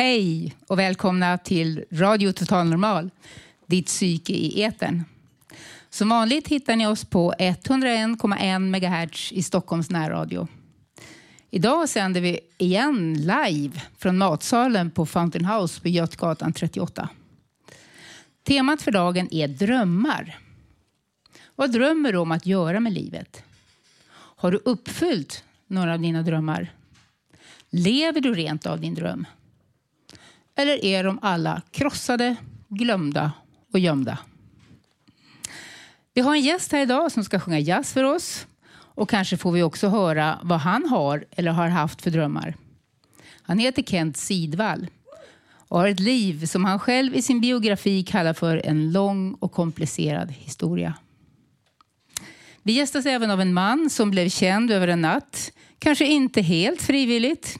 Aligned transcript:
Hej 0.00 0.56
och 0.66 0.78
välkomna 0.78 1.38
till 1.38 1.84
Radio 1.92 2.32
Total 2.32 2.66
Normal, 2.66 3.10
ditt 3.66 3.86
psyke 3.86 4.32
i 4.32 4.62
etern. 4.62 5.04
Som 5.90 6.08
vanligt 6.08 6.48
hittar 6.48 6.76
ni 6.76 6.86
oss 6.86 7.04
på 7.04 7.32
101,1 7.38 8.58
MHz 8.58 9.32
i 9.32 9.42
Stockholms 9.42 9.90
närradio. 9.90 10.48
Idag 11.50 11.88
sänder 11.88 12.20
vi 12.20 12.40
igen 12.58 13.14
live 13.14 13.80
från 13.98 14.18
matsalen 14.18 14.90
på 14.90 15.06
Fountain 15.06 15.44
House 15.44 15.80
på 15.80 15.88
Götgatan 15.88 16.52
38. 16.52 17.08
Temat 18.42 18.82
för 18.82 18.92
dagen 18.92 19.28
är 19.30 19.48
drömmar. 19.48 20.38
Vad 21.56 21.72
drömmer 21.72 22.12
du 22.12 22.18
om 22.18 22.32
att 22.32 22.46
göra 22.46 22.80
med 22.80 22.92
livet? 22.92 23.42
Har 24.12 24.52
du 24.52 24.60
uppfyllt 24.64 25.44
några 25.66 25.92
av 25.92 26.00
dina 26.00 26.22
drömmar? 26.22 26.72
Lever 27.70 28.20
du 28.20 28.34
rent 28.34 28.66
av 28.66 28.80
din 28.80 28.94
dröm? 28.94 29.26
Eller 30.60 30.84
är 30.84 31.04
de 31.04 31.18
alla 31.22 31.62
krossade, 31.70 32.36
glömda 32.68 33.32
och 33.72 33.78
gömda? 33.78 34.18
Vi 36.14 36.20
har 36.20 36.34
en 36.34 36.40
gäst 36.40 36.72
här 36.72 36.82
idag 36.82 37.12
som 37.12 37.24
ska 37.24 37.40
sjunga 37.40 37.58
jazz 37.58 37.92
för 37.92 38.04
oss. 38.04 38.46
Och 38.72 39.10
kanske 39.10 39.36
får 39.36 39.52
vi 39.52 39.62
också 39.62 39.88
höra 39.88 40.38
vad 40.42 40.58
han 40.58 40.88
har 40.88 41.24
eller 41.30 41.50
har 41.52 41.68
haft 41.68 42.02
för 42.02 42.10
drömmar. 42.10 42.54
Han 43.42 43.58
heter 43.58 43.82
Kent 43.82 44.16
Sidvall 44.16 44.86
och 45.52 45.78
har 45.78 45.88
ett 45.88 46.00
liv 46.00 46.46
som 46.46 46.64
han 46.64 46.78
själv 46.78 47.14
i 47.14 47.22
sin 47.22 47.40
biografi 47.40 48.02
kallar 48.02 48.32
för 48.32 48.66
en 48.66 48.92
lång 48.92 49.34
och 49.34 49.52
komplicerad 49.52 50.30
historia. 50.30 50.94
Vi 52.62 52.72
gästas 52.72 53.06
även 53.06 53.30
av 53.30 53.40
en 53.40 53.54
man 53.54 53.90
som 53.90 54.10
blev 54.10 54.28
känd 54.28 54.70
över 54.70 54.88
en 54.88 55.00
natt, 55.00 55.52
kanske 55.78 56.06
inte 56.06 56.42
helt 56.42 56.82
frivilligt. 56.82 57.58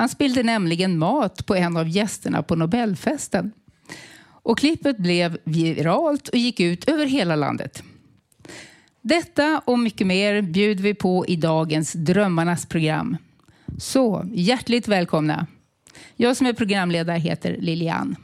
Han 0.00 0.08
spillde 0.08 0.42
nämligen 0.42 0.98
mat 0.98 1.46
på 1.46 1.54
en 1.54 1.76
av 1.76 1.88
gästerna 1.88 2.42
på 2.42 2.56
Nobelfesten. 2.56 3.52
Och 4.22 4.58
klippet 4.58 4.98
blev 4.98 5.38
viralt 5.44 6.28
och 6.28 6.38
gick 6.38 6.60
ut 6.60 6.88
över 6.88 7.06
hela 7.06 7.36
landet. 7.36 7.82
Detta 9.00 9.62
och 9.64 9.78
mycket 9.78 10.06
mer 10.06 10.42
bjuder 10.42 10.82
vi 10.82 10.94
på 10.94 11.26
i 11.26 11.36
dagens 11.36 11.92
Drömmarnas 11.92 12.66
program. 12.66 13.16
Så 13.78 14.26
hjärtligt 14.32 14.88
välkomna. 14.88 15.46
Jag 16.16 16.36
som 16.36 16.46
är 16.46 16.52
programledare 16.52 17.18
heter 17.18 17.56
Lilian. 17.58 18.16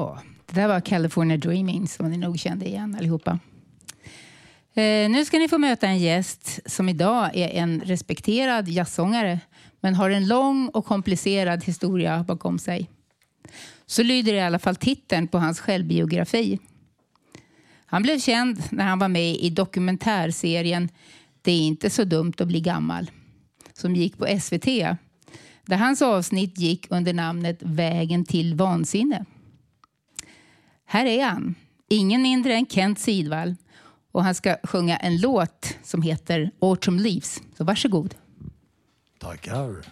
Ja, 0.00 0.18
det 0.46 0.60
där 0.60 0.68
var 0.68 0.80
California 0.80 1.36
Dreaming 1.36 1.88
som 1.88 2.10
ni 2.10 2.16
nog 2.16 2.38
kände 2.38 2.66
igen 2.66 2.96
allihopa. 2.98 3.38
Eh, 4.74 5.10
nu 5.10 5.24
ska 5.24 5.38
ni 5.38 5.48
få 5.48 5.58
möta 5.58 5.86
en 5.86 5.98
gäst 5.98 6.60
som 6.66 6.88
idag 6.88 7.30
är 7.34 7.48
en 7.48 7.80
respekterad 7.80 8.68
jazzsångare 8.68 9.40
men 9.80 9.94
har 9.94 10.10
en 10.10 10.28
lång 10.28 10.68
och 10.68 10.84
komplicerad 10.84 11.64
historia 11.64 12.24
bakom 12.24 12.58
sig. 12.58 12.90
Så 13.86 14.02
lyder 14.02 14.34
i 14.34 14.40
alla 14.40 14.58
fall 14.58 14.76
titeln 14.76 15.28
på 15.28 15.38
hans 15.38 15.60
självbiografi. 15.60 16.58
Han 17.86 18.02
blev 18.02 18.18
känd 18.18 18.62
när 18.70 18.84
han 18.84 18.98
var 18.98 19.08
med 19.08 19.34
i 19.34 19.50
dokumentärserien 19.50 20.88
Det 21.42 21.52
är 21.52 21.60
inte 21.60 21.90
så 21.90 22.04
dumt 22.04 22.34
att 22.38 22.48
bli 22.48 22.60
gammal 22.60 23.10
som 23.72 23.96
gick 23.96 24.18
på 24.18 24.38
SVT 24.40 24.66
där 25.66 25.76
hans 25.76 26.02
avsnitt 26.02 26.58
gick 26.58 26.86
under 26.90 27.12
namnet 27.12 27.58
Vägen 27.62 28.24
till 28.24 28.54
vansinne. 28.54 29.24
Här 30.92 31.06
är 31.06 31.24
han, 31.24 31.54
ingen 31.88 32.22
mindre 32.22 32.54
än 32.54 32.66
Kent 32.66 32.98
Sidvall. 32.98 33.56
Och 34.12 34.24
han 34.24 34.34
ska 34.34 34.56
sjunga 34.62 34.96
en 34.96 35.20
låt 35.20 35.76
som 35.82 36.02
heter 36.02 36.50
Autumn 36.60 36.98
Leaves. 36.98 37.42
Så 37.56 37.64
varsågod. 37.64 38.14
Tackar. 39.18 39.84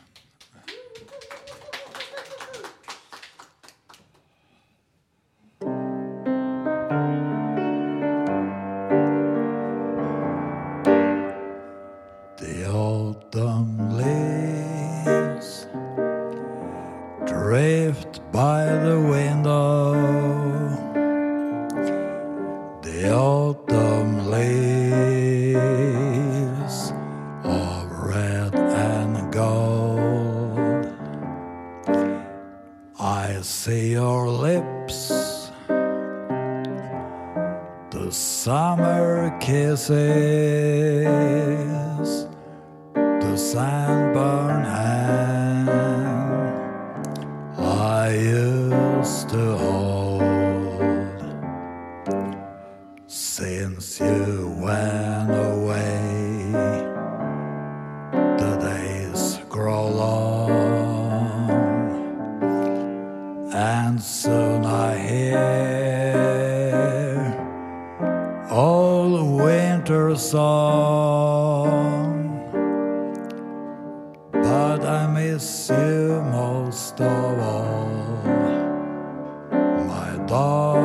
Winter 69.37 70.17
song. 70.17 71.69
But 74.33 74.85
I 74.85 75.07
miss 75.07 75.69
you 75.71 76.23
most 76.33 77.01
of 77.01 77.39
all, 77.39 77.89
my 79.87 80.17
darling. 80.27 80.78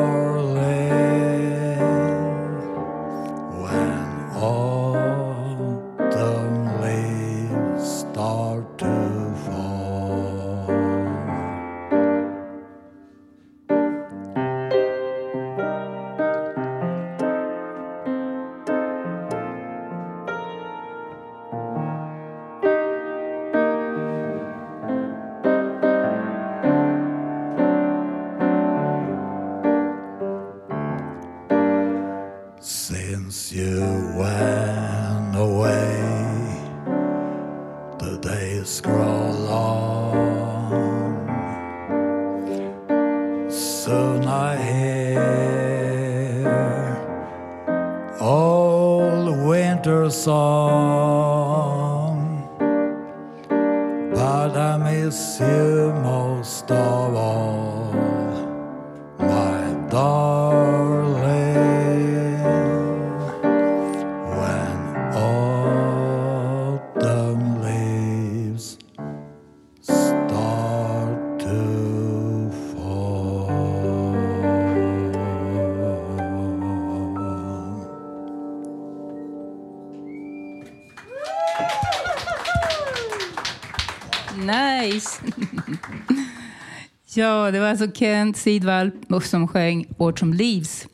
Alltså 87.84 88.00
Kent 88.00 88.38
Sidvall 88.38 88.92
som 89.24 89.48
sjöng 89.48 89.86
Autumn 90.00 90.34
Leaves. 90.34 90.88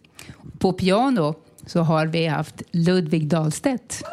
På 0.59 0.73
piano 0.73 1.35
så 1.65 1.79
har 1.81 2.07
vi 2.07 2.27
haft 2.27 2.61
Ludvig 2.71 3.27
Dahlstedt. 3.27 4.03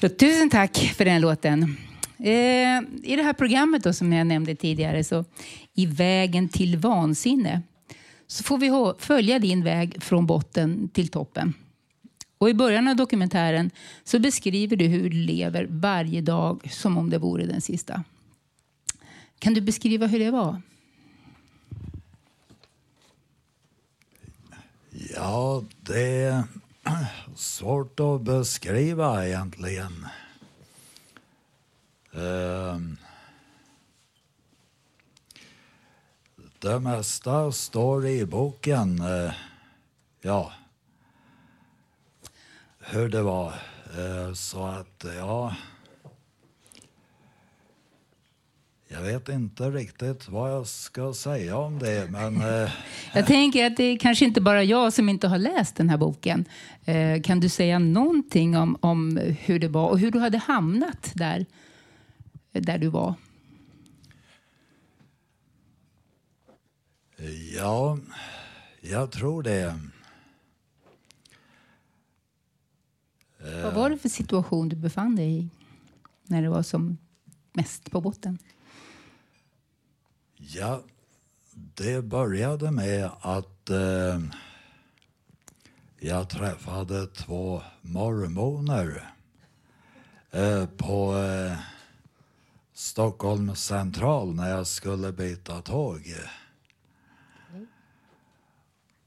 Så 0.00 0.08
tusen 0.08 0.50
tack 0.50 0.76
för 0.76 1.04
den 1.04 1.20
låten. 1.20 1.76
Eh, 2.18 2.80
I 3.02 3.16
det 3.16 3.22
här 3.22 3.32
programmet 3.32 3.84
då, 3.84 3.92
som 3.92 4.12
jag 4.12 4.26
nämnde 4.26 4.54
tidigare, 4.54 5.04
så 5.04 5.24
I 5.74 5.86
vägen 5.86 6.48
till 6.48 6.76
vansinne, 6.76 7.62
så 8.26 8.44
får 8.44 8.58
vi 8.58 8.70
följa 8.98 9.38
din 9.38 9.64
väg 9.64 10.02
från 10.02 10.26
botten 10.26 10.88
till 10.88 11.08
toppen. 11.08 11.54
Och 12.38 12.50
I 12.50 12.54
början 12.54 12.88
av 12.88 12.96
dokumentären 12.96 13.70
så 14.04 14.18
beskriver 14.18 14.76
du 14.76 14.84
hur 14.84 15.10
du 15.10 15.16
lever 15.16 15.66
varje 15.70 16.20
dag 16.20 16.68
som 16.70 16.98
om 16.98 17.10
det 17.10 17.18
vore 17.18 17.46
den 17.46 17.60
sista. 17.60 18.04
Kan 19.42 19.54
du 19.54 19.60
beskriva 19.60 20.06
hur 20.06 20.18
det 20.18 20.30
var? 20.30 20.62
Ja, 24.90 25.64
det 25.80 26.22
är 26.22 26.44
svårt 27.36 28.00
att 28.00 28.22
beskriva 28.22 29.26
egentligen. 29.26 30.06
Ehm. 32.12 32.96
Det 36.58 36.80
mesta 36.80 37.52
står 37.52 38.06
i 38.06 38.26
boken. 38.26 39.00
Eh, 39.00 39.32
ja, 40.20 40.52
hur 42.78 43.08
det 43.08 43.22
var. 43.22 43.54
Eh, 43.98 44.32
så 44.34 44.66
att, 44.66 45.04
ja... 45.16 45.54
Jag 48.92 49.02
vet 49.02 49.28
inte 49.28 49.70
riktigt 49.70 50.28
vad 50.28 50.52
jag 50.52 50.66
ska 50.66 51.14
säga 51.14 51.56
om 51.56 51.78
det, 51.78 52.10
men... 52.10 52.36
eh, 52.64 52.70
Jag 53.14 53.26
tänker 53.26 53.66
att 53.66 53.76
det 53.76 53.84
är 53.84 53.98
kanske 53.98 54.24
inte 54.24 54.40
bara 54.40 54.64
jag 54.64 54.92
som 54.92 55.08
inte 55.08 55.28
har 55.28 55.38
läst 55.38 55.76
den 55.76 55.88
här 55.90 55.96
boken. 55.96 56.44
Eh, 56.84 57.22
Kan 57.22 57.40
du 57.40 57.48
säga 57.48 57.78
någonting 57.78 58.56
om, 58.56 58.76
om 58.80 59.16
hur 59.38 59.58
det 59.58 59.68
var 59.68 59.88
och 59.88 59.98
hur 59.98 60.10
du 60.10 60.18
hade 60.18 60.38
hamnat 60.38 61.12
där, 61.14 61.46
där 62.52 62.78
du 62.78 62.88
var? 62.88 63.14
Ja, 67.56 67.98
jag 68.80 69.10
tror 69.10 69.42
det. 69.42 69.78
Vad 73.62 73.74
var 73.74 73.90
det 73.90 73.98
för 73.98 74.08
situation 74.08 74.68
du 74.68 74.76
befann 74.76 75.16
dig 75.16 75.38
i 75.38 75.48
när 76.26 76.42
det 76.42 76.48
var 76.48 76.62
som 76.62 76.98
mest 77.52 77.90
på 77.90 78.00
botten? 78.00 78.38
Ja, 80.44 80.82
det 81.52 82.02
började 82.02 82.70
med 82.70 83.10
att 83.20 83.70
eh, 83.70 84.20
jag 85.98 86.28
träffade 86.30 87.06
två 87.06 87.62
mormoner 87.80 89.14
eh, 90.30 90.66
på 90.66 91.16
eh, 91.16 91.58
Stockholm 92.72 93.56
central 93.56 94.34
när 94.34 94.50
jag 94.50 94.66
skulle 94.66 95.12
byta 95.12 95.62
tåg. 95.62 96.14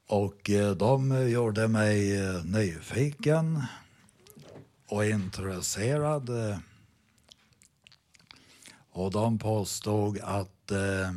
Och 0.06 0.50
eh, 0.50 0.70
de 0.70 1.28
gjorde 1.30 1.68
mig 1.68 2.20
eh, 2.20 2.44
nyfiken 2.44 3.62
och 4.86 5.04
intresserad. 5.06 6.30
Och 8.90 9.10
de 9.10 9.38
påstod 9.38 10.18
att 10.22 10.55
eh, 10.70 11.10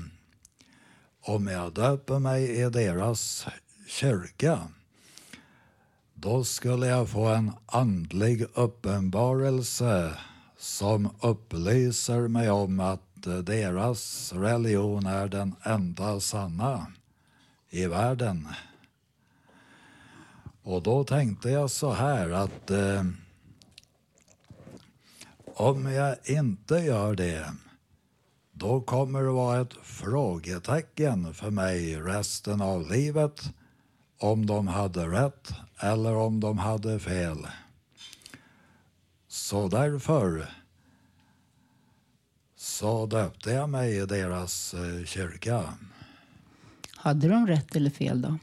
om 1.21 1.47
jag 1.47 1.73
döper 1.73 2.19
mig 2.19 2.61
i 2.61 2.69
deras 2.69 3.47
kyrka 3.87 4.67
då 6.21 6.43
skulle 6.43 6.87
jag 6.87 7.09
få 7.09 7.27
en 7.27 7.51
andlig 7.65 8.45
uppenbarelse 8.53 10.13
som 10.57 11.09
upplyser 11.21 12.27
mig 12.27 12.49
om 12.49 12.79
att 12.79 13.27
eh, 13.27 13.37
deras 13.37 14.33
religion 14.33 15.05
är 15.05 15.27
den 15.27 15.55
enda 15.63 16.19
sanna 16.19 16.87
i 17.69 17.85
världen. 17.85 18.47
Och 20.63 20.83
då 20.83 21.03
tänkte 21.03 21.49
jag 21.49 21.71
så 21.71 21.91
här 21.91 22.29
att 22.29 22.71
eh, 22.71 23.03
om 25.45 25.85
jag 25.85 26.15
inte 26.23 26.75
gör 26.75 27.15
det 27.15 27.53
då 28.59 28.81
kommer 28.81 29.23
det 29.23 29.29
vara 29.29 29.61
ett 29.61 29.73
frågetecken 29.83 31.33
för 31.33 31.49
mig 31.49 31.95
resten 31.95 32.61
av 32.61 32.91
livet 32.91 33.53
om 34.17 34.45
de 34.45 34.67
hade 34.67 35.07
rätt 35.07 35.51
eller 35.79 36.15
om 36.15 36.39
de 36.39 36.57
hade 36.57 36.99
fel. 36.99 37.47
Så 39.27 39.67
därför 39.67 40.49
så 42.55 43.05
döpte 43.05 43.51
jag 43.51 43.69
mig 43.69 43.97
i 43.97 44.05
deras 44.05 44.73
eh, 44.73 45.05
kyrka. 45.05 45.73
Hade 46.95 47.27
de 47.27 47.47
rätt 47.47 47.75
eller 47.75 47.89
fel 47.89 48.21
då? 48.21 48.37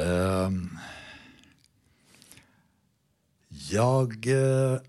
Ehm, 0.00 0.78
jag 3.70 4.26
eh, 4.26 4.80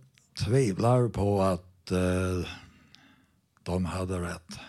tvivlar 0.45 1.09
på 1.09 1.41
att 1.41 1.91
eh, 1.91 2.47
de 3.63 3.85
hade 3.85 4.19
rätt. 4.19 4.59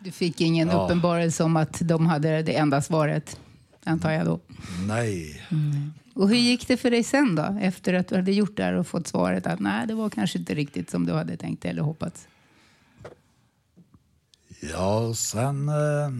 Du 0.00 0.10
fick 0.10 0.40
ingen 0.40 0.68
Ja. 0.68 0.84
uppenbarelse 0.84 1.44
om 1.44 1.56
att 1.56 1.78
de 1.80 2.06
hade 2.06 2.42
det 2.42 2.56
enda 2.56 2.82
svaret, 2.82 3.40
antar 3.84 4.10
jag 4.10 4.26
då. 4.26 4.40
Nej. 4.88 5.42
Och 6.14 6.28
hur 6.28 6.36
gick 6.36 6.68
det 6.68 6.76
för 6.76 6.90
dig 6.90 7.02
sen 7.04 7.34
då? 7.34 7.58
Efter 7.60 7.94
att 7.94 8.08
du 8.08 8.14
hade 8.16 8.32
gjort 8.32 8.56
det 8.56 8.62
här 8.62 8.72
och 8.74 8.86
fått 8.86 9.06
svaret 9.06 9.46
att 9.46 9.60
nej, 9.60 9.86
det 9.86 9.94
var 9.94 10.10
kanske 10.10 10.38
inte 10.38 10.54
riktigt 10.54 10.90
som 10.90 11.06
du 11.06 11.12
hade 11.12 11.36
tänkt 11.36 11.64
eller 11.64 11.82
hoppats. 11.82 12.28
Ja, 14.72 15.14
sen... 15.14 15.68
Eh, 15.68 16.10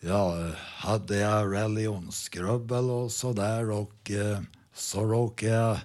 ja, 0.00 0.50
hade 0.76 1.16
jag 1.16 1.52
religionsgrubbel 1.54 2.90
och 2.90 3.12
sådär 3.12 3.70
och 3.70 4.10
eh, 4.10 4.40
så 4.74 5.04
råkade 5.04 5.52
jag 5.52 5.78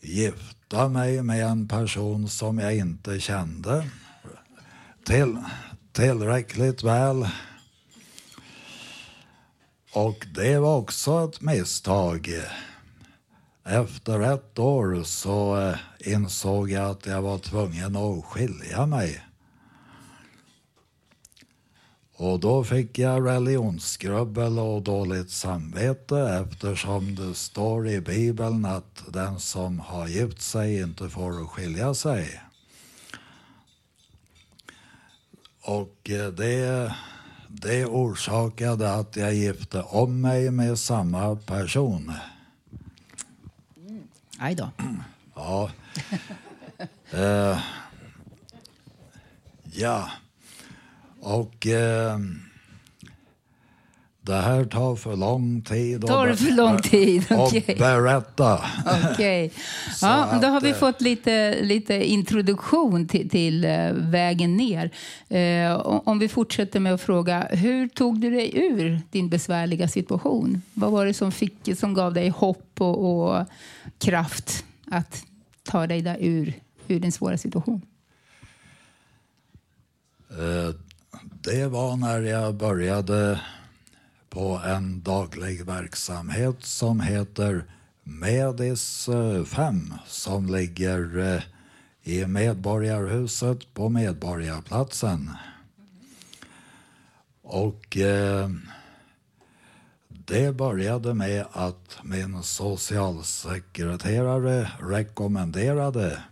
gifta 0.00 0.88
mig 0.88 1.22
med 1.22 1.46
en 1.46 1.68
person 1.68 2.28
som 2.28 2.58
jag 2.58 2.76
inte 2.76 3.20
kände 3.20 3.86
till, 5.04 5.36
tillräckligt 5.92 6.82
väl. 6.82 7.28
Och 9.92 10.26
det 10.34 10.58
var 10.58 10.76
också 10.76 11.24
ett 11.24 11.40
misstag. 11.40 12.30
Efter 13.64 14.20
ett 14.20 14.58
år 14.58 15.02
så 15.04 15.60
eh, 15.60 15.76
insåg 16.00 16.70
jag 16.70 16.90
att 16.90 17.06
jag 17.06 17.22
var 17.22 17.38
tvungen 17.38 17.96
att 17.96 18.24
skilja 18.24 18.86
mig. 18.86 19.29
Och 22.20 22.40
då 22.40 22.64
fick 22.64 22.98
jag 22.98 23.26
religionsgrubbel 23.26 24.58
och 24.58 24.82
dåligt 24.82 25.30
samvete 25.30 26.44
eftersom 26.44 27.14
det 27.14 27.34
står 27.34 27.88
i 27.88 28.00
Bibeln 28.00 28.64
att 28.64 29.02
den 29.08 29.40
som 29.40 29.80
har 29.80 30.06
gift 30.06 30.42
sig 30.42 30.80
inte 30.80 31.08
får 31.08 31.46
skilja 31.46 31.94
sig. 31.94 32.42
Och 35.62 36.10
eh, 36.10 36.28
det, 36.28 36.94
det 37.48 37.86
orsakade 37.86 38.94
att 38.94 39.16
jag 39.16 39.34
gifte 39.34 39.82
om 39.82 40.20
mig 40.20 40.50
med 40.50 40.78
samma 40.78 41.36
person. 41.36 42.12
Aj 44.38 44.54
då. 44.54 44.70
Ja. 45.34 45.70
eh, 47.10 47.58
ja. 49.72 50.10
Och 51.20 51.66
eh, 51.66 52.18
det 54.22 54.36
här 54.36 54.64
tar 54.64 54.96
för 54.96 55.16
lång 55.16 55.62
tid. 55.62 56.06
Tar 56.06 56.26
det 56.26 56.36
för 56.36 56.50
lång 56.52 56.78
tid? 56.82 57.24
Okej. 57.30 57.64
Och 57.68 57.78
berätta. 57.78 58.60
Okej. 59.12 59.52
Ja, 60.02 60.28
Så 60.32 60.40
då 60.40 60.48
har 60.48 60.60
vi 60.60 60.70
eh, 60.70 60.74
fått 60.76 61.00
lite, 61.00 61.62
lite 61.62 62.10
introduktion 62.10 63.08
till, 63.08 63.30
till 63.30 63.64
eh, 63.64 63.92
vägen 63.92 64.56
ner. 64.56 64.90
Eh, 65.28 65.72
om 65.86 66.18
vi 66.18 66.28
fortsätter 66.28 66.80
med 66.80 66.94
att 66.94 67.00
fråga, 67.00 67.48
hur 67.50 67.88
tog 67.88 68.20
du 68.20 68.30
dig 68.30 68.50
ur 68.58 69.00
din 69.10 69.28
besvärliga 69.28 69.88
situation? 69.88 70.62
Vad 70.74 70.92
var 70.92 71.06
det 71.06 71.14
som, 71.14 71.32
fick, 71.32 71.78
som 71.78 71.94
gav 71.94 72.14
dig 72.14 72.28
hopp 72.28 72.80
och, 72.80 73.28
och 73.28 73.46
kraft 73.98 74.64
att 74.90 75.24
ta 75.62 75.86
dig 75.86 76.02
där 76.02 76.16
ur, 76.20 76.54
ur 76.88 77.00
din 77.00 77.12
svåra 77.12 77.38
situation? 77.38 77.82
Eh, 80.30 80.74
det 81.52 81.66
var 81.66 81.96
när 81.96 82.20
jag 82.20 82.54
började 82.54 83.40
på 84.28 84.60
en 84.64 85.02
daglig 85.02 85.64
verksamhet 85.64 86.56
som 86.60 87.00
heter 87.00 87.64
Medis 88.02 89.08
eh, 89.08 89.44
5 89.44 89.94
som 90.06 90.46
ligger 90.46 91.18
eh, 91.18 91.42
i 92.02 92.26
Medborgarhuset 92.26 93.74
på 93.74 93.88
Medborgarplatsen. 93.88 95.30
Och 97.42 97.96
eh, 97.96 98.50
det 100.08 100.52
började 100.52 101.14
med 101.14 101.46
att 101.52 101.98
min 102.02 102.42
socialsekreterare 102.42 104.70
rekommenderade 104.80 106.22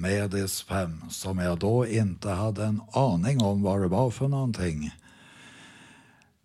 Medis 0.00 0.62
5 0.62 1.02
som 1.10 1.38
jag 1.38 1.58
då 1.58 1.86
inte 1.86 2.30
hade 2.30 2.64
en 2.64 2.80
aning 2.92 3.42
om 3.42 3.62
vad 3.62 3.80
det 3.80 3.88
var 3.88 4.10
för 4.10 4.28
någonting. 4.28 4.94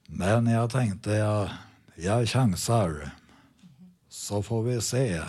Men 0.08 0.46
jag 0.48 0.70
tänkte 0.70 1.12
jag, 1.12 1.50
jag 1.96 2.29
chansar 2.29 3.12
så 4.10 4.43
får 4.43 4.63
vi 4.63 4.81
se 4.81 5.22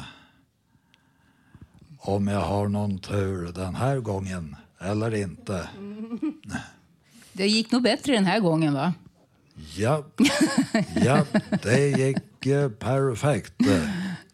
om 1.99 2.29
jag 2.29 2.41
har 2.41 2.69
någon 2.69 2.99
tur 2.99 3.53
den 3.53 3.75
här 3.75 3.99
gången 3.99 4.57
eller 4.81 5.15
inte. 5.15 5.69
Det 7.33 7.47
gick 7.47 7.73
nog 7.73 7.83
bättre 7.83 8.13
den 8.13 8.25
här 8.25 8.41
gången, 8.41 8.75
va? 8.75 8.95
Ja, 9.77 10.05
ja 10.95 11.25
det 11.63 11.89
gick 11.89 12.47
eh, 12.47 12.69
perfekt. 12.71 13.55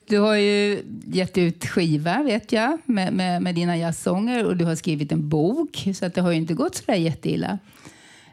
Du 0.08 0.18
har 0.18 0.34
ju 0.34 0.82
gett 1.06 1.38
ut 1.38 1.66
skiva, 1.66 2.22
vet 2.22 2.52
jag, 2.52 2.78
med, 2.84 3.12
med, 3.12 3.42
med 3.42 3.54
dina 3.54 3.76
jazzsånger 3.76 4.44
och 4.44 4.56
du 4.56 4.64
har 4.64 4.74
skrivit 4.74 5.12
en 5.12 5.28
bok, 5.28 5.88
så 5.94 6.06
att 6.06 6.14
det 6.14 6.20
har 6.20 6.30
ju 6.30 6.36
inte 6.36 6.54
gått 6.54 6.74
så 6.74 6.82
där 6.86 6.94
jätteilla. 6.94 7.58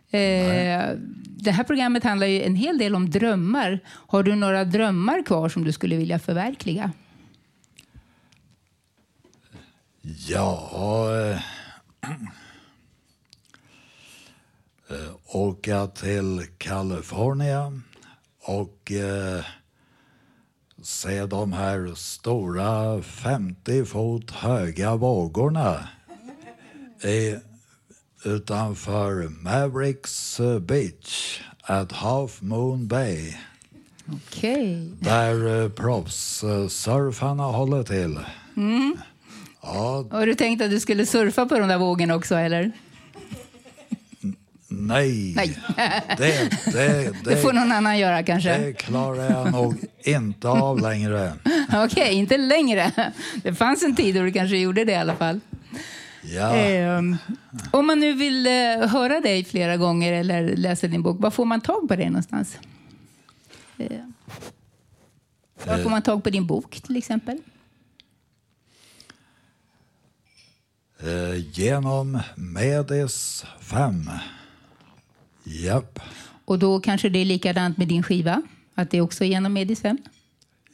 Eh, 0.10 0.89
det 1.38 1.51
här 1.51 1.63
programmet 1.63 2.03
handlar 2.03 2.27
ju 2.27 2.44
en 2.44 2.55
hel 2.55 2.77
del 2.77 2.96
om 2.96 3.10
drömmar. 3.10 3.79
Har 3.88 4.24
du 4.24 4.36
några 4.36 4.63
drömmar 4.63 5.24
kvar 5.25 5.50
som 5.50 5.63
du 5.63 5.72
skulle 5.72 5.96
vilja 5.96 6.20
förverkliga? 6.20 6.91
Ja... 10.27 11.10
Eh, 11.22 11.41
eh, 14.89 15.36
åka 15.36 15.88
till 15.88 16.48
Kalifornien 16.58 17.84
och 18.41 18.91
eh, 18.91 19.46
se 20.86 21.25
de 21.25 21.54
här 21.54 21.94
stora 21.96 23.01
50 23.01 23.86
fot 23.86 24.32
höga 24.32 24.96
vågorna 24.96 25.88
i, 27.04 27.36
utanför 28.24 29.30
Mavericks 29.44 30.39
eh, 30.39 30.60
Beach 30.60 31.42
at 31.62 31.92
Half 31.92 32.42
Moon 32.42 32.88
Bay 32.88 33.34
Okej. 34.13 34.92
där 35.00 35.63
eh, 35.63 35.70
proffssurfarna 35.70 37.44
håller 37.44 37.84
till. 37.84 38.20
Ja, 39.62 40.06
Har 40.12 40.25
du 40.25 40.36
tänkt 40.36 40.62
att 40.63 40.70
du 40.70 40.80
skulle 40.80 41.06
surfa 41.06 41.46
på 41.46 41.60
de 41.60 41.68
där 41.70 41.77
vågorna 41.77 42.15
också, 42.15 42.36
eller? 42.36 42.72
Nej. 44.77 45.34
Nej. 45.36 45.58
Det, 46.17 46.50
det, 46.72 47.13
Det 47.24 47.38
får 47.38 47.53
någon 47.53 47.72
annan 47.72 47.98
göra 48.00 48.24
kanske. 48.24 48.58
det 48.58 48.74
klarar 48.74 49.32
jag 49.32 49.51
nog 49.51 49.75
inte 50.03 50.48
av 50.50 50.79
längre. 50.79 51.34
Okej, 51.74 52.13
inte 52.13 52.38
längre. 52.38 53.12
Det 53.44 53.53
fanns 53.53 53.84
en 53.84 53.96
tid 53.96 54.15
då 54.15 54.22
du 54.22 54.32
kanske 54.32 54.58
gjorde 54.58 54.86
det 54.86 54.91
i 54.91 54.96
alla 54.96 55.15
fall. 55.15 55.39
Ja, 56.22 56.55
Ehm, 56.55 57.17
om 57.72 57.88
man 57.88 58.00
nu 58.00 58.13
vill 58.13 58.48
eh, 58.48 58.51
höra 58.89 59.20
dig 59.20 59.44
flera 59.46 59.77
gånger 59.77 60.13
eller 60.13 60.55
läsa 60.55 60.88
din 60.88 61.01
bok, 61.03 61.17
var 61.20 61.32
får 61.32 61.46
man 61.46 61.62
tag 61.62 61.88
på 61.88 61.96
dig 61.96 62.05
någonstans? 62.10 62.58
Eh, 63.77 63.88
var 65.65 65.77
får 65.77 65.89
man 65.89 66.01
tag 66.01 66.24
på 66.24 66.29
din 66.29 66.48
bok 66.48 66.82
till 66.82 66.98
exempel? 66.98 67.38
eh, 71.00 71.36
genom 71.60 72.20
Medis 72.36 73.46
5. 73.62 74.10
Japp, 75.46 76.00
Och 76.46 76.60
då 76.60 76.80
kanske 76.80 77.10
det 77.10 77.20
är 77.20 77.25
likadant 77.25 77.78
med 77.78 77.88
din 77.88 78.04
skiva? 78.04 78.42
Att 78.75 78.92
det 78.92 78.98
är 78.98 79.02
också 79.02 79.24
genom 79.24 79.54
Medis 79.54 79.82
5? 79.82 79.98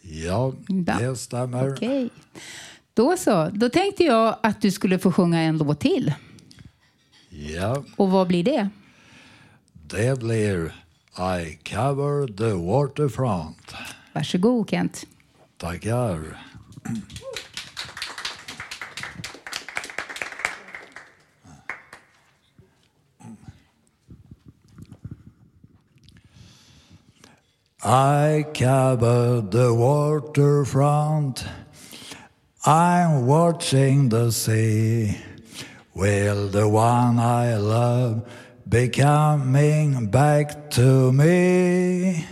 ja, 0.01 0.54
Ja. 0.68 0.98
det 1.00 1.16
stämmer. 1.16 1.74
Okej. 1.74 2.10
Då 2.94 3.18
så. 3.18 3.50
Då 3.54 3.70
tänkte 3.70 4.04
jag 4.04 4.38
att 4.44 4.62
du 4.62 4.72
skulle 4.72 5.00
få 5.00 5.12
sjunga 5.12 5.40
en 5.42 5.58
låt 5.58 5.80
till. 5.80 6.13
Ja, 7.30 7.84
Och 7.96 8.10
vad 8.12 8.28
blir 8.28 8.44
det? 8.44 8.70
det 9.74 10.20
blir 10.20 10.66
I 11.42 11.56
cover 11.70 12.28
the 12.38 12.54
waterfront. 12.54 13.74
Varsågod 14.13 14.70
Kent. 14.70 15.06
Tackar. 15.58 16.38
I 27.84 28.46
cover 28.54 29.42
the 29.42 29.74
waterfront. 29.74 31.44
I'm 32.64 33.26
watching 33.26 34.10
the 34.10 34.32
sea. 34.32 35.18
Will 35.96 36.48
the 36.48 36.70
one 36.70 37.18
I 37.18 37.56
love 37.56 38.30
be 38.70 38.88
coming 38.88 40.12
back 40.12 40.70
to 40.72 41.12
me? 41.12 42.28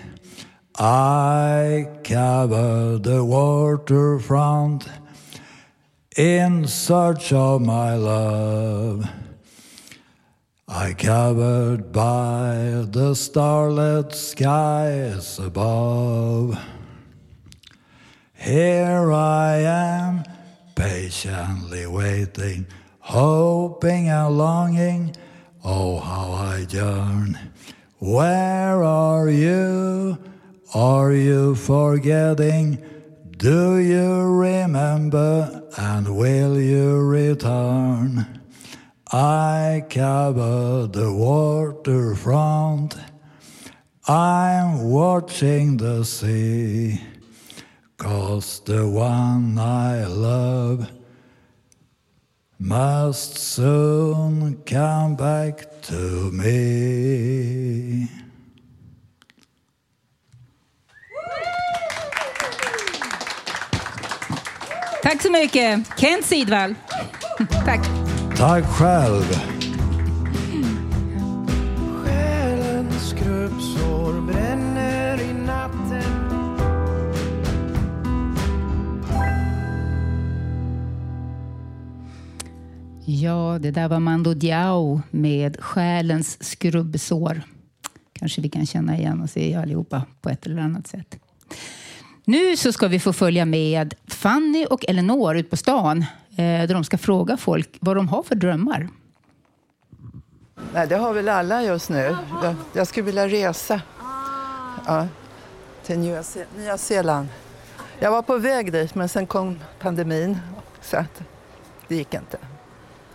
I 0.78 1.88
cover 2.04 3.00
the 3.00 3.26
waterfront 3.26 4.88
in 6.16 6.68
search 6.68 7.34
of 7.34 7.62
my 7.62 7.96
love. 7.96 9.10
I 10.72 10.94
covered 10.94 11.92
by 11.92 12.86
the 12.92 13.16
starlit 13.16 14.14
skies 14.14 15.40
above. 15.40 16.64
Here 18.36 19.12
I 19.12 19.56
am, 19.62 20.24
patiently 20.76 21.88
waiting, 21.88 22.68
hoping 23.00 24.10
and 24.10 24.38
longing. 24.38 25.16
Oh, 25.64 25.98
how 25.98 26.34
I 26.34 26.68
yearn. 26.70 27.40
Where 27.98 28.84
are 28.84 29.28
you? 29.28 30.20
Are 30.76 31.12
you 31.12 31.56
forgetting? 31.56 32.78
Do 33.38 33.78
you 33.78 34.22
remember? 34.22 35.64
And 35.80 36.16
will 36.16 36.60
you 36.60 37.00
return? 37.00 38.39
I 39.12 39.86
cover 39.90 40.86
the 40.86 41.12
waterfront. 41.12 42.96
I'm 44.08 44.92
watching 44.92 45.78
the 45.78 46.04
sea. 46.04 47.02
Cause 47.98 48.60
the 48.66 48.88
one 48.88 49.58
I 49.58 50.06
love 50.06 50.92
must 52.60 53.38
soon 53.38 54.62
come 54.64 55.16
back 55.16 55.82
to 55.84 56.32
me. 56.32 58.08
Tack 65.02 65.22
så 65.22 65.32
mycket. 65.32 65.96
Kent 65.96 66.26
Sidvall. 66.26 66.76
Tack. 67.66 67.99
Tack 68.40 68.66
själv. 68.66 69.24
Själens 72.04 73.10
skrubbsår 73.10 74.22
bränner 74.22 75.22
i 75.22 75.34
natten 75.34 76.04
Ja, 83.06 83.60
det 83.62 83.72
där 83.72 83.88
var 83.88 84.00
Mando 84.00 84.34
Diao 84.34 85.02
med 85.12 85.58
Själens 85.60 86.44
skrubbsår. 86.44 87.42
kanske 88.14 88.42
vi 88.42 88.50
kan 88.50 88.66
känna 88.66 88.98
igen 88.98 89.22
oss 89.22 89.38
i 89.38 89.56
allihopa 89.56 90.04
på 90.22 90.30
ett 90.30 90.46
eller 90.46 90.62
annat 90.62 90.88
sätt. 90.88 91.20
Nu 92.26 92.58
så 92.58 92.72
ska 92.72 92.88
vi 92.88 93.00
få 93.00 93.14
följa 93.14 93.46
med 93.46 93.94
Fanny 94.08 94.66
och 94.66 94.86
Elinor 94.88 95.38
ut 95.38 95.50
på 95.50 95.58
stan 95.58 96.06
där 96.44 96.74
de 96.74 96.84
ska 96.84 96.98
fråga 96.98 97.38
folk 97.38 97.78
vad 97.82 97.96
de 97.96 98.08
har 98.08 98.24
för 98.24 98.36
drömmar. 98.36 98.90
Nej, 100.74 100.88
det 100.88 100.96
har 100.96 101.14
väl 101.14 101.30
alla 101.30 101.64
just 101.64 101.90
nu. 101.90 102.18
Jag, 102.44 102.56
jag 102.74 102.88
skulle 102.88 103.06
vilja 103.06 103.28
resa 103.28 103.82
ja, 104.86 105.08
till 105.84 106.00
Nya, 106.00 106.24
Se- 106.24 106.46
Nya 106.58 106.78
Zeeland. 106.78 107.28
Jag 108.00 108.12
var 108.12 108.22
på 108.22 108.38
väg 108.38 108.72
dit, 108.72 108.96
men 108.96 109.10
sen 109.10 109.28
kom 109.28 109.60
pandemin 109.80 110.38
så 110.82 110.98
att 110.98 111.22
det 111.88 111.96
gick 111.96 112.14
inte. 112.14 112.38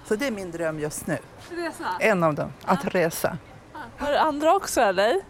Så 0.08 0.16
det 0.16 0.26
är 0.26 0.30
min 0.30 0.50
dröm 0.50 0.78
just 0.80 1.06
nu. 1.06 1.18
Resa? 1.50 1.84
En 2.00 2.22
av 2.22 2.34
dem, 2.34 2.52
att 2.64 2.84
resa. 2.94 3.38
Har 3.98 4.10
du 4.10 4.16
andra 4.16 4.54
också 4.54 4.80
eller? 4.80 5.20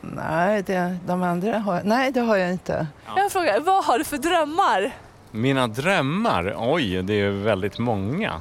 Nej, 0.00 0.62
det, 0.62 0.96
de 1.06 1.22
andra 1.22 1.58
har 1.58 1.80
Nej, 1.84 2.12
det 2.12 2.20
har 2.20 2.36
jag 2.36 2.52
inte. 2.52 2.86
Jag 3.16 3.32
frågar, 3.32 3.60
vad 3.60 3.84
har 3.84 3.98
du 3.98 4.04
för 4.04 4.18
drömmar? 4.18 4.92
Mina 5.30 5.66
drömmar? 5.66 6.54
Oj, 6.58 7.02
det 7.02 7.14
är 7.14 7.30
väldigt 7.30 7.78
många. 7.78 8.40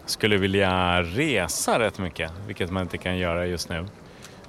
Jag 0.00 0.10
skulle 0.10 0.36
vilja 0.36 1.02
resa 1.02 1.78
rätt 1.78 1.98
mycket, 1.98 2.32
vilket 2.46 2.70
man 2.70 2.82
inte 2.82 2.98
kan 2.98 3.18
göra 3.18 3.46
just 3.46 3.68
nu. 3.68 3.86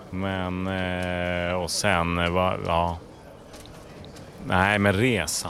Men, 0.09 0.67
eh, 0.67 1.53
och 1.53 1.71
sen, 1.71 2.17
eh, 2.17 2.25
ja... 2.65 2.97
Nej, 4.47 4.79
men 4.79 4.93
resa. 4.93 5.49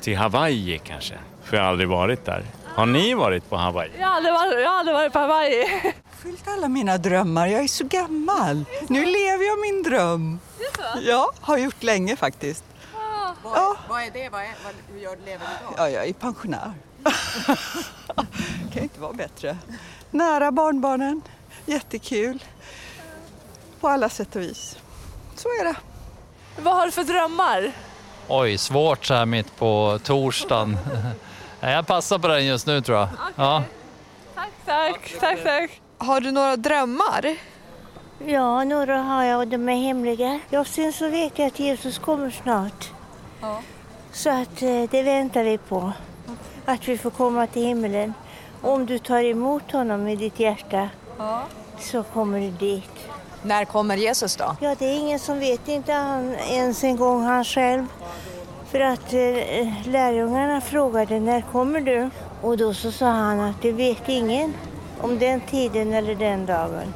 Till 0.00 0.16
Hawaii 0.16 0.80
kanske, 0.84 1.14
för 1.44 1.56
jag 1.56 1.64
har 1.64 1.70
aldrig 1.70 1.88
varit 1.88 2.24
där. 2.24 2.44
Har 2.64 2.86
ni 2.86 3.14
varit 3.14 3.50
på 3.50 3.56
Hawaii? 3.56 3.90
Jag 3.98 4.06
har 4.06 4.16
aldrig 4.16 4.34
varit, 4.34 4.60
jag 4.60 4.70
har 4.70 4.78
aldrig 4.78 4.94
varit 4.94 5.12
på 5.12 5.18
Hawaii. 5.18 5.64
uppfyllt 6.22 6.48
alla 6.48 6.68
mina 6.68 6.98
drömmar. 6.98 7.46
Jag 7.46 7.62
är 7.62 7.68
så 7.68 7.84
gammal. 7.84 8.64
Nu 8.88 9.04
lever 9.04 9.44
jag 9.46 9.60
min 9.60 9.82
dröm. 9.82 10.38
Ja, 11.02 11.30
har 11.40 11.58
gjort 11.58 11.82
länge 11.82 12.16
faktiskt. 12.16 12.64
Ja. 13.44 13.76
Vad 13.88 14.02
är 14.02 14.10
det? 14.10 14.28
Vad 14.28 14.40
är, 14.40 14.54
vad, 14.64 14.74
hur 14.92 15.00
gör, 15.00 15.16
lever 15.16 15.46
du 15.46 15.66
då? 15.66 15.74
Ja, 15.76 15.88
jag 15.90 16.08
är 16.08 16.12
pensionär. 16.12 16.72
kan 18.72 18.82
inte 18.82 19.00
vara 19.00 19.12
bättre. 19.12 19.56
Nära 20.10 20.52
barnbarnen, 20.52 21.22
jättekul. 21.66 22.44
På 23.80 23.88
alla 23.88 24.08
sätt 24.08 24.36
och 24.36 24.42
vis. 24.42 24.78
Så 25.36 25.48
är 25.48 25.64
det. 25.64 25.74
Vad 26.62 26.74
har 26.74 26.86
du 26.86 26.92
för 26.92 27.04
drömmar? 27.04 27.72
Oj, 28.28 28.58
svårt 28.58 29.04
så 29.04 29.14
här 29.14 29.26
mitt 29.26 29.56
på 29.56 29.98
torsdagen. 30.04 30.78
Jag 31.60 31.86
passar 31.86 32.18
på 32.18 32.28
den 32.28 32.46
just 32.46 32.66
nu 32.66 32.80
tror 32.80 32.98
jag. 32.98 33.08
Ja. 33.36 33.62
Tack, 34.34 34.50
tack, 34.66 35.14
tack, 35.20 35.42
tack. 35.44 35.80
Har 35.98 36.20
du 36.20 36.30
några 36.30 36.56
drömmar? 36.56 37.36
Ja, 38.26 38.64
några 38.64 38.98
har 38.98 39.24
jag 39.24 39.38
och 39.38 39.48
de 39.48 39.68
är 39.68 39.76
hemliga. 39.76 40.40
Ja, 40.50 40.64
sen 40.64 40.92
så 40.92 41.08
vet 41.08 41.38
jag 41.38 41.46
att 41.46 41.58
Jesus 41.58 41.98
kommer 41.98 42.30
snart. 42.30 42.90
Så 44.12 44.30
att 44.30 44.62
eh, 44.62 44.82
det 44.90 45.02
väntar 45.02 45.44
vi 45.44 45.58
på. 45.58 45.92
Att 46.64 46.88
vi 46.88 46.98
får 46.98 47.10
komma 47.10 47.46
till 47.46 47.62
himlen. 47.62 48.14
Om 48.62 48.86
du 48.86 48.98
tar 48.98 49.24
emot 49.24 49.72
honom 49.72 50.08
i 50.08 50.16
ditt 50.16 50.40
hjärta 50.40 50.88
så 51.78 52.02
kommer 52.02 52.40
du 52.40 52.50
dit. 52.50 53.08
När 53.42 53.64
kommer 53.64 53.96
Jesus 53.96 54.36
då? 54.36 54.56
Ja, 54.60 54.74
det 54.78 54.84
är 54.84 54.96
ingen 54.98 55.18
som 55.18 55.38
vet, 55.38 55.68
inte 55.68 55.92
han, 55.92 56.34
ens 56.34 56.84
en 56.84 56.96
gång 56.96 57.22
han 57.22 57.44
själv. 57.44 57.86
För 58.70 58.80
att 58.80 59.12
eh, 59.12 59.86
lärjungarna 59.86 60.60
frågade 60.60 61.20
när 61.20 61.40
kommer 61.40 61.80
du? 61.80 62.10
Och 62.42 62.56
då 62.56 62.74
så 62.74 62.92
sa 62.92 63.06
han 63.06 63.40
att 63.40 63.62
det 63.62 63.72
vet 63.72 64.08
ingen 64.08 64.54
om 65.00 65.18
den 65.18 65.40
tiden 65.40 65.92
eller 65.92 66.14
den 66.14 66.46
dagen. 66.46 66.94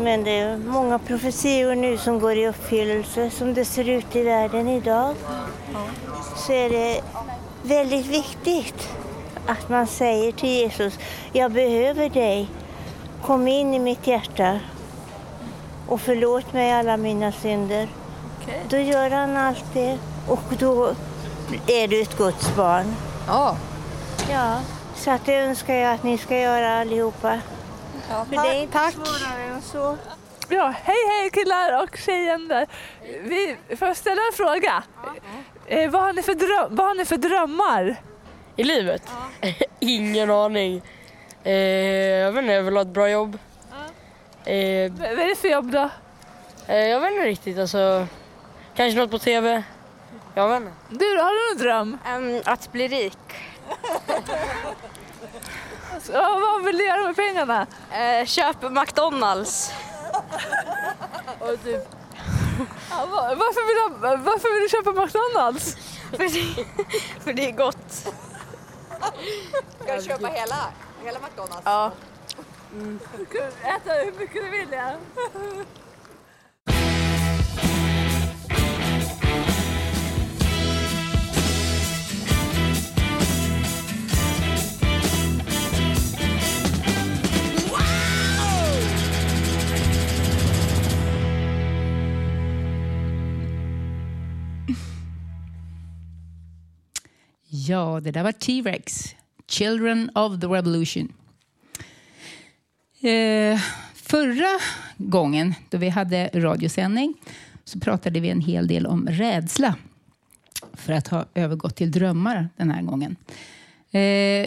Men 0.00 0.24
det 0.24 0.38
är 0.38 0.56
många 0.56 0.98
profetior 0.98 1.74
nu 1.74 1.98
som 1.98 2.20
går 2.20 2.36
i 2.36 2.48
uppfyllelse 2.48 3.30
som 3.30 3.54
det 3.54 3.64
ser 3.64 3.88
ut 3.88 4.16
i 4.16 4.22
världen 4.22 4.68
idag. 4.68 5.14
Så 6.36 6.52
är 6.52 6.70
det 6.70 7.00
väldigt 7.62 8.06
viktigt 8.06 8.88
att 9.46 9.68
man 9.68 9.86
säger 9.86 10.32
till 10.32 10.48
Jesus, 10.48 10.98
jag 11.32 11.52
behöver 11.52 12.08
dig. 12.08 12.48
Kom 13.22 13.48
in 13.48 13.74
i 13.74 13.78
mitt 13.78 14.06
hjärta 14.06 14.60
och 15.88 16.00
förlåt 16.00 16.52
mig 16.52 16.72
alla 16.72 16.96
mina 16.96 17.32
synder. 17.32 17.88
Då 18.68 18.76
gör 18.76 19.10
han 19.10 19.36
allt 19.36 19.64
det 19.74 19.98
och 20.28 20.42
då 20.58 20.90
är 21.66 21.88
du 21.88 22.00
ett 22.02 22.18
Guds 22.18 22.56
barn. 22.56 22.94
Ja. 23.26 23.56
Ja, 24.30 24.60
så 24.96 25.10
att 25.10 25.26
det 25.26 25.34
önskar 25.34 25.74
jag 25.74 25.94
att 25.94 26.02
ni 26.02 26.18
ska 26.18 26.38
göra 26.38 26.80
allihopa. 26.80 27.40
För 28.08 28.42
det 28.42 28.48
är 28.48 28.62
inte 28.62 28.72
tack. 28.72 28.94
svårare 28.94 29.42
än 29.42 29.62
så. 29.62 29.96
Ja, 30.48 30.74
hej 30.84 30.96
hej 31.10 31.30
killar 31.30 31.82
och 31.82 31.96
tjejen 31.96 32.48
där. 32.48 32.66
Vi 33.22 33.56
får 33.76 33.88
jag 33.88 33.96
ställa 33.96 34.20
en 34.32 34.36
fråga. 34.36 34.82
Eh, 35.66 35.90
vad, 35.90 36.02
har 36.02 36.12
ni 36.12 36.22
för 36.22 36.34
dröm, 36.34 36.76
vad 36.76 36.86
har 36.86 36.94
ni 36.94 37.04
för 37.04 37.16
drömmar? 37.16 37.96
I 38.56 38.64
livet? 38.64 39.02
Ingen 39.80 40.30
aning. 40.30 40.82
Eh, 41.44 41.52
jag 41.52 42.32
vet 42.32 42.42
inte, 42.42 42.52
jag 42.54 42.62
vill 42.62 42.74
ha 42.74 42.82
ett 42.82 42.88
bra 42.88 43.10
jobb. 43.10 43.38
Eh, 44.44 44.92
Vad 44.92 45.02
är 45.20 45.28
det 45.28 45.36
för 45.36 45.48
jobb 45.48 45.70
då? 45.70 45.88
eh, 46.66 46.76
jag 46.76 47.00
vet 47.00 47.12
inte 47.12 47.24
riktigt, 47.24 47.58
alltså. 47.58 48.06
Kanske 48.76 49.00
något 49.00 49.10
på 49.10 49.18
TV. 49.18 49.62
Jag 50.34 50.48
vet 50.48 50.56
inte. 50.56 50.72
Du 50.90 51.16
då, 51.16 51.22
har 51.22 51.30
du 51.32 51.54
någon 51.54 51.62
dröm? 51.62 51.98
att 52.44 52.72
bli 52.72 52.88
rik. 52.88 53.18
Ja, 56.12 56.38
vad 56.40 56.64
vill 56.64 56.78
du 56.78 56.86
göra 56.86 57.06
med 57.06 57.16
pengarna? 57.16 57.66
Eh, 57.92 58.26
köp 58.26 58.62
McDonalds. 58.70 59.72
Och 61.40 61.62
typ... 61.64 61.88
Ja, 62.90 63.06
va- 63.06 63.34
varför, 63.34 63.66
vill 63.66 64.00
du, 64.00 64.16
varför 64.24 64.54
vill 64.54 64.62
du 64.62 64.68
köpa 64.68 64.92
McDonalds? 65.04 65.76
För 66.10 66.18
det, 66.18 66.64
för 67.24 67.32
det 67.32 67.46
är 67.48 67.52
gott. 67.52 67.92
Ska 69.82 69.96
du 69.96 70.02
köpa 70.02 70.26
hela, 70.26 70.56
hela 71.04 71.18
McDonalds? 71.18 71.62
Ja. 71.64 71.90
Äta 73.64 73.92
hur 73.92 74.12
mycket 74.18 74.34
du 74.44 74.50
vill 74.50 74.68
ja. 74.72 74.92
Ja, 97.68 98.00
det 98.00 98.10
där 98.10 98.22
var 98.22 98.32
T-Rex. 98.32 99.14
Children 99.48 100.10
of 100.14 100.40
the 100.40 100.46
Revolution. 100.46 101.12
Eh, 103.00 103.60
förra 103.94 104.58
gången 104.96 105.54
då 105.70 105.78
vi 105.78 105.88
hade 105.88 106.30
radiosändning 106.34 107.14
så 107.64 107.80
pratade 107.80 108.20
vi 108.20 108.30
en 108.30 108.40
hel 108.40 108.66
del 108.66 108.86
om 108.86 109.08
rädsla 109.08 109.74
för 110.72 110.92
att 110.92 111.08
ha 111.08 111.26
övergått 111.34 111.76
till 111.76 111.90
drömmar 111.90 112.48
den 112.56 112.70
här 112.70 112.82
gången. 112.82 113.16
Eh, 113.90 114.00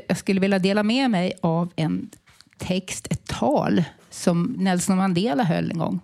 jag 0.08 0.17
skulle 0.17 0.39
vilja 0.39 0.60
dela 0.60 0.84
med 0.84 1.12
mig 1.12 1.34
av 1.41 1.71
en 1.75 2.10
text, 2.58 3.08
ett 3.10 3.25
tal 3.25 3.84
som 4.10 4.43
Nelson 4.43 4.97
Mandela 4.97 5.43
höll 5.43 5.71
en 5.71 5.77
gång 5.77 5.99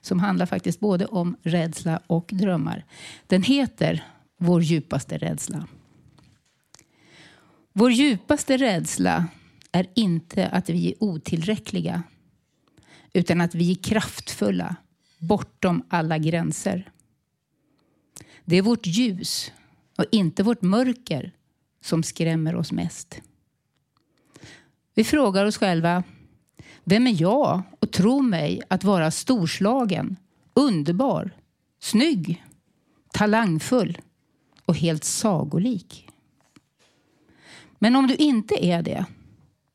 som 0.00 0.20
handlar 0.20 0.46
faktiskt 0.46 0.80
både 0.80 1.06
om 1.06 1.36
rädsla 1.42 2.00
och 2.06 2.30
drömmar. 2.32 2.84
Den 3.26 3.42
heter 3.42 4.04
Vår 4.38 4.62
djupaste 4.62 5.18
rädsla. 5.18 5.66
Vår 7.72 7.92
djupaste 7.92 8.56
rädsla 8.56 9.26
är 9.72 9.86
inte 9.94 10.48
att 10.48 10.68
vi 10.68 10.88
är 10.88 10.94
otillräckliga 11.02 12.02
utan 13.12 13.40
att 13.40 13.54
vi 13.54 13.70
är 13.70 13.74
kraftfulla 13.74 14.76
bortom 15.18 15.82
alla 15.88 16.18
gränser. 16.18 16.90
Det 18.44 18.56
är 18.56 18.62
vårt 18.62 18.86
ljus 18.86 19.52
och 19.98 20.04
inte 20.12 20.42
vårt 20.42 20.62
mörker 20.62 21.32
som 21.80 22.02
skrämmer 22.02 22.56
oss 22.56 22.72
mest. 22.72 23.20
Vi 24.94 25.04
frågar 25.04 25.44
oss 25.44 25.56
själva, 25.56 26.02
vem 26.84 27.06
är 27.06 27.22
jag 27.22 27.62
och 27.80 27.90
tror 27.90 28.22
mig 28.22 28.62
att 28.68 28.84
vara 28.84 29.10
storslagen, 29.10 30.16
underbar, 30.54 31.30
snygg, 31.80 32.44
talangfull 33.12 33.98
och 34.66 34.76
helt 34.76 35.04
sagolik? 35.04 36.11
Men 37.82 37.96
om 37.96 38.06
du 38.06 38.14
inte 38.14 38.64
är 38.64 38.82
det, 38.82 39.06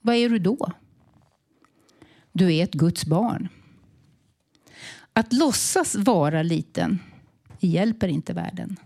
vad 0.02 0.16
är 0.16 0.30
du 0.30 0.40
då? 0.40 0.72
Du 2.32 2.56
är 2.56 2.64
ett 2.64 2.74
Guds 2.74 3.06
barn. 3.06 3.50
Att 5.14 5.34
låtsas 5.34 5.96
vara 5.96 6.44
liten 6.44 7.00
hjälper 7.60 8.08
inte 8.08 8.34
världen. 8.34 8.80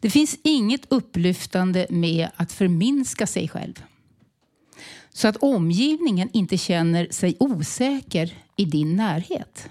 Det 0.00 0.10
finns 0.10 0.38
inget 0.42 0.92
upplyftande 0.92 1.86
med 1.90 2.28
att 2.36 2.52
förminska 2.52 3.26
sig 3.26 3.48
själv. 3.48 3.84
Så 5.10 5.28
att 5.28 5.36
omgivningen 5.36 6.30
inte 6.32 6.58
känner 6.58 7.08
sig 7.10 7.36
osäker 7.40 8.38
i 8.56 8.64
din 8.64 8.96
närhet. 8.96 9.68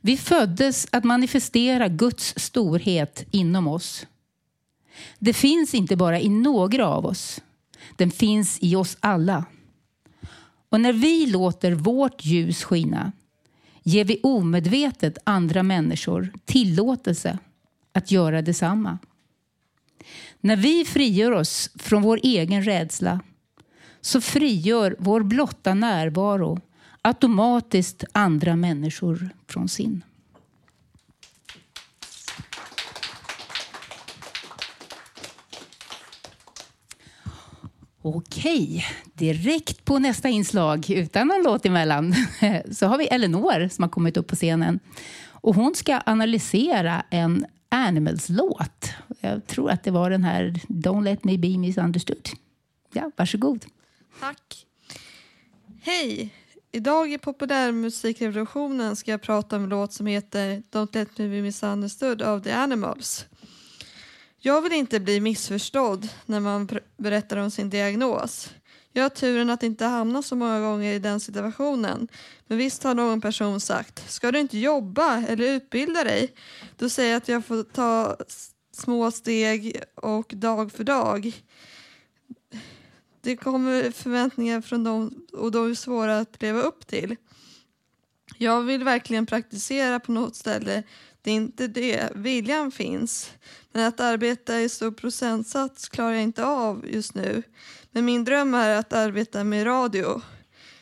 Vi 0.00 0.16
föddes 0.16 0.86
att 0.92 1.04
manifestera 1.04 1.88
Guds 1.88 2.34
storhet 2.36 3.26
inom 3.30 3.68
oss. 3.68 4.06
Det 5.18 5.32
finns 5.32 5.74
inte 5.74 5.96
bara 5.96 6.20
i 6.20 6.28
några 6.28 6.88
av 6.88 7.06
oss. 7.06 7.40
Den 7.96 8.10
finns 8.10 8.58
i 8.60 8.76
oss 8.76 8.96
alla. 9.00 9.44
Och 10.68 10.80
när 10.80 10.92
vi 10.92 11.26
låter 11.26 11.72
vårt 11.72 12.24
ljus 12.24 12.64
skina 12.64 13.12
ger 13.82 14.04
vi 14.04 14.20
omedvetet 14.22 15.18
andra 15.24 15.62
människor 15.62 16.32
tillåtelse 16.44 17.38
att 17.92 18.10
göra 18.10 18.42
detsamma. 18.42 18.98
När 20.40 20.56
vi 20.56 20.84
frigör 20.84 21.32
oss 21.32 21.70
från 21.74 22.02
vår 22.02 22.20
egen 22.22 22.64
rädsla 22.64 23.20
så 24.00 24.20
frigör 24.20 24.96
vår 24.98 25.22
blotta 25.22 25.74
närvaro 25.74 26.60
automatiskt 27.02 28.04
andra 28.12 28.56
människor 28.56 29.30
från 29.48 29.68
sin. 29.68 30.04
Okej, 38.06 38.86
direkt 39.14 39.84
på 39.84 39.98
nästa 39.98 40.28
inslag 40.28 40.90
utan 40.90 41.28
någon 41.28 41.42
låt 41.42 41.66
emellan 41.66 42.14
så 42.72 42.86
har 42.86 42.98
vi 42.98 43.06
Eleanor 43.06 43.68
som 43.68 43.82
har 43.82 43.88
kommit 43.88 44.16
upp 44.16 44.26
på 44.26 44.36
scenen. 44.36 44.80
Och 45.26 45.54
hon 45.54 45.74
ska 45.74 46.00
analysera 46.06 47.04
en 47.10 47.46
Animals-låt. 47.68 48.90
Jag 49.20 49.46
tror 49.46 49.70
att 49.70 49.82
det 49.82 49.90
var 49.90 50.10
den 50.10 50.24
här 50.24 50.60
Don't 50.68 51.04
let 51.04 51.24
me 51.24 51.38
be 51.38 51.58
misunderstood. 51.58 52.28
Ja, 52.92 53.10
varsågod. 53.16 53.64
Tack. 54.20 54.66
Hej! 55.82 56.30
Idag 56.72 57.12
i 57.12 57.18
populärmusikrevolutionen 57.18 58.96
ska 58.96 59.10
jag 59.10 59.22
prata 59.22 59.56
om 59.56 59.62
en 59.62 59.68
låt 59.68 59.92
som 59.92 60.06
heter 60.06 60.62
Don't 60.72 60.94
let 60.94 61.18
me 61.18 61.28
be 61.28 61.42
misunderstood 61.42 62.22
av 62.22 62.40
The 62.40 62.52
Animals. 62.52 63.26
Jag 64.46 64.62
vill 64.62 64.72
inte 64.72 65.00
bli 65.00 65.20
missförstådd 65.20 66.08
när 66.26 66.40
man 66.40 66.68
berättar 66.96 67.36
om 67.36 67.50
sin 67.50 67.70
diagnos. 67.70 68.50
Jag 68.92 69.02
har 69.02 69.08
turen 69.08 69.50
att 69.50 69.62
inte 69.62 69.84
hamna 69.84 70.22
så 70.22 70.36
många 70.36 70.60
gånger 70.60 70.92
i 70.92 70.98
den 70.98 71.20
situationen. 71.20 72.08
Men 72.46 72.58
visst 72.58 72.82
har 72.82 72.94
någon 72.94 73.20
person 73.20 73.60
sagt, 73.60 74.10
ska 74.10 74.32
du 74.32 74.40
inte 74.40 74.58
jobba 74.58 75.22
eller 75.22 75.44
utbilda 75.44 76.04
dig? 76.04 76.34
Då 76.76 76.88
säger 76.88 77.10
jag 77.10 77.16
att 77.16 77.28
jag 77.28 77.44
får 77.44 77.62
ta 77.62 78.16
små 78.72 79.10
steg 79.10 79.82
och 79.94 80.32
dag 80.36 80.72
för 80.72 80.84
dag. 80.84 81.32
Det 83.20 83.36
kommer 83.36 83.90
förväntningar 83.90 84.60
från 84.60 84.84
dem 84.84 85.26
och 85.32 85.52
de 85.52 85.70
är 85.70 85.74
svåra 85.74 86.18
att 86.18 86.42
leva 86.42 86.60
upp 86.60 86.86
till. 86.86 87.16
Jag 88.38 88.62
vill 88.62 88.84
verkligen 88.84 89.26
praktisera 89.26 90.00
på 90.00 90.12
något 90.12 90.36
ställe 90.36 90.82
det 91.24 91.30
är 91.30 91.34
inte 91.34 91.66
det. 91.66 92.08
Viljan 92.14 92.70
finns. 92.70 93.30
Men 93.72 93.86
att 93.86 94.00
arbeta 94.00 94.60
i 94.60 94.68
stor 94.68 94.90
procentsats 94.90 95.88
klarar 95.88 96.12
jag 96.12 96.22
inte 96.22 96.44
av 96.44 96.86
just 96.88 97.14
nu. 97.14 97.42
Men 97.90 98.04
min 98.04 98.24
dröm 98.24 98.54
är 98.54 98.76
att 98.76 98.92
arbeta 98.92 99.44
med 99.44 99.66
radio. 99.66 100.22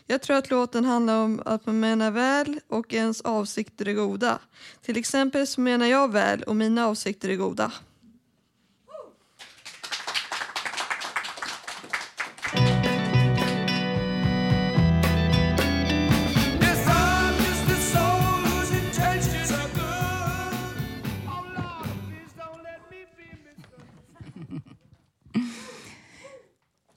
Jag 0.07 0.23
tror 0.23 0.37
att 0.37 0.51
låten 0.51 0.85
handlar 0.85 1.17
om 1.17 1.43
att 1.45 1.67
man 1.67 1.81
menar 1.81 2.11
väl 2.11 2.61
och 2.69 2.95
ens 2.95 3.21
avsikter 3.21 3.89
är 3.89 3.93
goda. 3.93 4.39
Till 4.83 4.97
exempel 4.97 5.47
så 5.47 5.61
menar 5.61 5.87
jag 5.87 6.13
väl 6.13 6.43
och 6.43 6.57
mina 6.57 6.87
avsikter 6.87 7.29
är 7.29 7.37
goda. 7.37 7.73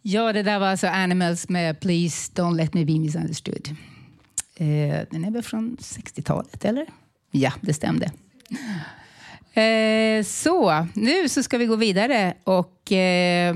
Ja, 0.07 0.33
det 0.33 0.43
där 0.43 0.59
var 0.59 0.67
alltså 0.67 0.87
Animals 0.87 1.49
med 1.49 1.79
Please 1.79 2.31
Don't 2.33 2.55
Let 2.55 2.73
Me 2.73 2.85
Be 2.85 2.99
Misunderstood. 2.99 3.69
Eh, 4.55 5.07
den 5.11 5.25
är 5.25 5.31
väl 5.31 5.43
från 5.43 5.77
60-talet, 5.77 6.65
eller? 6.65 6.85
Ja, 7.31 7.53
det 7.61 7.73
stämde. 7.73 8.11
Eh, 9.61 10.23
så, 10.23 10.87
nu 10.93 11.29
så 11.29 11.43
ska 11.43 11.57
vi 11.57 11.65
gå 11.65 11.75
vidare. 11.75 12.33
Och 12.43 12.91
eh, 12.91 13.55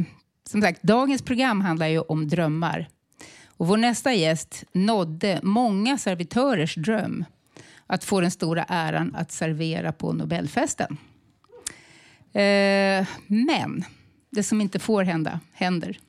som 0.49 0.61
sagt, 0.61 0.83
dagens 0.83 1.21
program 1.21 1.61
handlar 1.61 1.87
ju 1.87 1.99
om 1.99 2.27
drömmar. 2.27 2.87
Och 3.47 3.67
vår 3.67 3.77
nästa 3.77 4.13
gäst 4.13 4.63
nådde 4.71 5.39
många 5.43 5.97
servitörers 5.97 6.75
dröm 6.75 7.25
att 7.87 8.03
få 8.03 8.21
den 8.21 8.31
stora 8.31 8.65
äran 8.67 9.15
att 9.15 9.31
servera 9.31 9.91
på 9.91 10.13
Nobelfesten. 10.13 10.97
Eh, 12.33 13.07
men 13.27 13.83
det 14.29 14.43
som 14.43 14.61
inte 14.61 14.79
får 14.79 15.03
hända, 15.03 15.39
händer. 15.53 15.99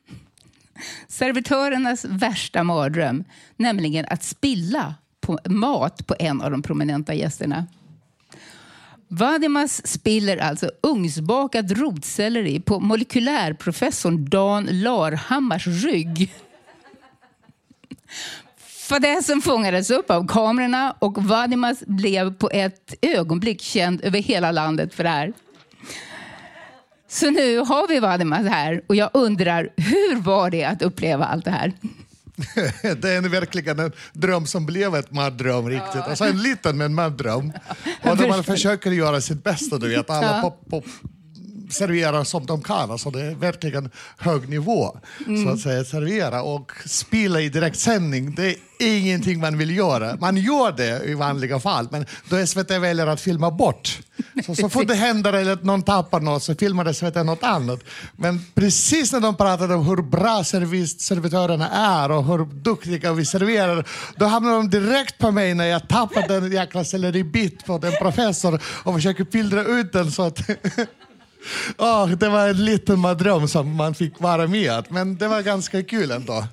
Servitörernas 1.08 2.04
värsta 2.04 2.64
mardröm, 2.64 3.24
nämligen 3.56 4.06
att 4.08 4.22
spilla 4.22 4.94
på 5.20 5.38
mat 5.44 6.06
på 6.06 6.14
en 6.18 6.40
av 6.42 6.50
de 6.50 6.62
prominenta 6.62 7.14
gästerna. 7.14 7.66
Vadimas 9.08 9.86
spiller 9.86 10.36
alltså 10.36 10.70
ugnsbakad 10.82 11.78
rotselleri 11.78 12.60
på 12.60 12.80
molekylärprofessorn 12.80 14.24
Dan 14.28 14.68
Larhammars 14.70 15.66
rygg. 15.66 16.32
Fadäsen 18.88 19.42
fångades 19.42 19.90
upp 19.90 20.10
av 20.10 20.26
kamerorna 20.26 20.94
och 20.98 21.24
Vadimas 21.24 21.82
blev 21.86 22.34
på 22.34 22.50
ett 22.50 22.94
ögonblick 23.02 23.60
känd 23.60 24.00
över 24.04 24.18
hela 24.18 24.50
landet 24.50 24.94
för 24.94 25.04
det 25.04 25.10
här. 25.10 25.32
Så 27.10 27.30
nu 27.30 27.58
har 27.58 27.88
vi 27.88 28.00
Valdemar 28.00 28.42
här 28.42 28.82
och 28.86 28.96
jag 28.96 29.10
undrar, 29.14 29.68
hur 29.76 30.20
var 30.20 30.50
det 30.50 30.64
att 30.64 30.82
uppleva 30.82 31.24
allt 31.24 31.44
det 31.44 31.50
här? 31.50 31.72
det 32.94 33.08
är 33.08 33.28
verkligen 33.28 33.78
en 33.78 33.92
dröm 34.12 34.46
som 34.46 34.66
blev 34.66 34.94
ett 34.94 35.12
mardröm 35.12 35.68
riktigt. 35.68 35.94
Ja. 35.94 36.02
Alltså 36.02 36.24
en 36.24 36.42
liten 36.42 36.78
men 36.78 36.94
mardröm. 36.94 37.52
Och 38.02 38.16
där 38.16 38.28
man 38.28 38.44
försöker 38.44 38.90
göra 38.90 39.20
sitt 39.20 39.44
bästa, 39.44 39.78
du 39.78 39.88
vet. 39.88 40.10
Alla 40.10 40.36
ja. 40.36 40.40
pop, 40.42 40.70
pop 40.70 40.84
servera 41.72 42.24
som 42.24 42.46
de 42.46 42.62
kan. 42.62 42.90
Alltså 42.90 43.10
det 43.10 43.20
är 43.20 43.34
verkligen 43.34 43.90
hög 44.18 44.48
nivå. 44.48 44.98
Mm. 45.26 45.44
Så 45.44 45.50
att 45.50 45.60
säga, 45.60 45.84
servera 45.84 46.42
och 46.42 46.72
spela 46.86 47.40
i 47.40 47.48
direktsändning, 47.48 48.34
det 48.34 48.48
är 48.48 48.56
ingenting 48.98 49.40
man 49.40 49.58
vill 49.58 49.76
göra. 49.76 50.16
Man 50.20 50.36
gör 50.36 50.72
det 50.72 51.04
i 51.04 51.14
vanliga 51.14 51.60
fall, 51.60 51.88
men 51.90 52.06
då 52.28 52.46
SVT 52.46 52.70
väljer 52.70 53.06
att 53.06 53.20
filma 53.20 53.50
bort. 53.50 53.98
Så, 54.46 54.54
så 54.54 54.68
fort 54.68 54.88
det 54.88 54.94
händer 54.94 55.32
eller 55.32 55.52
att 55.52 55.64
någon 55.64 55.82
tappar 55.82 56.20
något 56.20 56.42
så 56.42 56.54
filmar 56.54 56.92
SVT 56.92 57.14
något 57.14 57.42
annat. 57.42 57.80
Men 58.16 58.40
precis 58.54 59.12
när 59.12 59.20
de 59.20 59.36
pratade 59.36 59.74
om 59.74 59.86
hur 59.86 60.02
bra 60.02 60.44
servis, 60.44 61.00
servitörerna 61.00 61.68
är 61.70 62.10
och 62.10 62.24
hur 62.24 62.44
duktiga 62.44 63.12
vi 63.12 63.24
serverar, 63.24 63.86
då 64.16 64.24
hamnar 64.24 64.52
de 64.52 64.70
direkt 64.70 65.18
på 65.18 65.30
mig 65.30 65.54
när 65.54 65.66
jag 65.66 65.88
tappar 65.88 66.28
den 66.28 66.52
jäkla 66.52 66.84
selleribit 66.84 67.66
på 67.66 67.78
den 67.78 67.92
professor 68.00 68.60
och 68.64 68.94
försöker 68.94 69.24
pillra 69.24 69.64
ut 69.64 69.92
den 69.92 70.12
så 70.12 70.22
att 70.22 70.40
Oh, 71.78 72.08
det 72.08 72.28
var 72.28 72.48
en 72.48 72.64
liten 72.64 73.02
dröm 73.02 73.48
som 73.48 73.76
man 73.76 73.94
fick 73.94 74.20
vara 74.20 74.46
med 74.46 74.84
men 74.88 75.16
det 75.16 75.28
var 75.28 75.42
ganska 75.42 75.82
kul 75.82 76.10
ändå. 76.10 76.44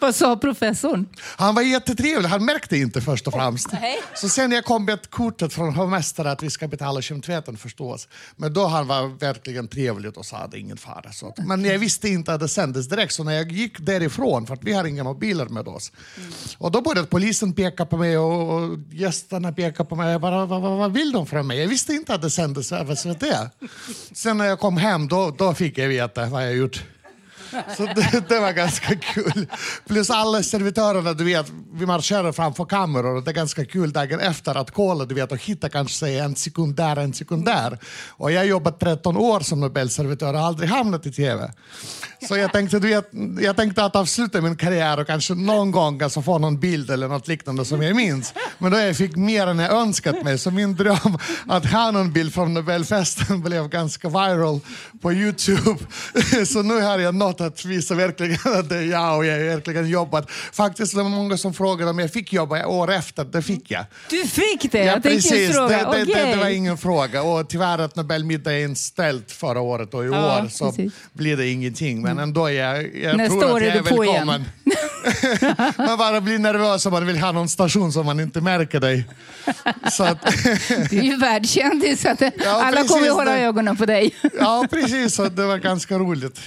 Vad 0.00 0.14
sa 0.14 0.36
professorn? 0.36 1.08
Han 1.36 1.54
var 1.54 1.62
jättetrevlig, 1.62 2.28
han 2.28 2.44
märkte 2.44 2.76
inte 2.76 3.00
först 3.00 3.26
och 3.26 3.32
främst. 3.32 3.66
Okay. 3.66 3.96
Så 4.14 4.28
sen 4.28 4.52
jag 4.52 4.64
kom 4.64 4.84
med 4.84 5.10
kortet 5.10 5.52
från 5.52 5.74
hovmästaren 5.74 6.32
att 6.32 6.42
vi 6.42 6.50
ska 6.50 6.68
betala 6.68 7.02
kemtvätten 7.02 7.56
förstås. 7.56 8.08
Men 8.36 8.52
då 8.52 8.66
han 8.66 8.86
var 8.86 9.18
verkligen 9.18 9.68
trevlig 9.68 10.18
och 10.18 10.26
sa 10.26 10.36
att 10.36 10.50
det 10.50 10.58
är 10.58 10.60
ingen 10.60 10.76
fara. 10.76 11.12
Så 11.12 11.34
men 11.36 11.64
jag 11.64 11.78
visste 11.78 12.08
inte 12.08 12.34
att 12.34 12.40
det 12.40 12.48
sändes 12.48 12.88
direkt 12.88 13.14
så 13.14 13.24
när 13.24 13.32
jag 13.32 13.52
gick 13.52 13.78
därifrån, 13.78 14.46
för 14.46 14.54
att 14.54 14.64
vi 14.64 14.72
har 14.72 14.84
inga 14.84 15.04
mobiler 15.04 15.46
med 15.46 15.68
oss. 15.68 15.92
Mm. 16.16 16.32
Och 16.58 16.70
då 16.70 16.80
började 16.80 17.06
polisen 17.06 17.52
peka 17.52 17.86
på 17.86 17.96
mig 17.96 18.18
och, 18.18 18.54
och 18.54 18.78
gästerna 18.90 19.52
peka 19.52 19.84
på 19.84 19.96
mig. 19.96 20.12
Jag 20.12 20.20
bara, 20.20 20.46
vad, 20.46 20.62
vad, 20.62 20.78
vad 20.78 20.92
vill 20.92 21.12
de 21.12 21.26
från 21.26 21.46
mig? 21.46 21.58
Jag 21.58 21.68
visste 21.68 21.92
inte 21.92 22.14
att 22.14 22.22
det 22.22 22.30
sändes 22.30 22.72
över 22.72 22.94
SVT. 22.94 23.24
Sen 24.12 24.38
när 24.38 24.44
jag 24.44 24.60
kom 24.60 24.76
hem 24.76 25.08
då, 25.08 25.30
då 25.30 25.54
fick 25.54 25.78
jag 25.78 25.88
veta 25.88 26.26
vad 26.26 26.46
jag 26.46 26.56
gjort. 26.56 26.84
Så 27.76 27.86
det, 27.86 28.28
det, 28.28 28.40
var 28.40 28.52
ganska 28.52 28.94
kul. 28.96 29.46
Plus 29.86 30.10
alla 30.10 30.42
servitörerna, 30.42 31.12
du 31.12 31.24
vet, 31.24 31.46
vi 31.72 31.86
marscherar 31.86 32.32
framför 32.32 32.64
kameror 32.64 33.16
och 33.16 33.24
det 33.24 33.30
är 33.30 33.34
ganska 33.34 33.64
kul 33.64 33.92
dagen 33.92 34.20
efter 34.20 34.54
att 34.54 34.70
kolla 34.70 35.04
du 35.04 35.14
vet, 35.14 35.32
och 35.32 35.38
hitta 35.38 35.68
kanske 35.68 36.08
en 36.08 36.36
sekund 36.36 36.74
där, 36.74 36.96
en 36.96 37.12
sekund 37.12 37.44
där. 37.44 37.78
Och 38.08 38.32
jag 38.32 38.40
har 38.40 38.44
jobbat 38.44 38.80
13 38.80 39.16
år 39.16 39.40
som 39.40 39.60
Nobelservitör 39.60 40.34
och 40.34 40.40
aldrig 40.40 40.68
hamnat 40.68 41.06
i 41.06 41.12
TV. 41.12 41.50
Så 42.28 42.36
jag 42.36 42.52
tänkte, 42.52 42.78
du 42.78 42.88
vet, 42.88 43.10
jag 43.40 43.56
tänkte 43.56 43.84
att 43.84 43.96
avsluta 43.96 44.40
min 44.40 44.56
karriär 44.56 45.00
och 45.00 45.06
kanske 45.06 45.34
någon 45.34 45.70
gång 45.70 46.02
alltså 46.02 46.22
få 46.22 46.38
någon 46.38 46.60
bild 46.60 46.90
eller 46.90 47.08
något 47.08 47.28
liknande 47.28 47.64
som 47.64 47.82
jag 47.82 47.96
minns. 47.96 48.34
Men 48.58 48.72
då 48.72 48.78
jag 48.78 48.96
fick 48.96 49.16
mer 49.16 49.46
än 49.46 49.58
jag 49.58 49.72
önskat 49.72 50.22
mig, 50.22 50.38
så 50.38 50.50
min 50.50 50.74
dröm 50.76 51.18
att 51.48 51.66
ha 51.66 51.90
någon 51.90 52.12
bild 52.12 52.34
från 52.34 52.54
Nobelfesten 52.54 53.40
blev 53.44 53.68
ganska 53.68 54.08
viral 54.08 54.60
på 55.02 55.12
Youtube. 55.12 55.80
Så 56.46 56.62
nu 56.62 56.80
har 56.80 56.98
jag 56.98 57.14
nått 57.14 57.40
att 57.46 57.64
visa 57.64 57.94
verkligen 57.94 58.38
att 58.44 58.68
det 58.68 58.76
är 58.76 58.82
jag 58.82 59.16
och 59.16 59.26
jag 59.26 59.38
har 59.38 59.44
verkligen 59.44 59.88
jobbat. 59.88 60.30
Faktiskt 60.30 60.94
det 60.96 61.02
var 61.02 61.10
många 61.10 61.36
som 61.36 61.54
frågade 61.54 61.90
om 61.90 61.98
jag 61.98 62.12
fick 62.12 62.32
jobba 62.32 62.66
år 62.66 62.92
efter, 62.92 63.24
det 63.24 63.42
fick 63.42 63.70
jag. 63.70 63.84
Du 64.10 64.24
fick 64.26 64.72
det? 64.72 64.78
Ja, 64.78 64.84
jag 64.84 65.02
precis. 65.02 65.56
fråga. 65.56 65.90
Det, 65.92 65.98
det, 65.98 66.04
det, 66.04 66.24
det 66.30 66.36
var 66.36 66.48
ingen 66.48 66.78
fråga. 66.78 67.22
Och 67.22 67.48
tyvärr 67.48 67.78
att 67.78 67.96
Nobelmiddag 67.96 68.52
är 68.52 68.64
inställd 68.64 69.24
förra 69.30 69.60
året 69.60 69.94
och 69.94 70.04
i 70.04 70.08
Ja, 70.08 70.42
år 70.42 70.48
så 70.48 70.66
precis. 70.66 70.92
blir 71.12 71.36
det 71.36 71.48
ingenting. 71.48 72.02
Men 72.02 72.18
ändå, 72.18 72.50
jag, 72.50 72.96
jag 72.96 73.16
Nästa 73.16 73.40
tror 73.40 73.56
att 73.56 73.62
jag 73.62 73.76
är 73.76 73.82
välkommen. 73.82 74.44
man 75.78 75.98
bara 75.98 76.20
blir 76.20 76.38
nervös 76.38 76.86
om 76.86 76.92
man 76.92 77.06
vill 77.06 77.18
ha 77.18 77.32
någon 77.32 77.48
station 77.48 77.92
som 77.92 78.06
man 78.06 78.20
inte 78.20 78.40
märker 78.40 78.80
dig. 78.80 79.04
Så 79.92 80.04
att, 80.04 80.18
Du 80.90 80.98
är 80.98 81.02
ju 81.02 81.16
världskändis 81.16 82.02
så 82.02 82.08
att 82.08 82.22
alla 82.46 82.70
precis, 82.76 82.90
kommer 82.92 83.06
ju 83.06 83.12
hålla 83.12 83.30
det- 83.32 83.38
ögonen 83.40 83.76
på 83.76 83.86
dig. 83.86 84.14
ja, 84.40 84.66
precis. 84.70 85.14
Så 85.14 85.24
det 85.28 85.46
var 85.46 85.58
ganska 85.58 85.98
roligt 85.98 86.40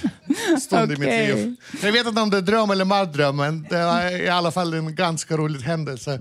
stund 0.60 0.92
i 0.92 0.96
mitt 0.96 1.08
liv. 1.08 1.56
Jag 1.82 1.92
vet 1.92 2.06
inte 2.06 2.20
om 2.20 2.30
det 2.30 2.36
är 2.36 2.42
dröm 2.42 2.70
eller 2.70 2.84
mardröm, 2.84 3.36
men 3.36 3.62
det 3.70 3.84
var 3.84 4.22
i 4.22 4.28
alla 4.28 4.50
fall 4.50 4.74
en 4.74 4.94
ganska 4.94 5.36
rolig 5.36 5.60
händelse. 5.60 6.20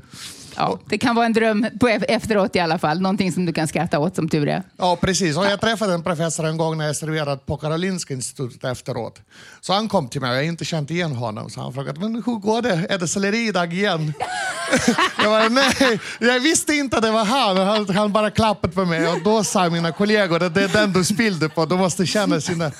Ja, 0.57 0.79
det 0.85 0.97
kan 0.97 1.15
vara 1.15 1.25
en 1.25 1.33
dröm 1.33 1.65
på 1.79 1.87
efteråt 1.87 2.55
i 2.55 2.59
alla 2.59 2.77
fall. 2.77 3.01
Någonting 3.01 3.31
som 3.31 3.45
du 3.45 3.53
kan 3.53 3.67
skratta 3.67 3.99
åt 3.99 4.15
som 4.15 4.29
tur 4.29 4.47
är. 4.47 4.63
Ja, 4.77 4.97
precis. 5.01 5.37
Och 5.37 5.45
jag 5.45 5.61
träffade 5.61 5.93
en 5.93 6.03
professor 6.03 6.45
en 6.45 6.57
gång 6.57 6.77
när 6.77 6.85
jag 6.85 6.95
serverade 6.95 7.37
på 7.37 7.57
Karolinska 7.57 8.13
institutet 8.13 8.63
efteråt. 8.63 9.21
Så 9.61 9.73
han 9.73 9.89
kom 9.89 10.09
till 10.09 10.21
mig 10.21 10.31
och 10.31 10.37
jag 10.37 10.45
inte 10.45 10.65
känt 10.65 10.91
igen 10.91 11.11
honom. 11.11 11.49
Så 11.49 11.61
han 11.61 11.73
frågade, 11.73 11.99
men 11.99 12.15
hur 12.25 12.39
går 12.39 12.61
det? 12.61 12.85
Är 12.89 12.97
det 12.97 13.07
selleri 13.07 13.47
idag 13.47 13.73
igen? 13.73 14.13
jag 15.17 15.25
bara, 15.25 15.49
nej, 15.49 15.99
jag 16.19 16.39
visste 16.39 16.73
inte 16.73 16.97
att 16.97 17.03
det 17.03 17.11
var 17.11 17.25
han. 17.25 17.87
Han, 17.95 18.13
bara 18.13 18.31
klappade 18.31 18.73
på 18.73 18.85
mig 18.85 19.07
och 19.07 19.23
då 19.23 19.43
sa 19.43 19.69
mina 19.69 19.91
kollegor 19.91 20.39
det 20.39 20.63
är 20.63 20.67
den 20.67 20.93
du 20.93 21.03
spillde 21.03 21.49
på. 21.49 21.65
Du 21.65 21.75
måste 21.75 22.05
känna 22.05 22.41
sina 22.41 22.71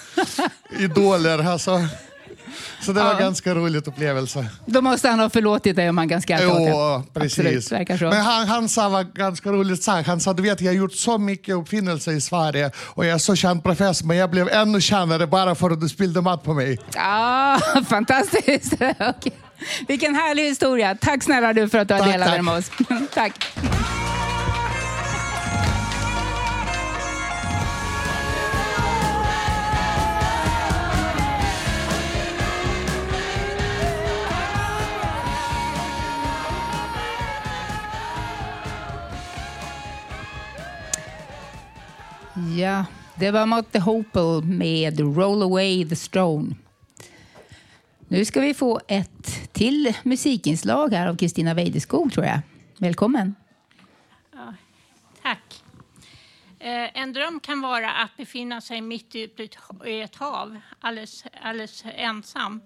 idoler. 0.79 1.47
Alltså. 1.51 1.81
Så 2.81 2.93
det 2.93 3.03
var 3.03 3.11
Ja. 3.13 3.19
ganska 3.19 3.55
rolig 3.55 3.87
upplevelse. 3.87 4.45
Då 4.65 4.81
måste 4.81 5.09
han 5.09 5.19
ha 5.19 5.29
förlåtit 5.29 5.75
dig 5.75 5.89
om 5.89 5.97
han 5.97 6.09
kan 6.09 6.21
skratta 6.21 6.47
åt 6.53 6.69
Jo, 6.69 7.03
precis. 7.13 7.71
Absolut. 7.71 8.01
Men 8.01 8.21
han, 8.21 8.47
han 8.47 8.69
sa 8.69 8.89
var 8.89 9.03
ganska 9.03 9.49
roligt 9.49 9.83
sagt. 9.83 10.07
Han 10.07 10.19
sa, 10.19 10.33
du 10.33 10.43
vet 10.43 10.61
jag 10.61 10.69
har 10.69 10.75
gjort 10.77 10.93
så 10.93 11.17
mycket 11.17 11.55
uppfinnelser 11.55 12.11
i 12.11 12.21
Sverige 12.21 12.71
och 12.77 13.05
jag 13.05 13.13
är 13.13 13.17
så 13.17 13.35
känd 13.35 13.63
professor 13.63 14.07
men 14.07 14.17
jag 14.17 14.29
blev 14.29 14.49
ännu 14.49 14.81
kändare 14.81 15.27
bara 15.27 15.55
för 15.55 15.69
att 15.69 15.81
du 15.81 15.89
spillde 15.89 16.21
mat 16.21 16.43
på 16.43 16.53
mig. 16.53 16.77
Ah, 16.95 17.59
fantastiskt! 17.89 18.73
Okej. 18.99 19.33
Vilken 19.87 20.15
härlig 20.15 20.43
historia. 20.43 20.97
Tack 21.01 21.23
snälla 21.23 21.53
du 21.53 21.69
för 21.69 21.77
att 21.77 21.87
du 21.87 21.93
har 21.93 22.01
Tack, 22.01 22.11
delat 22.11 22.27
tack. 22.27 22.35
den 22.37 22.45
med 22.45 22.53
oss. 22.57 22.71
tack. 23.13 23.47
Ja, 42.57 42.85
det 43.15 43.31
var 43.31 43.45
Motte 43.45 43.79
Hopel 43.79 44.43
med 44.43 44.99
Roll 44.99 45.41
Away 45.43 45.89
the 45.89 45.95
Stone. 45.95 46.55
Nu 48.07 48.25
ska 48.25 48.41
vi 48.41 48.53
få 48.53 48.79
ett 48.87 49.53
till 49.53 49.93
musikinslag 50.03 50.93
här 50.93 51.07
av 51.07 51.17
Kristina 51.17 51.53
Weideskog 51.53 52.13
tror 52.13 52.25
jag. 52.25 52.39
Välkommen. 52.77 53.35
Ja, 54.33 54.53
tack. 55.21 55.63
Eh, 56.59 57.01
en 57.01 57.13
dröm 57.13 57.39
kan 57.39 57.61
vara 57.61 57.91
att 57.91 58.17
befinna 58.17 58.61
sig 58.61 58.81
mitt 58.81 59.15
ute 59.15 59.43
i 59.43 59.45
ett- 59.45 59.87
i 59.87 60.01
ett 60.01 60.15
hav, 60.15 60.57
alldeles, 60.79 61.23
alldeles 61.41 61.83
ensam. 61.95 62.61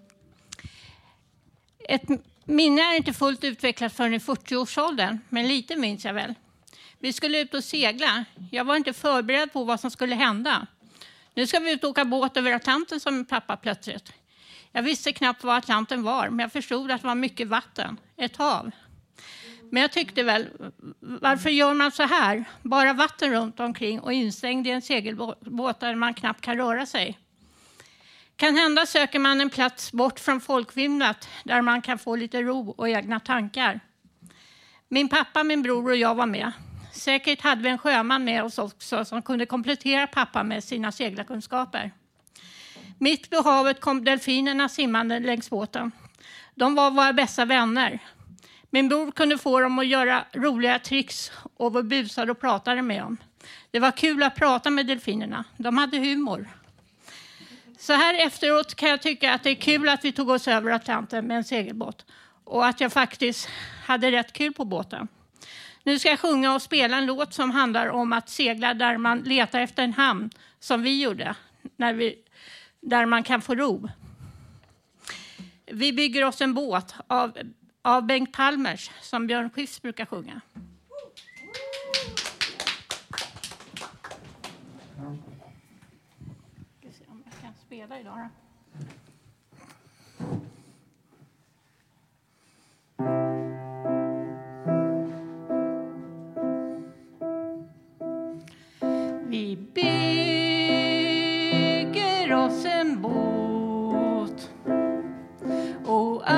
Ett 1.89 2.03
minne 2.45 2.81
är 2.81 2.97
inte 2.97 3.13
fullt 3.13 3.43
utvecklat 3.43 3.93
förrän 3.93 4.13
i 4.13 4.19
40-årsåldern, 4.19 5.19
men 5.29 5.47
lite 5.47 5.75
minns 5.75 6.05
jag 6.05 6.13
väl. 6.13 6.33
Vi 7.01 7.13
skulle 7.13 7.41
ut 7.41 7.53
och 7.53 7.63
segla. 7.63 8.25
Jag 8.51 8.65
var 8.65 8.75
inte 8.75 8.93
förberedd 8.93 9.53
på 9.53 9.63
vad 9.63 9.79
som 9.79 9.91
skulle 9.91 10.15
hända. 10.15 10.67
Nu 11.33 11.47
ska 11.47 11.59
vi 11.59 11.71
ut 11.71 11.83
och 11.83 11.89
åka 11.89 12.05
båt 12.05 12.37
över 12.37 12.51
Atlanten, 12.51 12.99
som 12.99 13.15
min 13.15 13.25
pappa 13.25 13.57
plötsligt. 13.57 14.13
Jag 14.71 14.83
visste 14.83 15.13
knappt 15.13 15.43
vad 15.43 15.57
Atlanten 15.57 16.03
var, 16.03 16.29
men 16.29 16.39
jag 16.39 16.51
förstod 16.51 16.91
att 16.91 17.01
det 17.01 17.07
var 17.07 17.15
mycket 17.15 17.47
vatten, 17.47 17.97
ett 18.17 18.37
hav. 18.37 18.71
Men 19.71 19.81
jag 19.81 19.91
tyckte 19.91 20.23
väl, 20.23 20.47
varför 20.99 21.49
gör 21.49 21.73
man 21.73 21.91
så 21.91 22.03
här? 22.03 22.45
Bara 22.61 22.93
vatten 22.93 23.31
runt 23.31 23.59
omkring 23.59 23.99
och 23.99 24.13
instängd 24.13 24.67
i 24.67 24.69
en 24.69 24.81
segelbåt 24.81 25.79
där 25.79 25.95
man 25.95 26.13
knappt 26.13 26.41
kan 26.41 26.57
röra 26.57 26.85
sig. 26.85 27.19
Kan 28.35 28.57
hända 28.57 28.85
söker 28.85 29.19
man 29.19 29.41
en 29.41 29.49
plats 29.49 29.91
bort 29.91 30.19
från 30.19 30.41
folkvimlet 30.41 31.29
där 31.43 31.61
man 31.61 31.81
kan 31.81 31.97
få 31.97 32.15
lite 32.15 32.41
ro 32.41 32.69
och 32.69 32.89
egna 32.89 33.19
tankar. 33.19 33.79
Min 34.87 35.09
pappa, 35.09 35.43
min 35.43 35.61
bror 35.61 35.89
och 35.89 35.95
jag 35.95 36.15
var 36.15 36.25
med. 36.25 36.51
Säkert 36.91 37.41
hade 37.41 37.61
vi 37.61 37.69
en 37.69 37.77
sjöman 37.77 38.23
med 38.23 38.43
oss 38.43 38.57
också 38.57 39.05
som 39.05 39.21
kunde 39.21 39.45
komplettera 39.45 40.07
pappa 40.07 40.43
med 40.43 40.63
sina 40.63 40.91
seglarkunskaper. 40.91 41.91
Mitt 42.97 43.29
på 43.29 43.41
havet 43.41 43.81
kom 43.81 44.03
delfinerna 44.03 44.69
simmande 44.69 45.19
längs 45.19 45.49
båten. 45.49 45.91
De 46.55 46.75
var 46.75 46.91
våra 46.91 47.13
bästa 47.13 47.45
vänner. 47.45 47.99
Min 48.69 48.89
bror 48.89 49.11
kunde 49.11 49.37
få 49.37 49.59
dem 49.59 49.79
att 49.79 49.87
göra 49.87 50.25
roliga 50.33 50.79
tricks 50.79 51.31
och 51.53 51.75
vi 51.75 51.83
busade 51.83 52.31
och 52.31 52.39
pratade 52.39 52.81
med 52.81 53.01
dem. 53.01 53.17
Det 53.71 53.79
var 53.79 53.91
kul 53.91 54.23
att 54.23 54.35
prata 54.35 54.69
med 54.69 54.87
delfinerna. 54.87 55.43
De 55.57 55.77
hade 55.77 55.97
humor. 55.97 56.49
Så 57.79 57.93
här 57.93 58.13
efteråt 58.13 58.75
kan 58.75 58.89
jag 58.89 59.01
tycka 59.01 59.33
att 59.33 59.43
det 59.43 59.49
är 59.49 59.55
kul 59.55 59.89
att 59.89 60.05
vi 60.05 60.11
tog 60.11 60.29
oss 60.29 60.47
över 60.47 60.71
Atlanten 60.71 61.27
med 61.27 61.37
en 61.37 61.43
segelbåt 61.43 62.05
och 62.43 62.65
att 62.65 62.81
jag 62.81 62.93
faktiskt 62.93 63.49
hade 63.85 64.11
rätt 64.11 64.33
kul 64.33 64.53
på 64.53 64.65
båten. 64.65 65.07
Nu 65.83 65.99
ska 65.99 66.09
jag 66.09 66.19
sjunga 66.19 66.53
och 66.53 66.61
spela 66.61 66.97
en 66.97 67.05
låt 67.05 67.33
som 67.33 67.51
handlar 67.51 67.87
om 67.87 68.13
att 68.13 68.29
segla 68.29 68.73
där 68.73 68.97
man 68.97 69.19
letar 69.19 69.59
efter 69.59 69.83
en 69.83 69.93
hamn, 69.93 70.29
som 70.59 70.81
vi 70.81 71.01
gjorde, 71.01 71.35
när 71.75 71.93
vi, 71.93 72.15
där 72.79 73.05
man 73.05 73.23
kan 73.23 73.41
få 73.41 73.55
ro. 73.55 73.89
Vi 75.65 75.93
bygger 75.93 76.23
oss 76.23 76.41
en 76.41 76.53
båt 76.53 76.95
av, 77.07 77.37
av 77.81 78.05
Bengt 78.05 78.31
Palmers, 78.31 78.91
som 79.01 79.27
Björn 79.27 79.49
Skifs 79.49 79.81
brukar 79.81 80.05
sjunga. 80.05 80.41
Ska 86.79 86.91
se 86.91 87.05
om 87.07 87.23
jag 87.25 87.41
kan 87.41 87.53
spela 87.65 87.99
idag 87.99 88.17
då. 88.17 88.40
Vi 99.51 99.57
bygger 99.57 99.83
oss 102.33 102.65
en 102.65 103.01
båt. 103.01 104.49
Och 105.85 106.31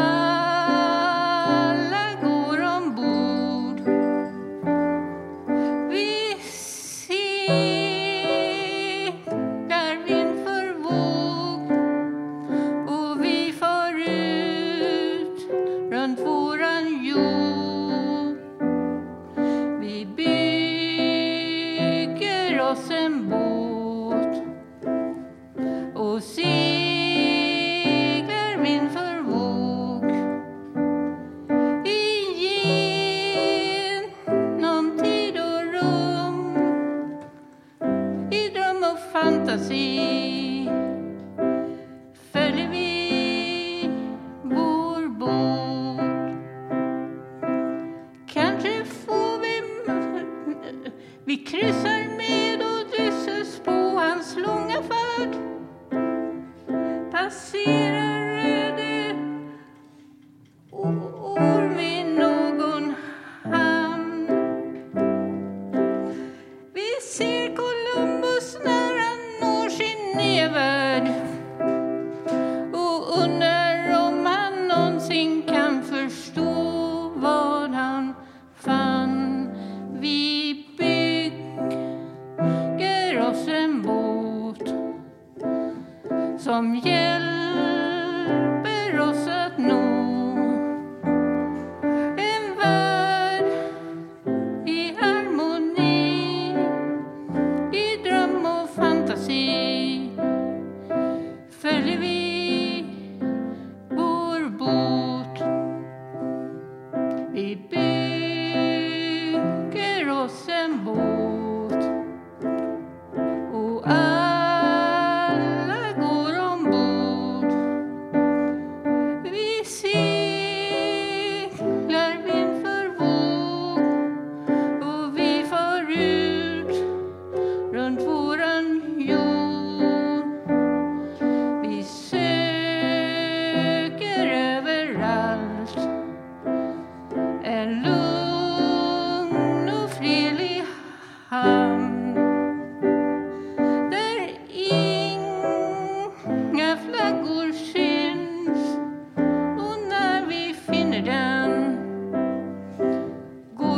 see. 39.64 39.93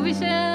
Går 0.06 0.55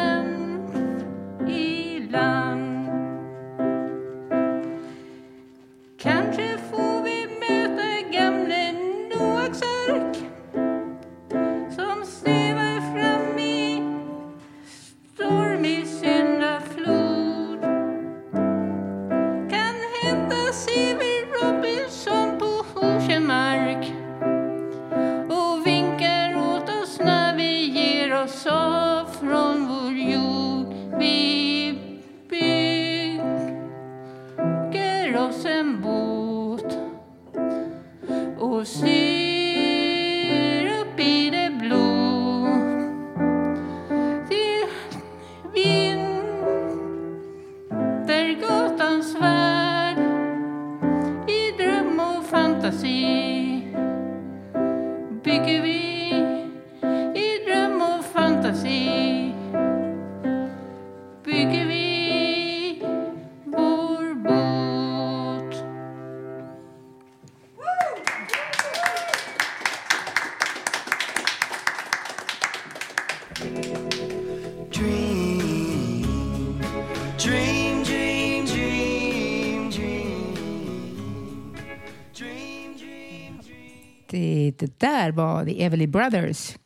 där 85.11 85.17
var 85.17 85.45
The 85.45 85.65
Everly 85.65 85.87
Brothers 85.87 86.57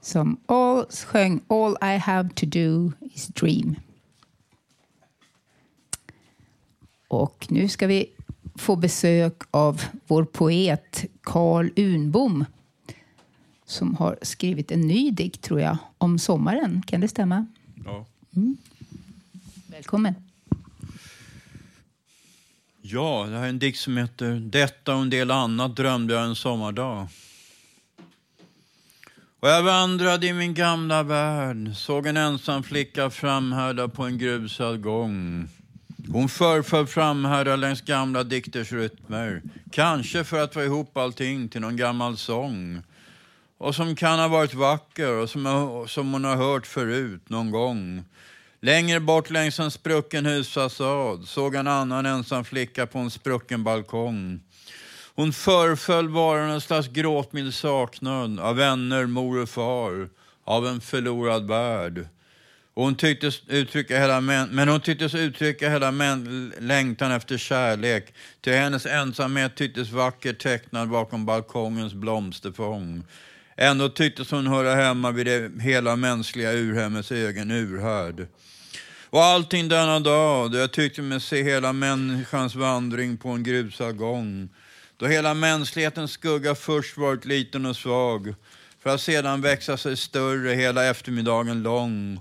som 0.00 0.40
all, 0.46 0.86
sjöng 0.86 1.40
All 1.48 1.76
I 1.82 1.98
have 1.98 2.30
to 2.34 2.46
do 2.46 2.92
is 3.00 3.26
dream. 3.26 3.76
Och 7.08 7.46
nu 7.50 7.68
ska 7.68 7.86
vi 7.86 8.06
få 8.54 8.76
besök 8.76 9.42
av 9.50 9.82
vår 10.06 10.24
poet 10.24 11.04
Carl 11.22 11.70
Unbom 11.76 12.44
som 13.64 13.94
har 13.94 14.18
skrivit 14.22 14.70
en 14.70 14.80
ny 14.80 15.10
dikt, 15.10 15.42
tror 15.42 15.60
jag, 15.60 15.78
om 15.98 16.18
sommaren. 16.18 16.82
Kan 16.86 17.00
det 17.00 17.08
stämma? 17.08 17.46
Ja. 17.84 18.06
Mm. 18.36 18.56
Välkommen. 19.66 20.14
Ja, 22.82 23.26
det 23.26 23.36
här 23.36 23.44
är 23.44 23.48
en 23.48 23.58
dikt 23.58 23.78
som 23.78 23.96
heter 23.96 24.34
Detta 24.34 24.94
och 24.94 25.02
en 25.02 25.10
del 25.10 25.30
annat 25.30 25.76
drömde 25.76 26.14
jag 26.14 26.24
en 26.24 26.36
sommardag. 26.36 27.08
Och 29.46 29.52
jag 29.52 29.62
vandrade 29.62 30.26
i 30.26 30.32
min 30.32 30.54
gamla 30.54 31.02
värld, 31.02 31.70
såg 31.74 32.06
en 32.06 32.16
ensam 32.16 32.62
flicka 32.62 33.10
framhärda 33.10 33.88
på 33.88 34.02
en 34.02 34.18
grusad 34.18 34.82
gång. 34.82 35.48
Hon 36.08 36.28
förföll 36.28 36.86
framhärda 36.86 37.56
längs 37.56 37.80
gamla 37.80 38.24
dikters 38.24 38.72
rytmer, 38.72 39.42
kanske 39.72 40.24
för 40.24 40.42
att 40.42 40.54
få 40.54 40.62
ihop 40.62 40.96
allting 40.96 41.48
till 41.48 41.60
någon 41.60 41.76
gammal 41.76 42.16
sång. 42.16 42.82
Och 43.58 43.74
som 43.74 43.96
kan 43.96 44.18
ha 44.18 44.28
varit 44.28 44.54
vacker 44.54 45.12
och 45.12 45.30
som, 45.30 45.84
som 45.88 46.12
hon 46.12 46.24
har 46.24 46.36
hört 46.36 46.66
förut 46.66 47.28
någon 47.28 47.50
gång. 47.50 48.04
Längre 48.60 49.00
bort 49.00 49.30
längs 49.30 49.60
en 49.60 49.70
sprucken 49.70 50.26
husfasad 50.26 51.28
såg 51.28 51.54
en 51.54 51.66
annan 51.66 52.06
ensam 52.06 52.44
flicka 52.44 52.86
på 52.86 52.98
en 52.98 53.10
sprucken 53.10 53.64
balkong. 53.64 54.40
Hon 55.16 55.32
förföll 55.32 56.08
vara 56.08 56.42
en 56.42 56.60
slags 56.60 56.88
gråtmild 56.88 57.54
saknad 57.54 58.40
av 58.40 58.56
vänner, 58.56 59.06
mor 59.06 59.42
och 59.42 59.48
far, 59.48 60.08
av 60.44 60.66
en 60.66 60.80
förlorad 60.80 61.48
värld. 61.48 62.08
Och 62.74 62.84
hon 62.84 62.94
tycktes 62.94 63.42
uttrycka 63.48 63.98
hela 63.98 64.20
män, 64.20 64.48
men 64.52 64.68
hon 64.68 64.80
tycktes 64.80 65.14
uttrycka 65.14 65.70
hela 65.70 65.90
män, 65.90 66.52
längtan 66.60 67.12
efter 67.12 67.38
kärlek. 67.38 68.14
Till 68.40 68.52
hennes 68.52 68.86
ensamhet 68.86 69.56
tycktes 69.56 69.90
vackert 69.90 70.42
tecknad 70.42 70.88
bakom 70.88 71.26
balkongens 71.26 71.94
blomsterfång. 71.94 73.04
Ändå 73.56 73.88
tycktes 73.88 74.30
hon 74.30 74.46
höra 74.46 74.74
hemma 74.74 75.10
vid 75.10 75.26
det 75.26 75.50
hela 75.60 75.96
mänskliga 75.96 76.52
urhemmets 76.52 77.10
egen 77.10 77.50
urhärd. 77.50 78.26
Och 79.10 79.24
allting 79.24 79.68
denna 79.68 80.00
dag, 80.00 80.52
då 80.52 80.58
jag 80.58 80.72
tyckte 80.72 81.02
mig 81.02 81.20
se 81.20 81.42
hela 81.42 81.72
människans 81.72 82.54
vandring 82.54 83.16
på 83.16 83.28
en 83.28 83.42
grusad 83.42 83.96
gång. 83.96 84.48
Då 84.98 85.06
hela 85.06 85.34
mänsklighetens 85.34 86.12
skugga 86.12 86.54
först 86.54 86.96
varit 86.96 87.24
liten 87.24 87.66
och 87.66 87.76
svag, 87.76 88.34
för 88.82 88.94
att 88.94 89.00
sedan 89.00 89.40
växa 89.40 89.76
sig 89.76 89.96
större 89.96 90.50
hela 90.50 90.84
eftermiddagen 90.84 91.62
lång. 91.62 92.20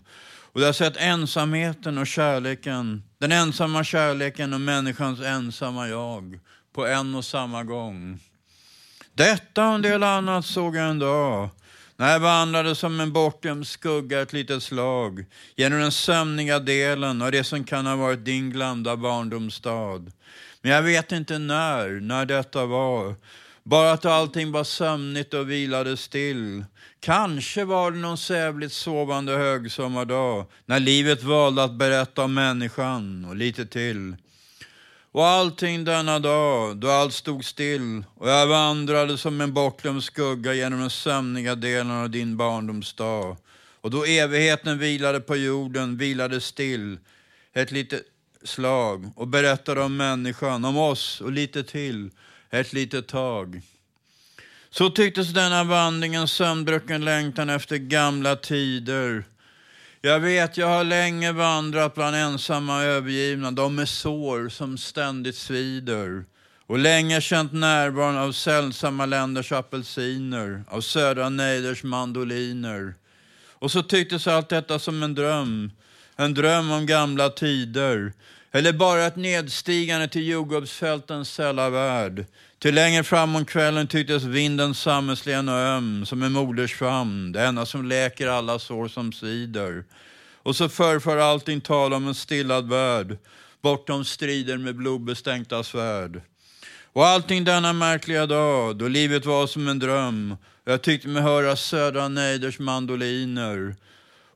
Och 0.55 0.59
du 0.59 0.65
har 0.65 0.73
sett 0.73 0.97
ensamheten 0.97 1.97
och 1.97 2.07
kärleken, 2.07 3.03
den 3.17 3.32
ensamma 3.32 3.84
kärleken 3.84 4.53
och 4.53 4.61
människans 4.61 5.19
ensamma 5.21 5.88
jag, 5.88 6.39
på 6.73 6.88
en 6.88 7.15
och 7.15 7.26
samma 7.26 7.63
gång. 7.63 8.19
Detta 9.13 9.67
och 9.67 9.76
en 9.76 9.82
del 9.82 10.03
annat 10.03 10.45
såg 10.45 10.76
jag 10.76 10.89
en 10.89 10.99
dag, 10.99 11.49
när 11.97 12.11
jag 12.11 12.19
vandrade 12.19 12.76
som 12.76 12.99
en 12.99 13.13
bortgömd 13.13 13.67
skugga 13.67 14.21
ett 14.21 14.34
litet 14.34 14.63
slag 14.63 15.26
genom 15.55 15.80
den 15.80 15.91
sömniga 15.91 16.59
delen 16.59 17.21
av 17.21 17.32
det 17.32 17.43
som 17.43 17.63
kan 17.63 17.86
ha 17.86 17.95
varit 17.95 18.26
din 18.26 18.51
glömda 18.51 18.95
barndomsstad. 18.95 20.11
Men 20.66 20.74
jag 20.74 20.82
vet 20.82 21.11
inte 21.11 21.39
när, 21.39 21.89
när 21.89 22.26
detta 22.26 22.66
var. 22.66 23.16
Bara 23.63 23.91
att 23.91 24.05
allting 24.05 24.51
var 24.51 24.63
sömnigt 24.63 25.34
och 25.34 25.51
vilade 25.51 25.97
still. 25.97 26.66
Kanske 26.99 27.66
var 27.66 27.91
det 27.91 27.97
någon 27.97 28.18
sävligt 28.18 28.72
sovande 28.72 29.32
högsommardag 29.32 30.45
när 30.66 30.80
livet 30.80 31.24
valde 31.24 31.63
att 31.63 31.74
berätta 31.74 32.24
om 32.24 32.34
människan 32.34 33.26
och 33.26 33.36
lite 33.36 33.66
till. 33.66 34.16
Och 35.11 35.26
allting 35.26 35.84
denna 35.86 36.20
dag, 36.20 36.78
då 36.78 36.89
allt 36.89 37.13
stod 37.13 37.45
still 37.45 38.03
och 38.16 38.30
jag 38.30 38.47
vandrade 38.47 39.18
som 39.18 39.41
en 39.41 39.53
bortglömd 39.53 40.03
skugga 40.03 40.53
genom 40.53 40.80
den 40.80 40.89
sömniga 40.89 41.55
delen 41.55 41.91
av 41.91 42.09
din 42.09 42.38
barndomsdag. 42.38 43.38
Och 43.82 43.91
då 43.91 44.05
evigheten 44.05 44.80
vilade 44.80 45.20
på 45.20 45.36
jorden, 45.36 45.97
vilade 45.97 46.41
still, 46.41 46.97
ett 47.53 47.72
litet 47.72 48.01
slag 48.46 49.12
och 49.16 49.28
berättade 49.28 49.82
om 49.82 49.98
människan, 49.98 50.66
om 50.66 50.78
oss 50.78 51.22
och 51.22 51.32
lite 51.32 51.64
till. 51.64 52.12
ett 52.50 52.74
litet 52.74 53.08
tag. 53.08 53.62
Så 54.70 54.89
tycktes 54.89 55.34
denna 55.34 55.64
vandring 55.64 56.16
en 56.16 56.28
sömndrucken 56.28 57.06
längtan 57.06 57.50
efter 57.50 57.78
gamla 57.78 58.36
tider. 58.36 59.24
Jag 60.02 60.20
vet, 60.20 60.58
jag 60.58 60.68
har 60.68 60.84
länge 60.84 61.32
vandrat 61.32 61.96
bland 61.96 62.16
ensamma 62.16 62.78
och 62.78 62.84
övergivna, 62.84 63.52
de 63.52 63.76
med 63.76 63.89
sår 63.89 64.50
som 64.50 64.78
ständigt 64.78 65.36
svider. 65.36 66.26
Och 66.68 66.80
länge 66.80 67.22
känt 67.22 67.54
närvaron 67.54 68.18
av 68.18 68.32
sällsamma 68.32 69.06
länders 69.06 69.52
apelsiner, 69.52 70.64
av 70.68 70.82
södra 70.82 71.30
nejders 71.30 71.84
mandoliner. 71.84 72.93
Och 73.52 73.72
så 73.72 73.84
tycktes 73.84 74.28
allt 74.28 74.50
detta 74.50 74.80
som 74.80 75.04
en 75.04 75.16
dröm, 75.16 75.72
en 76.16 76.34
dröm 76.34 76.72
om 76.72 76.86
gamla 76.86 77.30
tider. 77.30 78.14
Eller 78.56 78.74
bara 78.74 79.06
ett 79.06 79.16
nedstigande 79.16 80.08
till 80.08 80.28
jordgubbsfältens 80.28 81.34
sälla 81.34 81.70
värld. 81.70 82.26
Till 82.60 82.76
längre 82.76 83.03
fram 83.03 83.36
om 83.36 83.45
kvällen 83.45 83.88
tycktes 83.88 84.24
vinden 84.24 84.74
sammetslen 84.74 85.49
och 85.49 85.56
öm 85.56 86.06
som 86.06 86.24
en 86.24 86.32
moders 86.32 86.76
famn, 86.76 87.32
det 87.32 87.41
enda 87.41 87.66
som 87.66 87.86
läker 87.86 88.28
alla 88.28 88.60
sår 88.60 88.88
som 88.88 89.14
svider. 89.14 89.84
Och 90.43 90.56
så 90.56 90.70
förför 90.70 91.18
allting 91.18 91.62
tala 91.62 91.95
om 91.95 92.08
en 92.08 92.16
stillad 92.16 92.70
värld, 92.70 93.18
bortom 93.62 94.06
strider 94.06 94.58
med 94.58 94.76
blodbestänkta 94.76 95.64
svärd. 95.64 96.22
Och 96.93 97.06
allting 97.06 97.43
denna 97.43 97.74
märkliga 97.74 98.26
dag, 98.26 98.78
då 98.78 98.88
livet 98.88 99.26
var 99.26 99.47
som 99.47 99.68
en 99.68 99.80
dröm, 99.80 100.38
och 100.66 100.72
jag 100.72 100.82
tyckte 100.82 101.08
mig 101.08 101.24
höra 101.24 101.56
södra 101.56 102.08
nejders 102.08 102.60
mandoliner. 102.60 103.76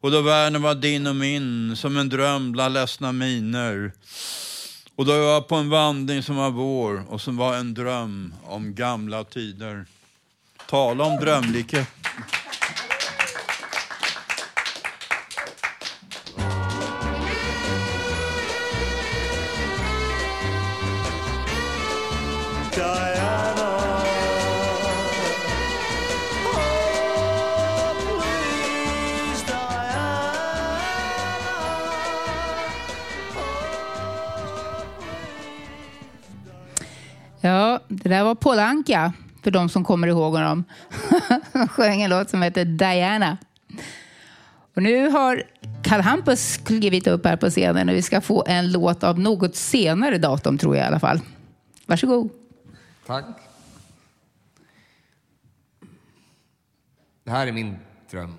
Och 0.02 0.12
då 0.12 0.22
världen 0.22 0.62
var 0.62 0.76
din 0.76 1.08
och 1.08 1.16
min, 1.16 1.76
som 1.76 1.98
en 1.98 2.10
dröm 2.10 2.52
bland 2.52 2.74
ledsna 2.74 3.12
miner. 3.12 3.92
Och 4.96 5.06
då 5.06 5.12
jag 5.12 5.26
var 5.26 5.42
på 5.42 5.56
en 5.56 5.70
vandring 5.70 6.24
som 6.24 6.36
var 6.36 6.50
vår 6.50 7.04
och 7.10 7.22
som 7.22 7.38
var 7.38 7.56
en 7.56 7.74
dröm 7.74 8.34
om 8.44 8.76
gamla 8.76 9.24
tider. 9.24 9.86
Tala 10.70 11.04
om 11.04 11.20
drömlikhet. 11.20 11.99
Ja, 37.42 37.80
det 37.88 38.10
där 38.10 38.24
var 38.24 38.36
Paul 38.36 38.60
Anka, 38.60 39.14
för 39.44 39.52
de 39.52 39.70
som 39.70 39.84
kommer 39.84 40.08
ihåg 40.08 40.34
honom. 40.34 40.64
Han 41.54 41.68
sjöng 41.68 42.02
en 42.02 42.10
låt 42.10 42.30
som 42.30 42.42
heter 42.42 42.66
Diana. 42.66 43.38
Och 44.76 44.84
nu 44.84 45.10
har 45.10 45.44
Karl 45.84 46.02
Hampus 46.02 46.58
klivit 46.58 47.08
upp 47.08 47.26
här 47.26 47.38
på 47.38 47.50
scenen 47.50 47.90
och 47.90 47.96
vi 47.96 48.02
ska 48.02 48.22
få 48.22 48.44
en 48.48 48.72
låt 48.72 49.04
av 49.04 49.20
något 49.20 49.56
senare 49.56 50.18
datum, 50.18 50.58
tror 50.58 50.76
jag 50.76 50.84
i 50.84 50.88
alla 50.88 51.00
fall. 51.00 51.20
Varsågod. 51.86 52.30
Tack. 53.06 53.26
Det 57.24 57.32
här 57.32 57.48
är 57.48 57.52
min 57.52 57.76
dröm. 58.12 58.36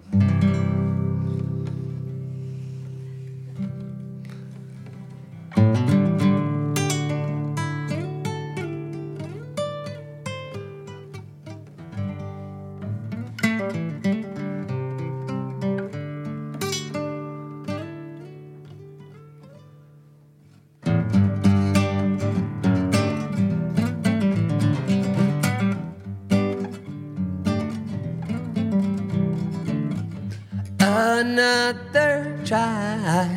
Try, 32.51 33.29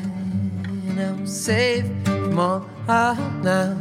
and 0.87 0.99
I'm 0.99 1.27
safe 1.27 1.85
from 2.03 2.39
all 2.39 2.65
harm 2.87 3.43
now. 3.43 3.77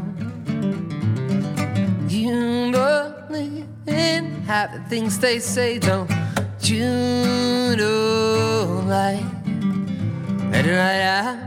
You 2.06 2.70
believe 2.70 3.66
in 3.86 4.42
half 4.42 4.74
the 4.74 4.80
things 4.90 5.18
they 5.18 5.38
say, 5.38 5.78
don't 5.78 6.10
you 6.60 6.84
know? 7.78 8.84
Like, 8.86 9.24
it 10.52 10.66
right 10.68 11.02
out. 11.16 11.38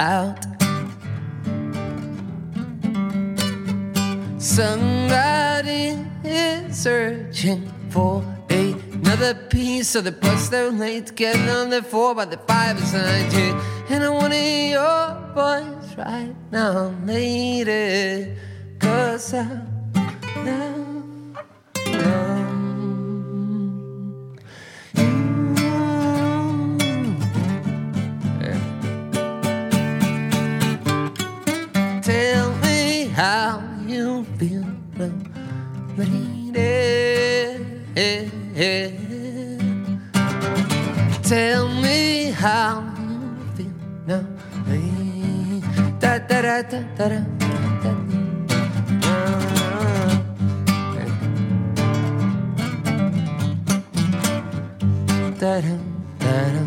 Out. 0.00 0.38
Somebody 4.40 5.98
is 6.24 6.74
searching 6.74 7.70
for 7.90 8.35
another 9.16 9.46
piece 9.48 9.94
of 9.94 10.04
the 10.04 10.12
puzzle 10.12 10.72
late 10.72 11.14
getting 11.16 11.48
on 11.48 11.70
the 11.70 11.82
four 11.82 12.14
by 12.14 12.26
the 12.26 12.36
five 12.36 12.76
beside 12.76 13.32
you. 13.32 13.58
And 13.88 14.04
I 14.04 14.10
want 14.10 14.34
your 14.34 15.32
voice 15.32 15.96
right 15.96 16.34
now, 16.50 16.94
lady. 17.04 18.36
Cause 18.78 19.32
I'm 19.32 19.66
now. 20.44 20.85
Tell 41.28 41.66
me 41.82 42.30
how 42.30 42.84
you 43.00 43.36
feel 43.56 43.72
now. 44.06 44.24
Da 45.98 46.18
da 46.18 46.40
da 46.40 46.62
da 46.62 46.80
da 46.96 47.08
da. 47.08 47.18
da. 55.40 55.60
Da 56.20 56.65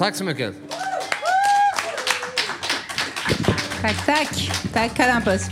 Tack 0.00 0.16
så 0.16 0.24
mycket. 0.24 0.54
Tack, 3.82 4.06
tack. 4.06 4.28
Tack, 4.72 4.94
Karampus. 4.96 5.48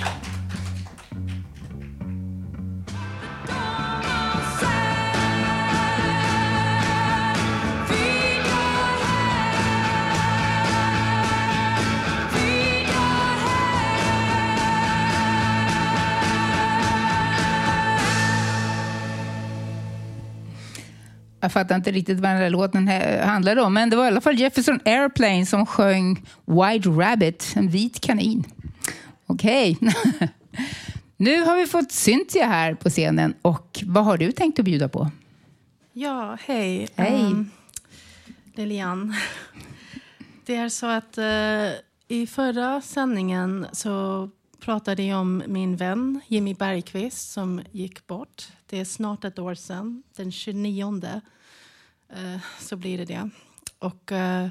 Jag 21.48 21.52
fattar 21.52 21.76
inte 21.76 21.90
riktigt 21.90 22.20
vad 22.20 22.30
den 22.30 22.40
där 22.40 22.50
låten 22.50 22.88
handlade 23.28 23.62
om, 23.62 23.74
men 23.74 23.90
det 23.90 23.96
var 23.96 24.04
i 24.04 24.06
alla 24.06 24.20
fall 24.20 24.38
Jefferson 24.38 24.80
Airplane 24.84 25.46
som 25.46 25.66
sjöng 25.66 26.22
White 26.44 26.88
Rabbit, 26.88 27.52
en 27.56 27.68
vit 27.68 28.00
kanin. 28.00 28.44
Okej. 29.26 29.78
nu 31.16 31.42
har 31.42 31.56
vi 31.56 31.66
fått 31.66 31.92
Cynthia 31.92 32.46
här 32.46 32.74
på 32.74 32.88
scenen 32.90 33.34
och 33.42 33.80
vad 33.86 34.04
har 34.04 34.16
du 34.16 34.32
tänkt 34.32 34.58
att 34.58 34.64
bjuda 34.64 34.88
på? 34.88 35.10
Ja, 35.92 36.38
hej. 36.40 36.88
Hej. 36.96 37.22
Um, 37.22 37.50
Lilian. 38.54 39.14
Det 40.46 40.56
är 40.56 40.68
så 40.68 40.86
att 40.86 41.18
eh, 41.18 41.70
i 42.08 42.26
förra 42.26 42.80
sändningen 42.80 43.66
så 43.72 44.28
pratade 44.60 45.02
jag 45.02 45.20
om 45.20 45.42
min 45.46 45.76
vän 45.76 46.20
Jimmy 46.26 46.54
Bergqvist 46.54 47.32
som 47.32 47.60
gick 47.72 48.06
bort. 48.06 48.48
Det 48.66 48.80
är 48.80 48.84
snart 48.84 49.24
ett 49.24 49.38
år 49.38 49.54
sedan, 49.54 50.02
den 50.16 50.32
29 50.32 51.00
eh, 51.04 51.20
Eh, 52.12 52.40
så 52.60 52.76
blir 52.76 52.98
det 52.98 53.04
det. 53.04 53.30
Och, 53.78 54.12
eh, 54.12 54.48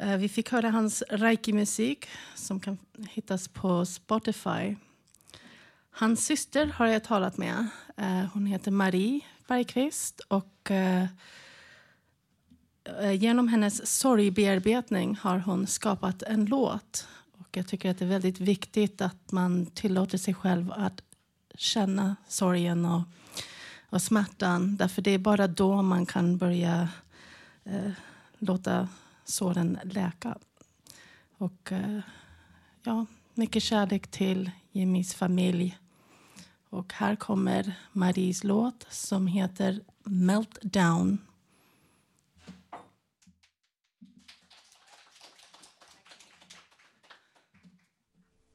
eh, 0.00 0.16
Vi 0.16 0.28
fick 0.28 0.52
höra 0.52 0.70
hans 0.70 1.02
reiki-musik 1.10 2.06
som 2.34 2.60
kan 2.60 2.78
hittas 3.10 3.48
på 3.48 3.86
Spotify. 3.86 4.76
Hans 5.90 6.26
syster 6.26 6.66
har 6.66 6.86
jag 6.86 7.04
talat 7.04 7.36
med. 7.36 7.66
Hon 8.32 8.46
heter 8.46 8.70
Marie 8.70 9.20
Bergqvist. 9.48 10.20
Och 10.20 10.70
genom 13.14 13.48
hennes 13.48 13.98
sorgbearbetning 13.98 15.16
har 15.16 15.38
hon 15.38 15.66
skapat 15.66 16.22
en 16.22 16.44
låt. 16.44 17.08
Och 17.38 17.56
jag 17.56 17.68
tycker 17.68 17.90
att 17.90 17.98
det 17.98 18.04
är 18.04 18.08
väldigt 18.08 18.40
viktigt 18.40 19.00
att 19.00 19.32
man 19.32 19.66
tillåter 19.66 20.18
sig 20.18 20.34
själv 20.34 20.72
att 20.72 21.02
känna 21.54 22.16
sorgen 22.28 22.84
och, 22.84 23.02
och 23.90 24.02
smärtan. 24.02 24.76
Därför 24.76 25.02
det 25.02 25.10
är 25.10 25.18
bara 25.18 25.46
då 25.46 25.82
man 25.82 26.06
kan 26.06 26.38
börja 26.38 26.88
eh, 27.64 27.90
låta 28.38 28.88
såren 29.24 29.78
läka. 29.84 30.38
Och 31.38 31.72
eh, 31.72 32.00
ja, 32.82 33.06
mycket 33.34 33.62
kärlek 33.62 34.10
till 34.10 34.50
Jimmys 34.72 35.14
familj. 35.14 35.78
Och 36.70 36.92
här 36.92 37.16
kommer 37.16 37.74
Maries 37.92 38.44
låt 38.44 38.86
som 38.90 39.26
heter 39.26 39.80
Meltdown. 40.04 41.18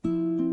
Somewhere 0.04 0.53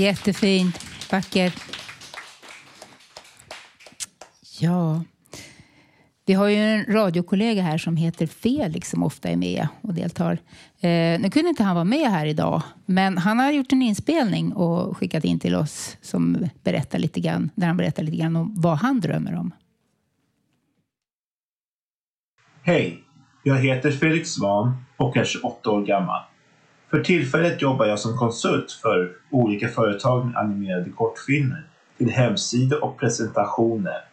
Jättefint, 0.00 0.86
vackert. 1.12 1.54
Ja, 4.60 5.04
vi 6.26 6.32
har 6.32 6.48
ju 6.48 6.56
en 6.56 6.84
radiokollega 6.84 7.62
här 7.62 7.78
som 7.78 7.96
heter 7.96 8.26
Felix 8.26 8.90
som 8.90 9.02
ofta 9.02 9.28
är 9.28 9.36
med 9.36 9.68
och 9.80 9.94
deltar. 9.94 10.32
Eh, 10.80 11.20
nu 11.20 11.30
kunde 11.32 11.48
inte 11.48 11.62
han 11.62 11.74
vara 11.74 11.84
med 11.84 12.10
här 12.10 12.26
idag, 12.26 12.62
men 12.86 13.18
han 13.18 13.38
har 13.38 13.50
gjort 13.50 13.72
en 13.72 13.82
inspelning 13.82 14.52
och 14.52 14.96
skickat 14.96 15.24
in 15.24 15.38
till 15.38 15.54
oss 15.54 15.96
som 16.00 16.48
berättar 16.62 16.98
lite 16.98 17.20
grann, 17.20 17.50
där 17.54 17.66
han 17.66 17.76
berättar 17.76 18.02
lite 18.02 18.16
grann 18.16 18.36
om 18.36 18.54
vad 18.60 18.78
han 18.78 19.00
drömmer 19.00 19.34
om. 19.34 19.52
Hej! 22.62 23.04
Jag 23.42 23.56
heter 23.56 23.90
Felix 23.90 24.30
Svan 24.30 24.84
och 24.96 25.16
är 25.16 25.24
28 25.24 25.70
år 25.70 25.82
gammal. 25.86 26.22
För 26.90 27.00
tillfället 27.00 27.62
jobbar 27.62 27.86
jag 27.86 27.98
som 27.98 28.16
konsult 28.16 28.72
för 28.72 29.12
olika 29.30 29.68
företag 29.68 30.26
med 30.26 30.36
animerade 30.36 30.90
kortfilmer 30.90 31.64
till 31.98 32.10
hemsidor 32.10 32.84
och 32.84 32.98
presentationer. 32.98 34.04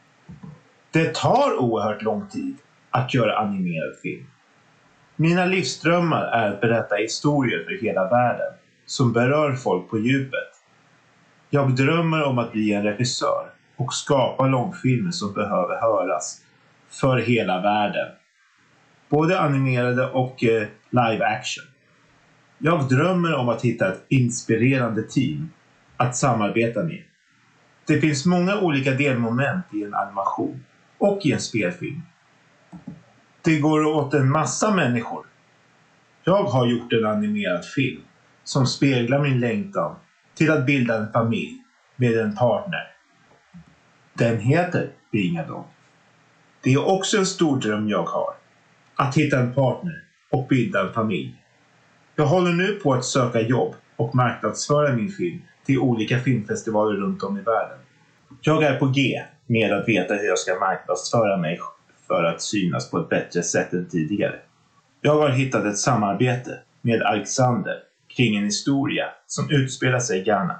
Det 0.91 1.15
tar 1.15 1.59
oerhört 1.59 2.01
lång 2.01 2.27
tid 2.27 2.55
att 2.91 3.13
göra 3.13 3.37
animerad 3.37 3.95
film. 4.01 4.25
Mina 5.15 5.45
livsdrömmar 5.45 6.21
är 6.21 6.51
att 6.51 6.61
berätta 6.61 6.95
historier 6.95 7.63
för 7.63 7.85
hela 7.85 8.09
världen 8.09 8.53
som 8.85 9.13
berör 9.13 9.55
folk 9.55 9.89
på 9.89 9.99
djupet. 9.99 10.49
Jag 11.49 11.75
drömmer 11.75 12.23
om 12.23 12.37
att 12.37 12.51
bli 12.51 12.73
en 12.73 12.83
regissör 12.83 13.49
och 13.75 13.93
skapa 13.93 14.47
långfilmer 14.47 15.11
som 15.11 15.33
behöver 15.33 15.81
höras 15.81 16.41
för 16.89 17.17
hela 17.17 17.61
världen. 17.61 18.07
Både 19.09 19.39
animerade 19.39 20.09
och 20.11 20.43
eh, 20.43 20.67
live 20.89 21.25
action. 21.25 21.65
Jag 22.57 22.89
drömmer 22.89 23.35
om 23.35 23.49
att 23.49 23.61
hitta 23.61 23.93
ett 23.93 24.05
inspirerande 24.09 25.03
team 25.03 25.49
att 25.97 26.15
samarbeta 26.15 26.83
med. 26.83 27.03
Det 27.87 28.01
finns 28.01 28.25
många 28.25 28.59
olika 28.59 28.91
delmoment 28.91 29.65
i 29.73 29.83
en 29.83 29.93
animation 29.93 30.63
och 30.97 31.25
i 31.25 31.31
en 31.31 31.39
spelfilm. 31.39 32.01
Det 33.41 33.59
går 33.59 33.85
åt 33.85 34.13
en 34.13 34.29
massa 34.29 34.75
människor. 34.75 35.25
Jag 36.23 36.43
har 36.43 36.67
gjort 36.67 36.93
en 36.93 37.05
animerad 37.05 37.65
film 37.65 38.01
som 38.43 38.67
speglar 38.67 39.19
min 39.19 39.39
längtan 39.39 39.95
till 40.35 40.51
att 40.51 40.65
bilda 40.65 40.97
en 40.97 41.11
familj 41.11 41.57
med 41.95 42.17
en 42.17 42.35
partner. 42.35 42.87
Den 44.13 44.39
heter 44.39 44.91
Bingadon. 45.11 45.63
Det 46.61 46.73
är 46.73 46.89
också 46.89 47.17
en 47.17 47.25
stor 47.25 47.59
dröm 47.59 47.89
jag 47.89 48.03
har. 48.03 48.33
Att 48.95 49.17
hitta 49.17 49.39
en 49.39 49.53
partner 49.53 50.03
och 50.31 50.47
bilda 50.47 50.87
en 50.87 50.93
familj. 50.93 51.35
Jag 52.19 52.25
håller 52.25 52.51
nu 52.51 52.71
på 52.73 52.93
att 52.93 53.05
söka 53.05 53.41
jobb 53.41 53.75
och 53.95 54.15
marknadsföra 54.15 54.93
min 54.93 55.09
film 55.09 55.41
till 55.65 55.79
olika 55.79 56.19
filmfestivaler 56.19 56.95
runt 56.95 57.23
om 57.23 57.37
i 57.37 57.41
världen. 57.41 57.77
Jag 58.41 58.63
är 58.63 58.79
på 58.79 58.85
G 58.87 59.23
med 59.45 59.73
att 59.73 59.87
veta 59.87 60.13
hur 60.13 60.27
jag 60.27 60.39
ska 60.39 60.59
marknadsföra 60.59 61.37
mig 61.37 61.59
för 62.07 62.23
att 62.23 62.41
synas 62.41 62.91
på 62.91 62.97
ett 62.97 63.09
bättre 63.09 63.43
sätt 63.43 63.73
än 63.73 63.89
tidigare. 63.89 64.39
Jag 65.01 65.15
har 65.21 65.29
hittat 65.29 65.65
ett 65.65 65.77
samarbete 65.77 66.59
med 66.81 67.01
Alexander 67.01 67.75
kring 68.15 68.35
en 68.35 68.45
historia 68.45 69.05
som 69.27 69.49
utspelar 69.51 69.99
sig 69.99 70.19
i 70.19 70.23
Ghana. 70.23 70.59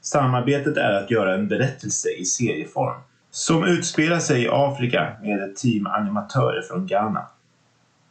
Samarbetet 0.00 0.76
är 0.76 0.92
att 0.92 1.10
göra 1.10 1.34
en 1.34 1.48
berättelse 1.48 2.08
i 2.08 2.24
serieform 2.24 3.00
som 3.30 3.64
utspelar 3.64 4.18
sig 4.18 4.42
i 4.42 4.48
Afrika 4.50 5.16
med 5.22 5.42
ett 5.42 5.56
team 5.56 5.86
animatörer 5.86 6.62
från 6.62 6.86
Ghana. 6.86 7.26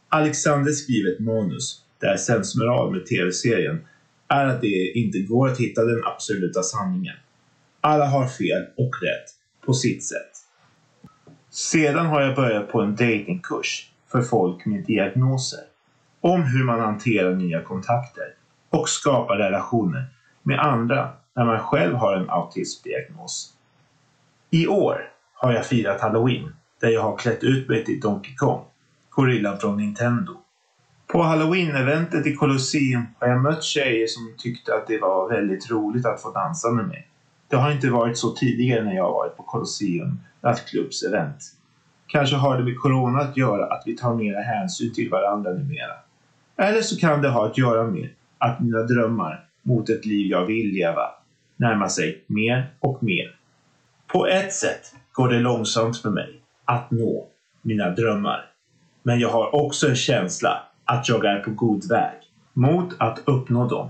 Alexander 0.08 0.72
skriver 0.72 1.12
ett 1.12 1.20
manus 1.20 1.84
det 2.00 2.06
här 2.06 2.16
sensmoral 2.16 2.92
med 2.92 3.06
tv-serien 3.06 3.86
är 4.28 4.46
att 4.46 4.60
det 4.60 4.92
inte 4.94 5.18
går 5.18 5.48
att 5.48 5.58
hitta 5.58 5.84
den 5.84 6.04
absoluta 6.04 6.62
sanningen. 6.62 7.16
Alla 7.80 8.06
har 8.06 8.26
fel 8.26 8.66
och 8.76 8.90
rätt 9.02 9.30
på 9.66 9.74
sitt 9.74 10.04
sätt. 10.04 10.30
Sedan 11.50 12.06
har 12.06 12.22
jag 12.22 12.36
börjat 12.36 12.68
på 12.68 12.80
en 12.80 12.96
datingkurs 12.96 13.90
för 14.12 14.22
folk 14.22 14.66
med 14.66 14.86
diagnoser 14.86 15.60
om 16.20 16.42
hur 16.42 16.64
man 16.64 16.80
hanterar 16.80 17.34
nya 17.34 17.62
kontakter 17.62 18.34
och 18.70 18.88
skapar 18.88 19.36
relationer 19.36 20.06
med 20.42 20.60
andra 20.60 21.10
när 21.34 21.44
man 21.44 21.60
själv 21.60 21.94
har 21.94 22.16
en 22.16 22.30
autismdiagnos. 22.30 23.52
I 24.50 24.66
år 24.66 25.10
har 25.34 25.52
jag 25.52 25.66
firat 25.66 26.00
halloween 26.00 26.56
där 26.80 26.88
jag 26.88 27.02
har 27.02 27.16
klätt 27.16 27.44
ut 27.44 27.68
mig 27.68 27.84
till 27.84 28.00
Donkey 28.00 28.34
Kong, 28.34 28.64
gorillan 29.10 29.58
från 29.58 29.76
Nintendo. 29.76 30.36
På 31.12 31.22
halloween-eventet 31.22 32.26
i 32.26 32.34
Colosseum 32.34 33.06
har 33.18 33.28
jag 33.28 33.42
mött 33.42 33.64
tjejer 33.64 34.06
som 34.06 34.34
tyckte 34.38 34.74
att 34.74 34.86
det 34.86 34.98
var 34.98 35.28
väldigt 35.28 35.70
roligt 35.70 36.06
att 36.06 36.22
få 36.22 36.32
dansa 36.32 36.70
med 36.70 36.86
mig. 36.86 37.08
Det 37.48 37.56
har 37.56 37.72
inte 37.72 37.90
varit 37.90 38.18
så 38.18 38.30
tidigare 38.30 38.84
när 38.84 38.94
jag 38.94 39.04
har 39.04 39.12
varit 39.12 39.36
på 39.36 39.42
Colosseum 39.42 40.20
nattklubbsevent. 40.40 41.36
Kanske 42.06 42.36
har 42.36 42.58
det 42.58 42.64
med 42.64 42.78
corona 42.78 43.18
att 43.20 43.36
göra 43.36 43.66
att 43.66 43.82
vi 43.86 43.96
tar 43.96 44.14
mera 44.14 44.40
hänsyn 44.40 44.94
till 44.94 45.10
varandra 45.10 45.50
numera. 45.50 45.94
Eller 46.56 46.80
så 46.80 46.96
kan 46.96 47.22
det 47.22 47.28
ha 47.28 47.46
att 47.46 47.58
göra 47.58 47.84
med 47.84 48.08
att 48.38 48.60
mina 48.60 48.82
drömmar 48.82 49.44
mot 49.62 49.88
ett 49.88 50.06
liv 50.06 50.26
jag 50.30 50.46
vill 50.46 50.72
leva 50.72 51.10
närmar 51.56 51.88
sig 51.88 52.24
mer 52.26 52.66
och 52.80 53.02
mer. 53.02 53.36
På 54.06 54.26
ett 54.26 54.52
sätt 54.52 54.94
går 55.12 55.28
det 55.28 55.38
långsamt 55.38 55.98
för 55.98 56.10
mig 56.10 56.40
att 56.64 56.90
nå 56.90 57.26
mina 57.62 57.90
drömmar. 57.90 58.50
Men 59.02 59.20
jag 59.20 59.28
har 59.28 59.54
också 59.54 59.88
en 59.88 59.96
känsla 59.96 60.67
att 60.88 61.08
jag 61.08 61.24
är 61.24 61.38
på 61.38 61.50
god 61.50 61.88
väg 61.88 62.18
mot 62.52 62.96
att 62.98 63.18
uppnå 63.26 63.68
dem. 63.68 63.88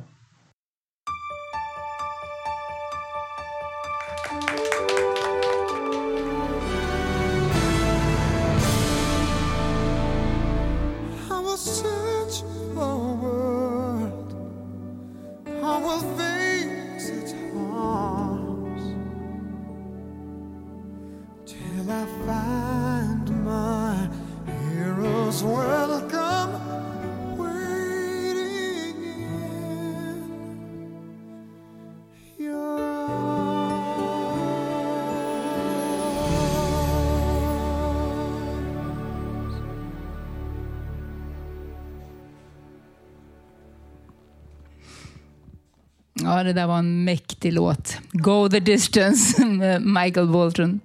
Ja, 46.39 46.45
det 46.45 46.53
där 46.53 46.66
var 46.66 46.78
en 46.78 47.05
mäktig 47.05 47.53
låt. 47.53 47.97
Go 48.12 48.49
the 48.49 48.61
distance 48.61 49.45
med 49.47 49.82
Michael 49.82 50.26
Bolton. 50.26 50.80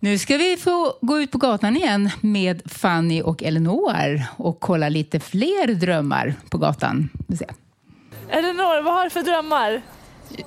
Nu 0.00 0.18
ska 0.18 0.36
vi 0.36 0.56
få 0.56 0.98
gå 1.00 1.20
ut 1.20 1.30
på 1.30 1.38
gatan 1.38 1.76
igen 1.76 2.10
med 2.20 2.62
Fanny 2.66 3.22
och 3.22 3.42
Eleanor 3.42 4.22
och 4.36 4.60
kolla 4.60 4.88
lite 4.88 5.20
fler 5.20 5.74
drömmar 5.74 6.34
på 6.50 6.58
gatan. 6.58 7.08
Vi 7.28 7.36
ser. 7.36 7.50
Elinor, 8.28 8.82
vad 8.82 8.94
har 8.94 9.04
du 9.04 9.10
för 9.10 9.22
drömmar? 9.22 9.82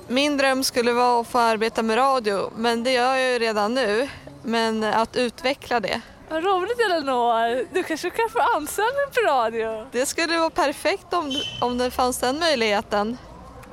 Min 0.08 0.36
dröm 0.36 0.64
skulle 0.64 0.92
vara 0.92 1.20
att 1.20 1.26
få 1.26 1.38
arbeta 1.38 1.82
med 1.82 1.96
radio, 1.96 2.50
men 2.56 2.84
det 2.84 2.92
gör 2.92 3.16
jag 3.16 3.32
ju 3.32 3.38
redan 3.38 3.74
nu. 3.74 4.08
Men 4.42 4.84
att 4.84 5.16
utveckla 5.16 5.80
det. 5.80 6.00
Vad 6.28 6.44
roligt 6.44 6.78
Elinor! 6.90 7.74
Du 7.74 7.82
kanske 7.82 8.10
kan 8.10 8.28
få 8.30 8.38
anställning 8.56 9.06
på 9.14 9.30
radio? 9.30 9.86
Det 9.92 10.06
skulle 10.06 10.38
vara 10.38 10.50
perfekt 10.50 11.12
om, 11.12 11.32
om 11.60 11.78
det 11.78 11.90
fanns 11.90 12.18
den 12.18 12.38
möjligheten. 12.38 13.18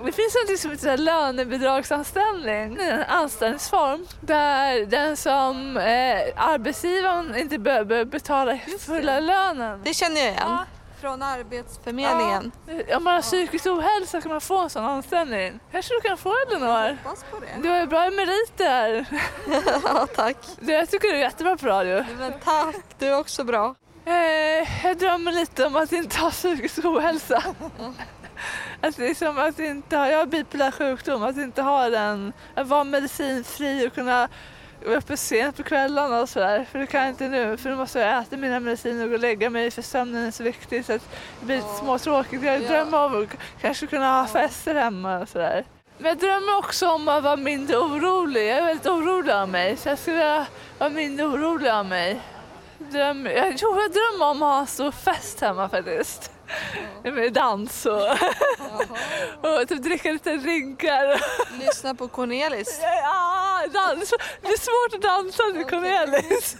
Det 0.05 0.11
finns 0.11 0.35
något 0.49 0.59
som 0.59 0.71
heter 0.71 0.97
lönebidragsanställning, 0.97 2.77
en 2.81 3.03
anställningsform 3.03 4.07
där 4.21 4.85
den 4.85 5.17
som 5.17 5.77
eh, 5.77 6.19
arbetsgivaren 6.35 7.35
inte 7.35 7.57
behöver 7.57 8.05
betala 8.05 8.59
fulla 8.79 9.19
lönen. 9.19 9.81
Det 9.83 9.93
känner 9.93 10.21
jag 10.21 10.29
igen. 10.29 10.57
Från 11.01 11.21
Arbetsförmedlingen. 11.21 12.51
Ja. 12.87 12.97
Om 12.97 13.03
man 13.03 13.13
har 13.13 13.21
psykisk 13.21 13.65
ohälsa 13.65 14.21
kan 14.21 14.31
man 14.31 14.41
få 14.41 14.57
en 14.57 14.69
sån 14.69 14.85
anställning. 14.85 15.59
Kanske 15.71 15.93
du 15.93 16.01
kan 16.01 16.17
få 16.17 16.35
Elinor? 16.47 16.97
hoppas 17.03 17.25
på 17.31 17.39
det. 17.39 17.61
Du 17.61 17.69
har 17.69 17.77
ju 17.77 17.87
bra 17.87 18.09
meriter. 18.09 19.05
ja, 19.83 20.07
tack. 20.15 20.37
Du, 20.59 20.71
jag 20.71 20.89
tycker 20.89 21.07
du 21.07 21.13
är 21.13 21.19
jättebra 21.19 21.57
på 21.57 21.67
radio. 21.67 22.05
Men 22.19 22.33
tack, 22.43 22.75
du 22.99 23.07
är 23.07 23.19
också 23.19 23.43
bra. 23.43 23.75
Eh, 24.05 24.85
jag 24.87 24.97
drömmer 24.97 25.31
lite 25.31 25.65
om 25.65 25.75
att 25.75 25.91
inte 25.91 26.19
ha 26.19 26.31
psykisk 26.31 26.85
ohälsa. 26.85 27.43
Att, 28.81 28.97
liksom, 28.97 29.37
att 29.37 29.59
inte 29.59 29.97
ha, 29.97 30.09
jag 30.09 30.17
har 30.17 30.25
bipolär 30.25 30.71
sjukdom, 30.71 31.23
att 31.23 31.37
inte 31.37 31.61
ha 31.61 31.89
den, 31.89 32.33
att 32.55 32.67
vara 32.67 32.83
medicinfri 32.83 33.87
och 33.87 33.93
kunna 33.93 34.27
vara 34.85 34.97
uppe 34.97 35.17
sent 35.17 35.57
på 35.57 35.63
kvällarna 35.63 36.21
och 36.21 36.29
sådär. 36.29 36.65
För 36.71 36.79
det 36.79 36.87
kan 36.87 37.01
jag 37.01 37.09
inte 37.09 37.27
nu, 37.27 37.57
för 37.57 37.69
nu 37.69 37.75
måste 37.75 37.99
jag 37.99 38.21
äta 38.21 38.37
mina 38.37 38.59
mediciner 38.59 39.03
och 39.03 39.09
gå 39.09 39.15
och 39.15 39.21
lägga 39.21 39.49
mig 39.49 39.71
för 39.71 39.81
sömnen 39.81 40.25
är 40.25 40.31
så 40.31 40.43
viktig 40.43 40.85
så 40.85 40.93
att 40.93 41.09
det 41.39 41.45
blir 41.45 41.55
lite 41.55 41.75
småtråkigt. 41.79 42.43
Jag 42.43 42.61
drömmer 42.61 43.05
om 43.05 43.23
att 43.23 43.61
kanske 43.61 43.87
kunna 43.87 44.19
ha 44.21 44.27
fester 44.27 44.75
hemma 44.75 45.19
och 45.19 45.29
sådär. 45.29 45.65
Men 45.97 46.09
jag 46.09 46.17
drömmer 46.17 46.57
också 46.57 46.89
om 46.89 47.07
att 47.07 47.23
vara 47.23 47.35
mindre 47.35 47.77
orolig. 47.77 48.49
Jag 48.49 48.57
är 48.57 48.65
väldigt 48.65 48.87
orolig 48.87 49.31
av 49.31 49.49
mig 49.49 49.77
så 49.77 49.89
jag 49.89 49.99
skulle 49.99 50.17
vilja 50.17 50.45
vara 50.77 50.89
mindre 50.89 51.25
orolig 51.25 51.69
av 51.69 51.85
mig. 51.85 52.21
Dröm, 52.77 53.25
jag, 53.25 53.47
jag 53.47 53.91
drömmer 53.91 54.25
om 54.25 54.43
att 54.43 54.49
ha 54.53 54.59
en 54.59 54.67
stor 54.67 54.91
fest 54.91 55.41
hemma 55.41 55.69
faktiskt. 55.69 56.31
Med 57.03 57.33
dans 57.33 57.85
och, 57.85 58.09
och 59.41 59.67
typ 59.67 59.83
dricka 59.83 60.11
lite 60.11 60.37
drinkar. 60.37 61.21
Lyssna 61.59 61.95
på 61.95 62.07
Cornelis. 62.07 62.79
Ja, 62.81 63.61
dans. 63.73 64.13
Det 64.41 64.47
är 64.47 64.59
svårt 64.59 64.95
att 64.95 65.01
dansa 65.01 65.43
till 65.53 65.65
Cornelis. 65.65 66.57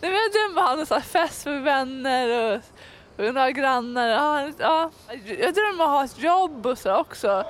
Nej, 0.00 0.10
men 0.10 0.12
jag 0.12 0.32
drömmer 0.32 0.72
om 0.72 0.82
att 0.82 0.88
ha 0.88 0.96
en 0.96 1.02
fest 1.02 1.46
med 1.46 1.62
vänner 1.62 2.54
och, 2.54 3.24
och 3.26 3.34
några 3.34 3.50
grannar. 3.50 4.08
Ja, 4.08 4.50
ja. 4.58 4.90
Jag 5.24 5.54
drömmer 5.54 5.72
om 5.72 5.80
att 5.80 5.88
ha 5.88 6.04
ett 6.04 6.18
jobb 6.18 6.66
och 6.66 6.78
så 6.78 6.94
också. 6.96 7.44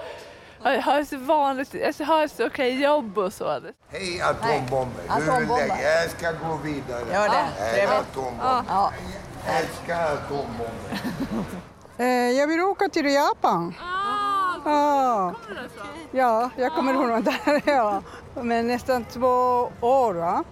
Jag 0.62 0.82
har 0.82 1.00
ett 1.00 1.12
vanligt, 1.12 1.74
jag 1.74 2.06
har 2.06 2.24
ett 2.24 2.40
okej 2.40 2.82
jobb 2.82 3.18
och 3.18 3.32
så. 3.32 3.60
Hej 3.90 4.20
atombomber! 4.22 5.02
Hej. 5.08 5.22
Hur 5.22 5.32
Atombomber. 5.32 5.68
länge? 5.68 5.82
Jag 5.82 6.10
ska 6.10 6.32
gå 6.32 6.56
vidare. 6.64 7.04
Gör 7.12 7.28
det. 7.28 7.46
Hej 7.58 7.72
Trevligt. 7.74 8.00
atombomber! 8.00 8.62
Ja. 8.68 8.92
Älskar 9.46 10.14
atombomber! 10.14 11.00
Eh, 11.98 12.06
jag 12.06 12.46
vill 12.46 12.60
åka 12.60 12.88
till 12.88 13.06
Japan. 13.06 13.74
ja. 14.64 15.34
ja, 16.10 16.50
jag 16.56 16.72
kommer 16.74 16.92
från 16.94 17.22
där. 17.24 17.62
Ja. 17.74 18.02
Men 18.34 18.66
nästan 18.66 19.04
två 19.04 19.70
år. 19.80 20.14
Va? 20.14 20.44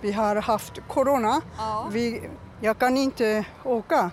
Vi 0.00 0.12
har 0.12 0.36
haft 0.36 0.72
corona. 0.88 1.40
Vi, 1.90 2.28
jag 2.60 2.78
kan 2.78 2.96
inte 2.96 3.44
åka. 3.64 4.10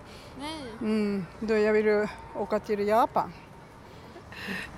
Mm, 0.82 1.26
då 1.40 1.58
jag 1.58 1.74
vill 1.74 2.08
åka 2.36 2.60
till 2.60 2.88
Japan. 2.88 3.34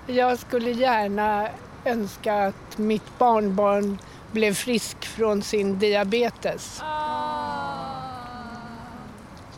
Jag 0.06 0.38
skulle 0.38 0.70
gärna 0.70 1.48
önska 1.84 2.46
att 2.46 2.78
mitt 2.78 3.18
barnbarn 3.18 3.98
blev 4.32 4.54
frisk 4.54 5.06
från 5.06 5.42
sin 5.42 5.78
diabetes. 5.78 6.82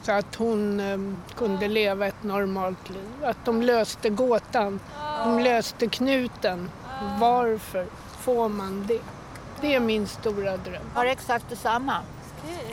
Så 0.05 0.13
att 0.13 0.35
hon 0.35 0.81
eh, 0.81 0.99
kunde 1.37 1.69
leva 1.69 2.07
ett 2.07 2.23
normalt 2.23 2.91
liv. 2.91 3.25
Att 3.25 3.45
de 3.45 3.63
löste 3.63 4.09
gåtan. 4.11 4.81
De 5.25 5.39
löste 5.39 5.87
knuten. 5.87 6.71
Varför 7.21 7.87
får 8.21 8.49
man 8.49 8.85
det? 8.89 9.01
Det 9.61 9.75
är 9.75 9.81
min 9.81 10.07
stora 10.07 10.57
dröm. 10.57 10.83
Jag 10.95 11.01
har 11.01 11.07
exakt 11.07 11.51
detsamma. 11.51 11.97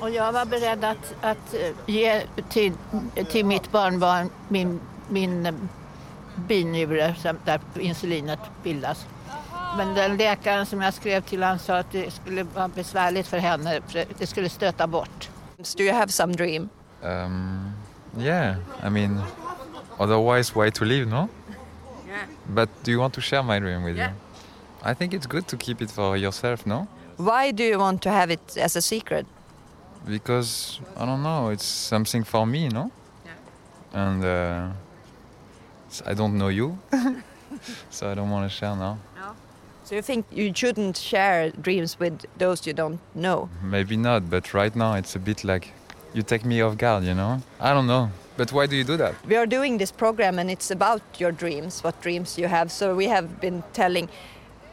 Och 0.01 0.09
jag 0.09 0.31
var 0.31 0.45
beredd 0.45 0.83
att, 0.83 1.13
att 1.21 1.53
eh, 1.53 1.71
ge 1.85 2.21
till, 2.49 2.73
till 3.29 3.45
mitt 3.45 3.71
barnbarn 3.71 4.29
min, 4.47 4.79
min 5.09 5.45
eh, 5.45 5.53
binjure 6.35 7.15
där 7.45 7.59
insulinet 7.79 8.39
bildas. 8.63 9.05
Men 9.77 9.93
den 9.93 10.17
läkaren 10.17 10.65
som 10.65 10.81
jag 10.81 10.93
skrev 10.93 11.21
till 11.21 11.43
han 11.43 11.59
sa 11.59 11.77
att 11.77 11.91
det 11.91 12.11
skulle 12.13 12.43
vara 12.43 12.67
besvärligt 12.67 13.27
för 13.27 13.37
henne, 13.37 13.81
för 13.87 14.05
det 14.17 14.27
skulle 14.27 14.49
stöta 14.49 14.87
bort. 14.87 15.29
Do 15.77 15.83
you 15.83 15.93
have 15.93 16.11
some 16.11 16.33
dream? 16.33 16.69
Um, 17.03 17.73
yeah, 18.17 18.57
I 18.81 18.89
mean, 18.89 19.21
otherwise, 19.99 20.55
why 20.55 20.69
to 20.69 20.85
live, 20.85 21.07
no? 21.07 21.29
Yeah. 22.07 22.25
But 22.49 22.69
do 22.83 22.91
you 22.91 22.99
want 22.99 23.13
to 23.15 23.21
share 23.21 23.43
my 23.43 23.59
dream 23.59 23.83
with 23.83 23.97
you? 23.97 24.09
I 24.83 24.93
think 24.93 25.13
it's 25.13 25.27
good 25.27 25.47
to 25.47 25.57
keep 25.57 25.81
it 25.81 25.91
for 25.91 26.17
yourself, 26.17 26.65
no? 26.65 26.87
Why 27.17 27.51
do 27.51 27.63
you 27.63 27.77
want 27.77 28.01
to 28.03 28.09
have 28.09 28.31
it 28.31 28.57
as 28.57 28.75
a 28.75 28.81
secret? 28.81 29.25
Because 30.05 30.79
I 30.97 31.05
don't 31.05 31.21
know, 31.21 31.49
it's 31.49 31.65
something 31.65 32.23
for 32.23 32.45
me, 32.47 32.67
no? 32.69 32.91
And 33.93 34.23
uh, 34.23 34.69
I 36.05 36.13
don't 36.13 36.37
know 36.37 36.47
you, 36.47 36.79
so 37.89 38.09
I 38.09 38.15
don't 38.15 38.29
want 38.29 38.49
to 38.49 38.55
share 38.55 38.75
now. 38.75 38.97
So 39.83 39.95
you 39.95 40.01
think 40.01 40.25
you 40.31 40.53
shouldn't 40.55 40.95
share 40.95 41.51
dreams 41.51 41.99
with 41.99 42.25
those 42.37 42.65
you 42.65 42.71
don't 42.71 43.01
know? 43.13 43.49
Maybe 43.61 43.97
not, 43.97 44.29
but 44.29 44.53
right 44.53 44.73
now 44.73 44.93
it's 44.93 45.17
a 45.17 45.19
bit 45.19 45.43
like 45.43 45.73
you 46.13 46.23
take 46.23 46.45
me 46.45 46.61
off 46.61 46.77
guard, 46.77 47.03
you 47.03 47.13
know? 47.13 47.41
I 47.59 47.73
don't 47.73 47.87
know. 47.87 48.09
But 48.37 48.51
why 48.51 48.65
do 48.65 48.75
you 48.75 48.83
do 48.83 48.97
that? 48.97 49.15
We 49.25 49.35
are 49.35 49.45
doing 49.45 49.77
this 49.77 49.91
program 49.91 50.39
and 50.39 50.49
it's 50.49 50.71
about 50.71 51.01
your 51.19 51.31
dreams, 51.31 51.83
what 51.83 52.01
dreams 52.01 52.37
you 52.37 52.47
have. 52.47 52.71
So 52.71 52.95
we 52.95 53.07
have 53.07 53.39
been 53.39 53.63
telling 53.73 54.09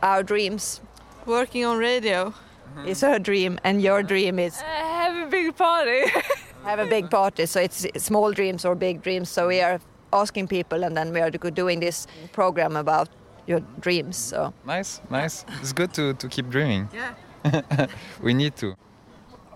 our 0.03 0.22
dreams. 0.22 0.80
Working 1.26 1.64
on 1.66 1.78
radio. 1.78 2.30
Mm-hmm. 2.30 2.89
Is 2.89 3.01
her 3.01 3.18
dream 3.18 3.59
and 3.64 3.82
your 3.82 4.03
dream 4.03 4.39
is 4.39 4.61
have 4.61 5.26
a 5.26 5.30
big 5.30 5.57
party. 5.57 6.07
have 6.64 6.78
a 6.78 6.86
big 6.86 7.11
party. 7.11 7.47
So 7.47 7.61
it's 7.61 7.86
small 7.97 8.32
dreams 8.32 8.64
or 8.64 8.74
big 8.74 9.03
dreams. 9.03 9.28
So 9.28 9.49
we 9.49 9.61
are 9.61 9.80
asking 10.12 10.49
people 10.49 10.84
and 10.84 10.97
then 10.97 11.12
we 11.12 11.20
are 11.20 11.30
doing 11.30 11.80
this 11.80 12.07
program 12.32 12.76
about 12.76 13.09
your 13.47 13.61
dreams. 13.80 14.16
So 14.16 14.53
Nice, 14.64 15.01
nice. 15.11 15.45
It's 15.61 15.72
good 15.72 15.93
to, 15.95 16.14
to 16.14 16.28
keep 16.28 16.49
dreaming. 16.49 16.89
Yeah. 16.95 17.86
we 18.22 18.34
need 18.34 18.57
to. 18.57 18.74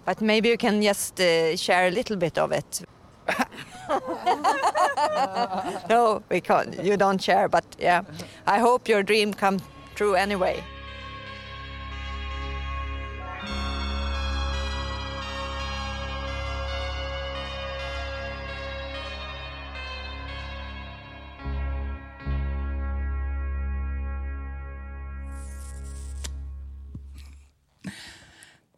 But 0.04 0.20
maybe 0.20 0.48
you 0.48 0.56
can 0.56 0.82
just 0.82 1.20
uh, 1.20 1.56
share 1.56 1.88
a 1.88 1.90
little 1.90 2.16
bit 2.16 2.38
of 2.38 2.52
it. 2.52 2.82
no, 5.88 6.22
we 6.28 6.40
can't. 6.40 6.82
You 6.82 6.96
don't 6.96 7.22
share, 7.22 7.48
but 7.48 7.64
yeah. 7.78 8.02
I 8.46 8.58
hope 8.58 8.88
your 8.88 9.02
dream 9.02 9.32
come 9.32 9.60
true 9.94 10.14
anyway. 10.14 10.62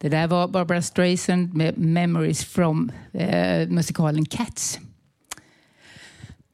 Det 0.04 0.10
där 0.10 0.26
var 0.26 0.48
Barbara 0.48 0.82
Streisand 0.82 1.54
med 1.54 1.78
Memories 1.78 2.44
from 2.44 2.92
eh, 3.12 3.68
musikalen 3.68 4.24
Cats. 4.26 4.78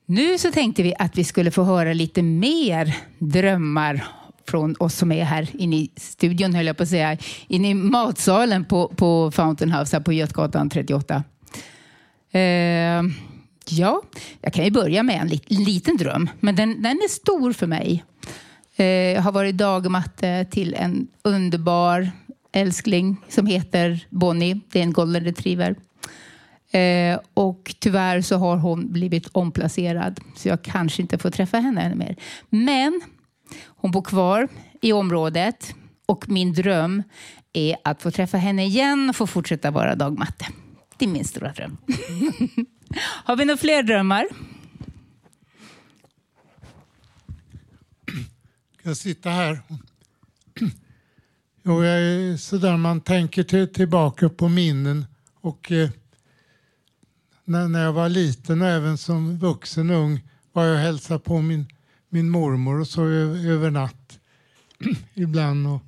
Nu 0.06 0.38
så 0.38 0.50
tänkte 0.52 0.82
vi 0.82 0.94
att 0.98 1.18
vi 1.18 1.24
skulle 1.24 1.50
få 1.50 1.62
höra 1.64 1.92
lite 1.92 2.22
mer 2.22 2.96
drömmar 3.18 4.04
från 4.48 4.76
oss 4.78 4.94
som 4.94 5.12
är 5.12 5.24
här 5.24 5.48
inne 5.52 5.76
i 5.76 5.90
studion, 5.96 6.54
höll 6.54 6.66
jag 6.66 6.76
på 6.76 6.82
att 6.82 6.88
säga, 6.88 7.16
inne 7.48 7.70
i 7.70 7.74
matsalen 7.74 8.64
på, 8.64 8.88
på 8.88 9.30
Fountain 9.30 9.72
House 9.72 9.96
här 9.96 10.02
på 10.04 10.12
Götgatan 10.12 10.70
38. 10.70 11.24
Eh, 12.30 12.40
ja, 13.70 14.02
jag 14.40 14.52
kan 14.52 14.64
ju 14.64 14.70
börja 14.70 15.02
med 15.02 15.20
en 15.20 15.28
li- 15.28 15.42
liten 15.46 15.96
dröm, 15.96 16.30
men 16.40 16.56
den, 16.56 16.82
den 16.82 16.96
är 16.96 17.08
stor 17.08 17.52
för 17.52 17.66
mig. 17.66 18.04
Eh, 18.76 18.86
jag 18.86 19.22
har 19.22 19.32
varit 19.32 19.56
dagmatte 19.56 20.46
till 20.50 20.74
en 20.74 21.06
underbar 21.24 22.10
älskling 22.52 23.16
som 23.28 23.46
heter 23.46 24.06
Bonnie. 24.10 24.60
Det 24.70 24.78
är 24.78 24.82
en 24.82 24.92
golden 24.92 25.24
retriever. 25.24 25.76
Eh, 26.70 27.20
och 27.34 27.74
tyvärr 27.78 28.20
så 28.20 28.36
har 28.36 28.56
hon 28.56 28.92
blivit 28.92 29.28
omplacerad 29.32 30.20
så 30.36 30.48
jag 30.48 30.62
kanske 30.62 31.02
inte 31.02 31.18
får 31.18 31.30
träffa 31.30 31.58
henne 31.58 31.82
ännu 31.82 31.94
mer. 31.94 32.16
Men 32.50 33.00
hon 33.66 33.90
bor 33.90 34.02
kvar 34.02 34.48
i 34.80 34.92
området 34.92 35.74
och 36.06 36.28
min 36.28 36.52
dröm 36.52 37.02
är 37.52 37.76
att 37.84 38.02
få 38.02 38.10
träffa 38.10 38.36
henne 38.36 38.64
igen 38.64 39.10
och 39.10 39.16
få 39.16 39.26
fortsätta 39.26 39.70
vara 39.70 39.94
dagmatte. 39.94 40.46
Det 40.96 41.04
är 41.04 41.08
min 41.08 41.24
stora 41.24 41.52
dröm. 41.52 41.76
har 43.24 43.36
vi 43.36 43.44
några 43.44 43.58
fler 43.58 43.82
drömmar? 43.82 44.26
Jag 48.82 48.96
sitter 48.96 49.30
här. 49.30 49.62
Jo, 51.62 51.84
jag 51.84 52.00
är 52.00 52.36
sådär 52.36 52.76
man 52.76 53.00
tänker 53.00 53.42
till, 53.42 53.72
tillbaka 53.72 54.28
på 54.28 54.48
minnen 54.48 55.06
och 55.40 55.72
eh, 55.72 55.90
när, 57.44 57.68
när 57.68 57.84
jag 57.84 57.92
var 57.92 58.08
liten 58.08 58.62
och 58.62 58.68
även 58.68 58.98
som 58.98 59.38
vuxen 59.38 59.90
ung 59.90 60.20
var 60.52 60.64
jag 60.64 60.74
och 60.74 60.80
hälsade 60.80 61.20
på 61.20 61.42
min, 61.42 61.66
min 62.08 62.30
mormor 62.30 62.80
och 62.80 62.86
så 62.86 63.04
över, 63.04 63.50
över 63.50 63.70
natt 63.70 64.18
ibland. 65.14 65.66
Och, 65.66 65.82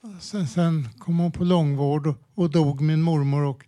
och 0.00 0.22
sen, 0.22 0.48
sen 0.48 0.88
kom 0.98 1.18
hon 1.18 1.32
på 1.32 1.44
långvård 1.44 2.06
och, 2.06 2.18
och 2.34 2.50
dog 2.50 2.80
min 2.80 3.02
mormor 3.02 3.42
och, 3.44 3.64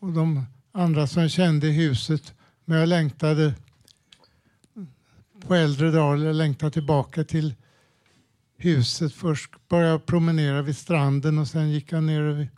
och 0.00 0.12
de 0.12 0.46
andra 0.72 1.06
som 1.06 1.22
jag 1.22 1.30
kände 1.30 1.66
i 1.66 1.72
huset. 1.72 2.34
Men 2.64 2.78
jag 2.78 2.88
längtade 2.88 3.54
på 5.40 5.54
äldre 5.54 5.90
dagar, 5.90 6.24
jag 6.24 6.36
längtade 6.36 6.72
tillbaka 6.72 7.24
till 7.24 7.54
huset. 8.56 9.12
Först 9.12 9.68
började 9.68 9.90
jag 9.90 10.06
promenera 10.06 10.62
vid 10.62 10.76
stranden 10.76 11.38
och 11.38 11.48
sen 11.48 11.70
gick 11.70 11.92
jag 11.92 12.02
ner 12.02 12.48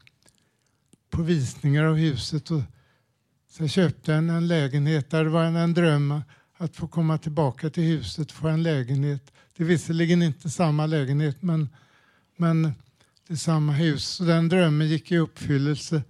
på 1.11 1.23
visningar 1.23 1.85
av 1.85 1.97
huset. 1.97 2.51
Och 2.51 2.63
sen 3.51 3.69
köpte 3.69 4.13
jag 4.13 4.19
en, 4.19 4.49
lägenhet 4.49 5.11
där 5.11 5.25
det 5.25 5.31
var 5.31 5.45
en, 5.45 5.75
dröm 5.75 6.21
att 6.57 6.77
få 6.77 6.89
komma 6.89 7.19
tillbaka 7.19 7.71
till 7.71 7.83
huset 7.83 8.31
och 8.31 8.37
få 8.37 8.49
en 8.49 8.63
lägenhet. 8.63 9.33
Det 9.57 9.63
är 9.63 9.67
visserligen 9.67 10.23
inte 10.23 10.51
samma 10.51 10.87
lägenhet 10.87 11.43
men, 11.43 11.69
men 12.37 12.63
det 13.27 13.35
är 13.35 13.37
samma 13.37 13.73
hus. 13.73 14.09
Så 14.09 14.25
den 14.25 14.49
drömmen 14.49 14.89
gick 14.89 15.13
i 15.13 15.19
uppfyllelse. 15.19 16.03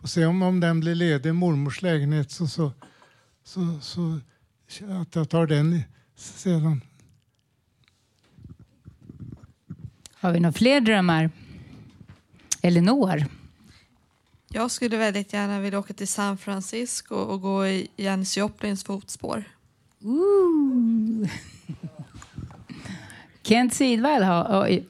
Och 0.00 0.10
se 0.10 0.26
om, 0.26 0.42
om 0.42 0.60
den 0.60 0.80
blir 0.80 0.94
ledig, 0.94 1.34
mormors 1.34 1.82
lägenhet, 1.82 2.30
så, 2.30 2.46
så, 2.46 2.72
så, 3.44 3.78
så 3.80 4.20
att 5.00 5.14
jag 5.14 5.28
tar 5.28 5.46
den 5.46 5.82
sedan. 6.16 6.80
Har 10.20 10.32
vi 10.32 10.40
några 10.40 10.52
fler 10.52 10.80
drömmar? 10.80 11.30
Elinor? 12.62 13.24
Jag 14.48 14.70
skulle 14.70 14.96
väldigt 14.96 15.32
gärna 15.32 15.60
vilja 15.60 15.78
åka 15.78 15.94
till 15.94 16.08
San 16.08 16.38
Francisco 16.38 17.14
och 17.14 17.40
gå 17.40 17.66
i 17.66 17.88
Janis 17.96 18.36
Joplins 18.36 18.84
fotspår. 18.84 19.44
Ooh. 20.02 21.28
Kent 23.42 23.74
Sidvall 23.74 24.22
har, 24.22 24.62
oj, 24.62 24.86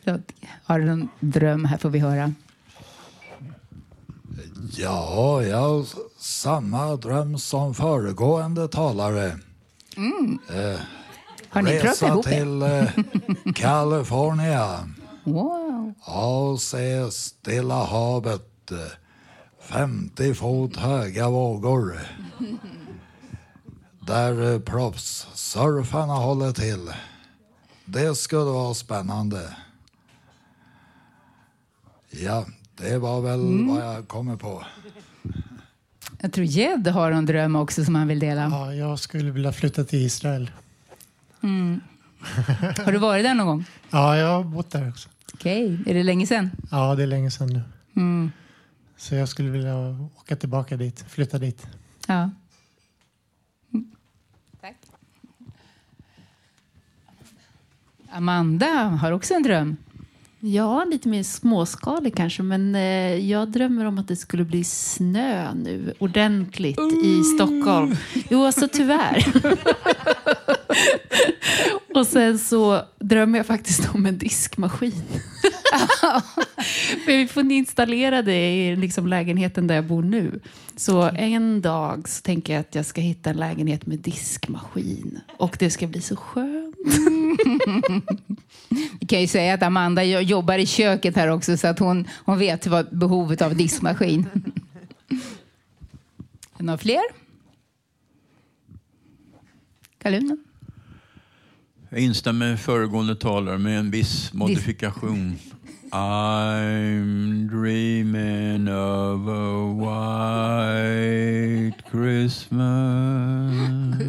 har 0.64 0.78
du 0.78 0.84
någon 0.86 1.08
dröm? 1.20 1.64
Här 1.64 1.78
får 1.78 1.90
vi 1.90 1.98
höra. 1.98 2.32
Ja, 4.76 5.42
jag 5.42 5.56
har 5.58 5.86
samma 6.18 6.96
dröm 6.96 7.38
som 7.38 7.74
föregående 7.74 8.68
talare. 8.68 9.38
Mm. 9.96 10.38
Eh, 10.50 10.80
Har 11.48 11.62
ni 11.62 11.70
pratat 11.70 11.90
resa 11.90 12.06
ihop 12.06 12.26
er? 12.26 12.30
till 12.30 12.62
eh, 12.62 13.52
California 13.54 14.88
Wow. 15.32 16.56
se 16.56 17.10
Stilla 17.10 17.84
havet. 17.84 18.70
eh, 18.70 18.76
50 19.60 20.34
fot 20.34 20.76
höga 20.76 21.28
vågor. 21.28 22.00
Där 24.00 24.52
eh, 24.54 24.60
proffssurfarna 24.60 26.12
håller 26.14 26.52
till. 26.52 26.92
Det 27.84 28.14
skulle 28.14 28.40
vara 28.44 28.74
spännande. 28.74 29.56
Ja, 32.10 32.44
det 32.76 32.98
var 32.98 33.20
väl 33.20 33.40
Mm. 33.40 33.68
vad 33.74 33.84
jag 33.96 34.08
kommer 34.08 34.36
på. 34.36 34.64
Jag 36.20 36.32
tror 36.32 36.46
Jed 36.46 36.86
har 36.86 37.10
en 37.12 37.26
dröm 37.26 37.56
också 37.56 37.84
som 37.84 37.94
han 37.94 38.08
vill 38.08 38.18
dela. 38.18 38.42
Ja, 38.50 38.74
jag 38.74 38.98
skulle 38.98 39.30
vilja 39.30 39.52
flytta 39.52 39.84
till 39.84 39.98
Israel. 40.06 40.50
Mm. 41.42 41.80
Har 42.84 42.92
du 42.92 42.98
varit 42.98 43.24
där 43.24 43.34
någon 43.34 43.46
gång? 43.46 43.64
Ja, 43.90 44.16
jag 44.16 44.28
har 44.28 44.44
bott 44.44 44.70
där 44.70 44.88
också. 44.88 45.08
Okej, 45.34 45.78
är 45.86 45.94
det 45.94 46.02
länge 46.02 46.26
sedan? 46.26 46.50
Ja, 46.70 46.94
det 46.94 47.02
är 47.02 47.06
länge 47.06 47.30
sedan 47.30 47.48
nu. 47.48 47.62
Mm. 47.96 48.30
Så 48.96 49.14
jag 49.14 49.28
skulle 49.28 49.50
vilja 49.50 49.76
åka 50.20 50.36
tillbaka 50.36 50.76
dit, 50.76 51.04
flytta 51.08 51.38
dit. 51.38 51.66
Ja. 52.06 52.30
Amanda 58.10 58.66
har 58.84 59.12
också 59.12 59.34
en 59.34 59.42
dröm. 59.42 59.76
Ja, 60.40 60.84
lite 60.84 61.08
mer 61.08 61.22
småskalig 61.22 62.16
kanske, 62.16 62.42
men 62.42 62.74
eh, 62.74 63.30
jag 63.30 63.48
drömmer 63.48 63.84
om 63.84 63.98
att 63.98 64.08
det 64.08 64.16
skulle 64.16 64.44
bli 64.44 64.64
snö 64.64 65.54
nu, 65.54 65.94
ordentligt, 65.98 66.78
i 67.04 67.24
Stockholm. 67.24 67.96
Jo, 68.30 68.44
alltså 68.44 68.68
tyvärr. 68.72 69.24
Och 71.94 72.06
sen 72.06 72.38
så 72.38 72.82
drömmer 73.00 73.38
jag 73.38 73.46
faktiskt 73.46 73.94
om 73.94 74.06
en 74.06 74.18
diskmaskin. 74.18 75.02
Men 77.06 77.16
vi 77.16 77.26
får 77.28 77.52
installera 77.52 78.22
det 78.22 78.50
i 78.56 78.76
liksom 78.76 79.06
lägenheten 79.06 79.66
där 79.66 79.74
jag 79.74 79.84
bor 79.86 80.02
nu. 80.02 80.40
Så 80.76 81.02
en 81.02 81.60
dag 81.62 82.08
så 82.08 82.22
tänker 82.22 82.52
jag 82.52 82.60
att 82.60 82.74
jag 82.74 82.86
ska 82.86 83.00
hitta 83.00 83.30
en 83.30 83.36
lägenhet 83.36 83.86
med 83.86 83.98
diskmaskin. 83.98 85.20
Och 85.36 85.56
det 85.60 85.70
ska 85.70 85.86
bli 85.86 86.00
så 86.00 86.16
skönt. 86.16 86.76
Vi 89.00 89.06
kan 89.06 89.20
ju 89.20 89.26
säga 89.26 89.54
att 89.54 89.62
Amanda 89.62 90.04
jo- 90.04 90.20
jobbar 90.20 90.58
i 90.58 90.66
köket 90.66 91.16
här 91.16 91.28
också 91.28 91.56
så 91.56 91.66
att 91.66 91.78
hon, 91.78 92.08
hon 92.24 92.38
vet 92.38 92.66
vad 92.66 92.98
behovet 92.98 93.42
av 93.42 93.56
diskmaskin. 93.56 94.26
Några 96.58 96.78
fler? 96.78 97.02
Kalunen? 99.98 100.44
Jag 101.90 102.00
instämmer 102.00 102.48
med 102.48 102.60
föregående 102.60 103.16
talare 103.16 103.58
med 103.58 103.78
en 103.78 103.90
viss 103.90 104.32
modifikation. 104.32 105.38
I'm 105.90 107.48
dreaming 107.48 108.68
of 108.68 109.28
a 109.28 109.74
white 110.68 111.82
Christmas. 111.90 113.54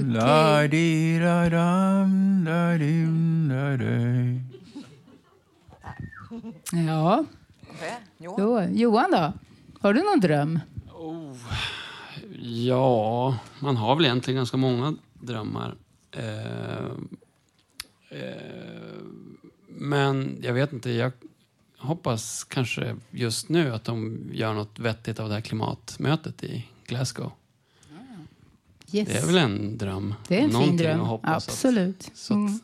La-di-da-dam, 0.05 1.43
da-dim-da-day. 2.45 4.41
Ja. 6.87 7.25
Jo, 8.17 8.61
Johan 8.71 9.11
då? 9.11 9.33
Har 9.81 9.93
du 9.93 10.03
någon 10.03 10.19
dröm? 10.19 10.59
Ja, 12.41 13.37
man 13.59 13.77
har 13.77 13.95
väl 13.95 14.05
egentligen 14.05 14.35
ganska 14.37 14.57
många 14.57 14.95
drömmar. 15.13 15.75
Eh, 16.11 16.91
men 19.67 20.37
jag 20.41 20.53
vet 20.53 20.73
inte, 20.73 20.91
jag 20.91 21.11
hoppas 21.77 22.43
kanske 22.43 22.95
just 23.11 23.49
nu 23.49 23.73
att 23.73 23.83
de 23.83 24.19
gör 24.33 24.53
något 24.53 24.79
vettigt 24.79 25.19
av 25.19 25.27
det 25.29 25.33
här 25.35 25.41
klimatmötet 25.41 26.43
i 26.43 26.65
Glasgow. 26.87 27.31
Yes. 28.91 29.07
Det 29.07 29.17
är 29.17 29.25
väl 29.25 29.37
en 29.37 29.77
dröm? 29.77 30.13
Det 30.27 30.35
är 30.35 30.39
en 30.41 30.45
fin 30.49 30.53
Någonting 30.53 30.77
dröm. 30.77 31.01
att 31.01 31.07
hoppas 31.07 31.29
att- 31.47 31.53
Absolut. 31.53 32.11
så 32.13 32.33
att 32.33 32.37
Mm. 32.37 32.59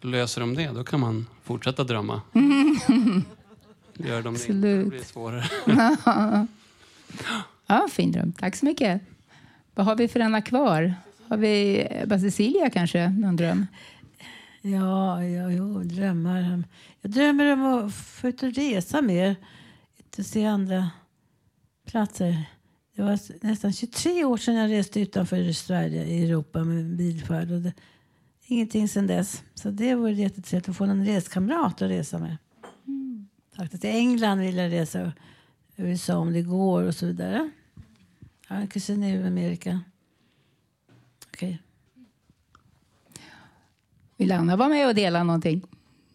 Löser 0.00 0.40
de 0.40 0.54
det, 0.54 0.66
då 0.68 0.84
kan 0.84 1.00
man 1.00 1.26
fortsätta 1.42 1.84
drömma. 1.84 2.22
Gör 2.32 4.22
de 4.22 4.22
det 4.22 4.28
inte, 4.28 4.28
Absolut. 4.28 4.88
blir 4.88 4.98
det 4.98 5.04
svårare. 5.04 5.44
ja, 7.66 7.86
fin 7.90 8.12
dröm. 8.12 8.32
Tack 8.32 8.56
så 8.56 8.64
mycket. 8.64 9.02
Vad 9.74 9.86
har 9.86 9.96
vi 9.96 10.08
för 10.08 10.20
ena 10.20 10.42
kvar? 10.42 10.94
Har 11.28 11.36
vi 11.36 11.86
Cecilia 12.08 12.70
kanske? 12.70 13.08
Någon 13.08 13.36
dröm? 13.36 13.66
Ja, 14.64 15.24
ja 15.24 15.50
jo, 15.50 15.82
drömmar. 15.82 16.64
Jag 17.00 17.10
drömmer 17.10 17.52
om 17.52 17.64
att 17.64 17.94
få 17.94 18.28
ut 18.28 18.42
och 18.42 18.54
resa 18.54 19.02
mer. 19.02 19.36
Inte 19.96 20.24
se 20.24 20.46
andra 20.46 20.90
platser. 21.86 22.44
Det 22.96 23.02
var 23.02 23.44
nästan 23.46 23.72
23 23.72 24.24
år 24.24 24.36
sedan 24.36 24.54
jag 24.54 24.70
reste 24.70 25.00
utanför 25.00 25.52
Sverige 25.52 26.04
i 26.04 26.24
Europa 26.24 26.64
med 26.64 26.96
bilfärd. 26.96 27.50
Och 27.50 27.60
det, 27.60 27.72
ingenting 28.46 28.88
sedan 28.88 29.06
dess. 29.06 29.42
Så 29.54 29.70
det 29.70 29.94
vore 29.94 30.12
jättetrevligt 30.12 30.68
att 30.68 30.76
få 30.76 30.86
någon 30.86 31.06
reskamrat 31.06 31.82
att 31.82 31.90
resa 31.90 32.18
med. 32.18 32.36
Faktiskt 33.56 33.80
till 33.80 33.90
England 33.90 34.38
vill 34.38 34.56
jag 34.56 34.72
resa. 34.72 35.12
USA 35.76 36.16
om 36.16 36.32
det 36.32 36.42
går 36.42 36.82
och 36.82 36.94
så 36.94 37.06
vidare. 37.06 37.50
Jag 38.48 38.56
har 38.56 38.62
en 38.62 38.68
kusin 38.68 39.04
i 39.04 39.26
Amerika. 39.26 39.80
Okej. 41.26 41.62
Vill 44.22 44.32
Anna 44.32 44.56
vara 44.56 44.68
med 44.68 44.86
och 44.86 44.94
dela 44.94 45.22
någonting? 45.22 45.62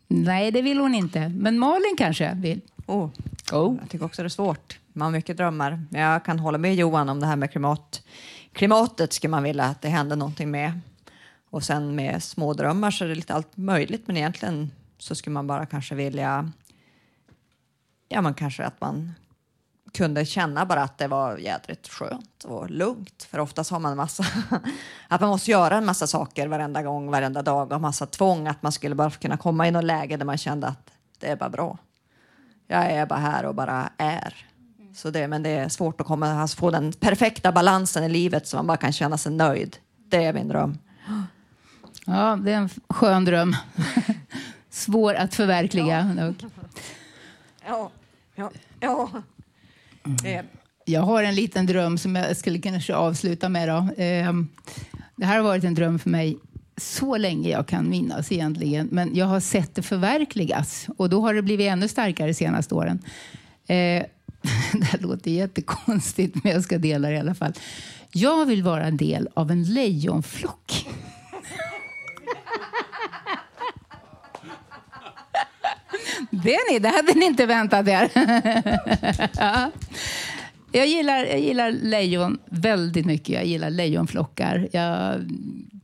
Nej, 0.07 0.51
det 0.51 0.61
vill 0.61 0.79
hon 0.79 0.95
inte. 0.95 1.29
Men 1.29 1.59
Malin 1.59 1.95
kanske 1.97 2.33
vill? 2.33 2.61
Oh. 2.85 3.09
Jag 3.51 3.79
tycker 3.89 4.05
också 4.05 4.21
det 4.21 4.27
är 4.27 4.29
svårt. 4.29 4.79
Man 4.93 5.05
har 5.05 5.11
mycket 5.11 5.37
drömmar. 5.37 5.85
Men 5.89 6.01
jag 6.01 6.25
kan 6.25 6.39
hålla 6.39 6.57
med 6.57 6.75
Johan 6.75 7.09
om 7.09 7.19
det 7.19 7.25
här 7.25 7.35
med 7.35 7.51
klimat. 7.51 8.03
Klimatet 8.53 9.13
skulle 9.13 9.31
man 9.31 9.43
vilja 9.43 9.63
att 9.63 9.81
det 9.81 9.89
händer 9.89 10.15
någonting 10.15 10.51
med. 10.51 10.79
Och 11.49 11.63
sen 11.63 11.95
med 11.95 12.23
små 12.23 12.53
drömmar 12.53 12.91
så 12.91 13.05
är 13.05 13.09
det 13.09 13.15
lite 13.15 13.33
allt 13.33 13.57
möjligt. 13.57 14.07
Men 14.07 14.17
egentligen 14.17 14.71
så 14.97 15.15
skulle 15.15 15.33
man 15.33 15.47
bara 15.47 15.65
kanske 15.65 15.95
vilja... 15.95 16.51
Ja, 18.09 18.21
man 18.21 18.33
kanske 18.33 18.63
att 18.63 18.81
man 18.81 19.13
kunde 19.91 20.25
känna 20.25 20.65
bara 20.65 20.83
att 20.83 20.97
det 20.97 21.07
var 21.07 21.37
jädrigt 21.37 21.87
skönt 21.87 22.43
och 22.43 22.69
lugnt. 22.69 23.23
För 23.23 23.39
oftast 23.39 23.71
har 23.71 23.79
man 23.79 23.97
massa... 23.97 24.25
att 25.07 25.21
man 25.21 25.29
måste 25.29 25.51
göra 25.51 25.77
en 25.77 25.85
massa 25.85 26.07
saker 26.07 26.47
varenda 26.47 26.83
gång, 26.83 27.11
varenda 27.11 27.41
dag 27.41 27.71
och 27.71 27.81
massa 27.81 28.05
tvång. 28.05 28.47
Att 28.47 28.63
man 28.63 28.71
skulle 28.71 28.95
bara 28.95 29.11
kunna 29.11 29.37
komma 29.37 29.67
i 29.67 29.71
något 29.71 29.83
läge 29.83 30.17
där 30.17 30.25
man 30.25 30.37
kände 30.37 30.67
att 30.67 30.91
det 31.19 31.27
är 31.27 31.35
bara 31.35 31.49
bra. 31.49 31.77
Jag 32.67 32.91
är 32.91 33.05
bara 33.05 33.19
här 33.19 33.45
och 33.45 33.55
bara 33.55 33.89
är. 33.97 34.45
Så 34.95 35.09
det, 35.09 35.27
men 35.27 35.43
det 35.43 35.49
är 35.49 35.69
svårt 35.69 36.01
att 36.01 36.07
komma, 36.07 36.41
alltså 36.41 36.57
få 36.57 36.71
den 36.71 36.93
perfekta 36.93 37.51
balansen 37.51 38.03
i 38.03 38.09
livet 38.09 38.47
så 38.47 38.57
man 38.57 38.67
bara 38.67 38.77
kan 38.77 38.93
känna 38.93 39.17
sig 39.17 39.31
nöjd. 39.31 39.77
Det 40.09 40.25
är 40.25 40.33
min 40.33 40.47
dröm. 40.47 40.77
Ja, 42.05 42.39
det 42.43 42.51
är 42.51 42.57
en 42.57 42.69
skön 42.89 43.25
dröm. 43.25 43.55
Svår 44.69 45.13
att 45.13 45.35
förverkliga. 45.35 46.15
Ja, 47.67 47.91
ja, 48.35 48.51
ja. 48.79 49.09
Det, 50.23 50.43
Jag 50.85 51.01
har 51.01 51.23
en 51.23 51.35
liten 51.35 51.65
dröm 51.65 51.97
som 51.97 52.15
jag 52.15 52.37
skulle 52.37 52.59
kanske 52.59 52.95
avsluta 52.95 53.49
med. 53.49 53.69
Då. 53.69 53.87
Ehm, 53.97 54.47
Det 55.15 55.25
här 55.25 55.37
har 55.37 55.43
varit 55.43 55.63
en 55.63 55.73
dröm 55.75 55.99
för 55.99 56.09
mig 56.09 56.37
så 56.77 57.17
länge 57.17 57.49
jag 57.49 57.67
kan 57.67 57.89
minnas 57.89 58.31
egentligen. 58.31 58.87
Men 58.91 59.15
jag 59.15 59.25
har 59.25 59.39
sett 59.39 59.75
det 59.75 59.81
förverkligas 59.81 60.87
och 60.97 61.09
då 61.09 61.21
har 61.21 61.33
det 61.33 61.41
blivit 61.41 61.67
ännu 61.67 61.87
starkare 61.87 62.27
de 62.27 62.33
senaste 62.33 62.75
åren. 62.75 62.99
Eh, 63.67 63.75
Det 64.73 64.83
här 64.83 64.99
låter 64.99 65.31
jättekonstigt 65.31 66.43
men 66.43 66.51
jag 66.51 66.63
ska 66.63 66.77
dela 66.77 67.07
det 67.09 67.15
i 67.15 67.19
alla 67.19 67.35
fall. 67.35 67.53
Jag 68.11 68.45
vill 68.45 68.63
vara 68.63 68.83
en 68.83 68.97
del 68.97 69.29
av 69.33 69.51
en 69.51 69.63
lejonflock. 69.63 70.85
Det, 76.43 76.57
ni, 76.71 76.79
det 76.79 76.89
hade 76.89 77.13
ni 77.13 77.25
inte 77.25 77.45
väntat 77.45 77.87
er. 77.87 78.09
ja. 79.37 79.71
jag, 80.71 80.87
gillar, 80.87 81.25
jag 81.25 81.39
gillar 81.39 81.71
lejon 81.71 82.37
väldigt 82.45 83.05
mycket. 83.05 83.29
Jag 83.29 83.45
gillar 83.45 83.69
lejonflockar. 83.69 84.67
Jag 84.71 85.25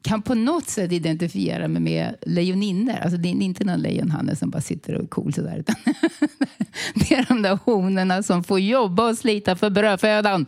kan 0.01 0.21
på 0.21 0.35
något 0.35 0.69
sätt 0.69 0.91
identifiera 0.91 1.67
mig 1.67 1.81
med 1.81 2.15
lejoninnor. 2.21 2.95
Alltså 3.01 3.17
det 3.17 3.29
är 3.29 3.31
inte 3.31 3.63
någon 3.63 3.81
lejonhanne 3.81 4.35
som 4.35 4.49
bara 4.49 4.61
sitter 4.61 4.95
och 4.95 5.03
är 5.03 5.07
cool 5.07 5.33
sådär. 5.33 5.57
Utan 5.57 5.75
det 6.95 7.15
är 7.15 7.25
de 7.27 7.41
där 7.41 7.59
honorna 7.63 8.23
som 8.23 8.43
får 8.43 8.59
jobba 8.59 9.09
och 9.09 9.17
slita 9.17 9.55
för 9.55 9.69
brödfödan. 9.69 10.45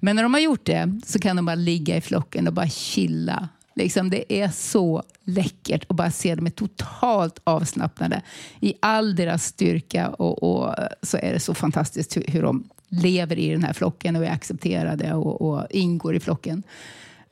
Men 0.00 0.16
när 0.16 0.22
de 0.22 0.34
har 0.34 0.40
gjort 0.40 0.64
det 0.64 1.00
så 1.06 1.18
kan 1.18 1.36
de 1.36 1.46
bara 1.46 1.54
ligga 1.54 1.96
i 1.96 2.00
flocken 2.00 2.46
och 2.46 2.52
bara 2.52 2.68
chilla. 2.68 3.48
Liksom, 3.74 4.10
det 4.10 4.32
är 4.32 4.48
så 4.48 5.02
läckert 5.24 5.84
att 5.88 5.96
bara 5.96 6.10
se 6.10 6.34
dem 6.34 6.46
är 6.46 6.50
totalt 6.50 7.40
avslappnade 7.44 8.22
i 8.60 8.74
all 8.80 9.14
deras 9.14 9.44
styrka. 9.44 10.08
Och, 10.08 10.42
och 10.42 10.78
eh, 10.78 10.88
så 11.02 11.16
är 11.16 11.32
det 11.32 11.40
så 11.40 11.54
fantastiskt 11.54 12.16
hur, 12.16 12.24
hur 12.28 12.42
de 12.42 12.64
lever 12.88 13.38
i 13.38 13.50
den 13.50 13.64
här 13.64 13.72
flocken 13.72 14.16
och 14.16 14.24
är 14.24 14.30
accepterade 14.30 15.14
och, 15.14 15.42
och 15.42 15.66
ingår 15.70 16.14
i 16.14 16.20
flocken. 16.20 16.62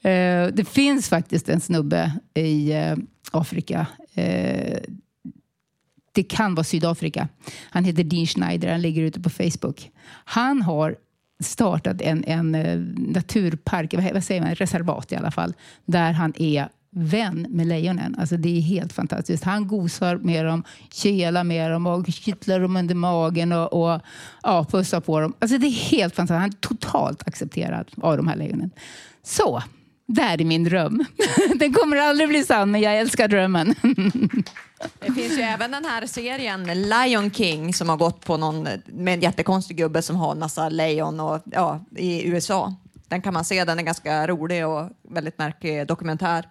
Eh, 0.01 0.47
det 0.53 0.69
finns 0.69 1.09
faktiskt 1.09 1.49
en 1.49 1.61
snubbe 1.61 2.13
i 2.35 2.73
eh, 2.73 2.97
Afrika. 3.31 3.87
Eh, 4.15 4.79
det 6.13 6.23
kan 6.23 6.55
vara 6.55 6.65
Sydafrika. 6.65 7.29
Han 7.71 7.85
heter 7.85 8.05
Dean 8.05 8.27
Schneider. 8.27 8.73
Han 8.73 8.83
ligger 8.83 9.03
ute 9.03 9.21
på 9.21 9.31
Facebook. 9.31 9.91
Han 10.25 10.63
har 10.63 10.97
startat 11.41 12.01
en, 12.01 12.25
en 12.25 12.55
eh, 12.55 12.79
naturpark, 12.97 13.95
vad 14.13 14.25
säger 14.25 14.41
man, 14.41 14.55
reservat 14.55 15.13
i 15.13 15.17
alla 15.17 15.31
fall, 15.31 15.55
där 15.85 16.13
han 16.13 16.33
är 16.37 16.69
vän 16.91 17.47
med 17.51 17.67
lejonen. 17.67 18.17
Alltså 18.19 18.37
det 18.37 18.59
är 18.59 18.61
helt 18.61 18.93
fantastiskt. 18.93 19.45
Han 19.45 19.69
gosar 19.69 20.17
med 20.17 20.45
dem, 20.45 20.65
kelar 20.91 21.45
med 21.45 21.71
dem 21.71 21.87
och 21.87 22.07
kittlar 22.07 22.61
dem 22.61 22.77
under 22.77 22.95
magen 22.95 23.53
och, 23.53 23.73
och 23.73 24.01
ja, 24.43 24.67
pussar 24.71 25.01
på 25.01 25.21
dem. 25.21 25.35
Alltså 25.39 25.59
det 25.59 25.67
är 25.67 25.91
helt 25.91 26.15
fantastiskt. 26.15 26.41
Han 26.41 26.51
är 26.51 26.77
totalt 26.77 27.29
accepterad 27.29 27.87
av 27.97 28.17
de 28.17 28.29
här 28.29 28.37
lejonen. 28.37 28.71
Så, 29.23 29.63
där 30.09 30.41
är 30.41 30.45
min 30.45 30.65
dröm. 30.65 31.05
Den 31.55 31.73
kommer 31.73 31.97
aldrig 31.97 32.29
bli 32.29 32.45
sann, 32.45 32.71
men 32.71 32.81
jag 32.81 32.99
älskar 32.99 33.29
drömmen. 33.29 33.75
Det 35.01 35.13
finns 35.13 35.39
ju 35.39 35.43
även 35.43 35.71
den 35.71 35.85
här 35.85 36.07
serien 36.07 36.89
Lion 36.89 37.31
King 37.31 37.75
som 37.75 37.89
har 37.89 37.97
gått 37.97 38.25
på 38.25 38.37
någon 38.37 38.69
med 38.87 39.15
en 39.15 39.21
jättekonstig 39.21 39.77
gubbe 39.77 40.03
som 40.03 40.17
har 40.17 40.33
en 40.33 40.39
massa 40.39 40.69
lejon 40.69 41.21
och, 41.21 41.43
ja, 41.45 41.85
i 41.97 42.29
USA. 42.29 42.75
Den 43.09 43.23
kan 43.23 43.35
man 43.35 43.45
se, 43.45 43.65
den 43.65 43.79
är 43.79 43.83
ganska 43.83 44.27
rolig 44.27 44.67
och 44.67 44.91
väldigt 45.03 45.39
märklig 45.39 45.87
dokumentär. 45.87 46.49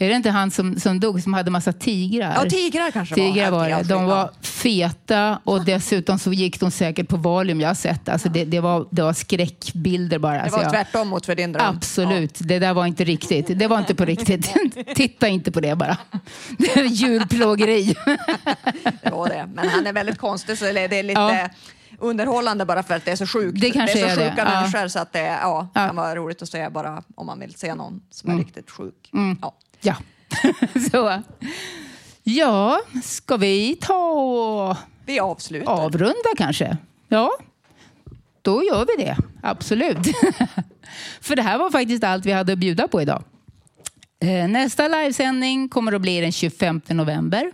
Är 0.00 0.08
det 0.08 0.14
inte 0.14 0.30
han 0.30 0.50
som, 0.50 0.80
som 0.80 1.00
dog 1.00 1.22
som 1.22 1.34
hade 1.34 1.50
massa 1.50 1.72
tigrar? 1.72 2.34
Ja, 2.44 2.50
tigrar 2.50 2.90
kanske 2.90 3.14
tigrar 3.14 3.50
var. 3.50 3.58
var 3.58 3.68
det. 3.68 3.82
De 3.88 4.04
var 4.04 4.30
feta 4.40 5.40
och 5.44 5.64
dessutom 5.64 6.18
så 6.18 6.32
gick 6.32 6.60
de 6.60 6.70
säkert 6.70 7.08
på 7.08 7.16
Valium. 7.16 7.60
Jag 7.60 7.68
har 7.68 7.74
sett 7.74 8.08
alltså 8.08 8.28
det. 8.28 8.44
Det 8.44 8.60
var, 8.60 8.86
det 8.90 9.02
var 9.02 9.12
skräckbilder 9.12 10.18
bara. 10.18 10.32
Det 10.34 10.40
Alltså 10.40 10.56
var 10.56 10.64
jag- 10.64 10.72
tvärtom 10.72 11.08
mot 11.08 11.26
för 11.26 11.34
din 11.34 11.52
dröm. 11.52 11.76
Absolut. 11.76 12.38
Det 12.40 12.58
där 12.58 12.74
var 12.74 12.86
inte 12.86 13.04
riktigt. 13.04 13.58
Det 13.58 13.66
var 13.66 13.78
inte 13.78 13.94
på 13.94 14.04
riktigt. 14.04 14.54
Titta 14.94 15.28
inte 15.28 15.52
på 15.52 15.60
det 15.60 15.76
bara. 15.76 15.96
Det 16.58 16.76
är 16.76 16.84
djurplågeri. 16.84 17.94
Det 19.02 19.10
var 19.10 19.28
det. 19.28 19.48
Men 19.54 19.68
han 19.68 19.86
är 19.86 19.92
väldigt 19.92 20.18
konstig 20.18 20.58
så 20.58 20.64
det 20.64 20.80
är 20.98 21.02
lite 21.02 21.20
Ja. 21.20 21.48
underhållande 21.98 22.64
bara 22.64 22.82
för 22.82 22.94
att 22.94 23.04
det 23.04 23.10
är 23.12 23.16
så 23.16 23.26
sjukt. 23.26 23.60
Det 23.60 23.70
kanske 23.70 23.98
är 23.98 24.14
så 24.14 24.20
är 24.20 24.24
det. 24.24 24.30
sjuka 24.30 24.42
Ja. 24.52 24.60
människor 24.60 24.88
så 24.88 24.98
att 24.98 25.12
det 25.12 25.18
ja, 25.22 25.68
Ja. 25.74 25.86
kan 25.86 25.96
vara 25.96 26.16
roligt 26.16 26.42
att 26.42 26.48
se 26.48 26.68
bara 26.68 27.02
om 27.14 27.26
man 27.26 27.40
vill 27.40 27.54
se 27.54 27.74
någon 27.74 28.00
som 28.10 28.30
är 28.30 28.34
Mm. 28.34 28.44
riktigt 28.44 28.70
sjuk. 28.70 29.10
Mm. 29.14 29.38
Ja. 29.42 29.54
Ja. 29.80 29.96
Så. 30.90 31.22
Ja, 32.22 32.80
ska 33.04 33.36
vi 33.36 33.76
ta 33.80 33.94
och 34.10 34.76
Vi 35.06 35.20
avslutar. 35.20 35.72
avrunda 35.72 36.28
kanske? 36.36 36.76
Ja, 37.08 37.30
då 38.42 38.62
gör 38.64 38.86
vi 38.86 38.96
det. 39.04 39.16
Absolut. 39.42 39.98
För 41.20 41.36
det 41.36 41.42
här 41.42 41.58
var 41.58 41.70
faktiskt 41.70 42.04
allt 42.04 42.26
vi 42.26 42.32
hade 42.32 42.52
att 42.52 42.58
bjuda 42.58 42.88
på 42.88 43.02
idag. 43.02 43.24
Eh, 44.20 44.48
Nästa 44.48 44.88
livesändning 44.88 45.68
kommer 45.68 45.92
att 45.92 46.02
bli 46.02 46.20
den 46.20 46.32
25 46.32 46.80
november. 46.88 47.52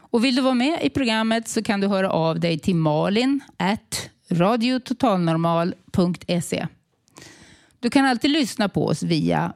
Och 0.00 0.24
vill 0.24 0.34
du 0.36 0.42
vara 0.42 0.54
med 0.54 0.78
i 0.82 0.90
programmet 0.90 1.48
så 1.48 1.62
kan 1.62 1.80
du 1.80 1.86
höra 1.86 2.10
av 2.10 2.40
dig 2.40 2.58
till 2.58 2.74
malin 2.76 3.40
at 3.56 4.10
radiototalnormal.se. 4.30 6.66
Du 7.80 7.90
kan 7.90 8.06
alltid 8.06 8.30
lyssna 8.30 8.68
på 8.68 8.86
oss 8.86 9.02
via 9.02 9.52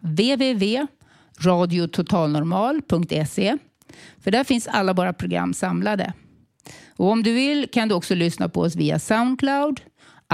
radiototalnormal.se, 1.41 3.59
för 4.21 4.31
där 4.31 4.45
finns 4.45 4.67
alla 4.67 4.93
våra 4.93 5.13
program 5.13 5.55
samlade. 5.55 6.13
Och 6.97 7.11
om 7.11 7.23
du 7.23 7.33
vill 7.33 7.69
kan 7.73 7.89
du 7.89 7.95
också 7.95 8.15
lyssna 8.15 8.49
på 8.49 8.61
oss 8.61 8.77
via 8.77 8.99
Soundcloud, 8.99 9.81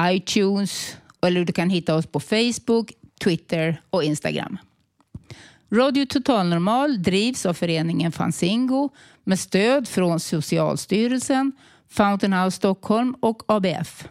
iTunes 0.00 0.96
eller 1.22 1.44
du 1.44 1.52
kan 1.52 1.70
hitta 1.70 1.94
oss 1.94 2.06
på 2.06 2.20
Facebook, 2.20 2.92
Twitter 3.24 3.82
och 3.90 4.04
Instagram. 4.04 4.58
Radio 5.72 6.06
Total 6.06 6.48
Normal 6.48 7.02
drivs 7.02 7.46
av 7.46 7.54
föreningen 7.54 8.12
Fanzingo 8.12 8.90
med 9.24 9.40
stöd 9.40 9.88
från 9.88 10.20
Socialstyrelsen, 10.20 11.52
Fountain 11.90 12.32
House 12.32 12.56
Stockholm 12.56 13.14
och 13.20 13.42
ABF. 13.46 14.08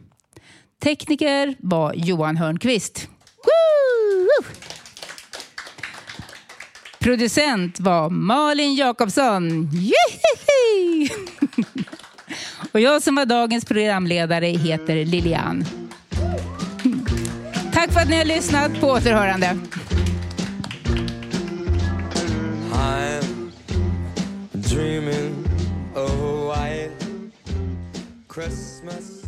Tekniker 0.83 1.55
var 1.59 1.93
Johan 1.93 2.37
Hörnqvist. 2.37 3.07
Woo! 3.43 4.78
Producent 6.99 7.79
var 7.79 8.09
Malin 8.09 8.75
Jakobsson. 8.75 9.69
Och 12.71 12.79
jag 12.79 13.01
som 13.01 13.15
var 13.15 13.25
dagens 13.25 13.65
programledare 13.65 14.45
heter 14.45 15.05
Lilian. 15.05 15.65
Tack 17.73 17.91
för 17.91 17.99
att 17.99 18.09
ni 18.09 18.17
har 18.17 18.25
lyssnat. 18.25 18.79
På 18.81 18.87
återhörande. 18.87 19.57
I'm 22.73 23.51
dreaming 24.53 25.45
of 25.95 26.11
a 26.11 26.53
white 26.53 27.05
Christmas 28.33 29.18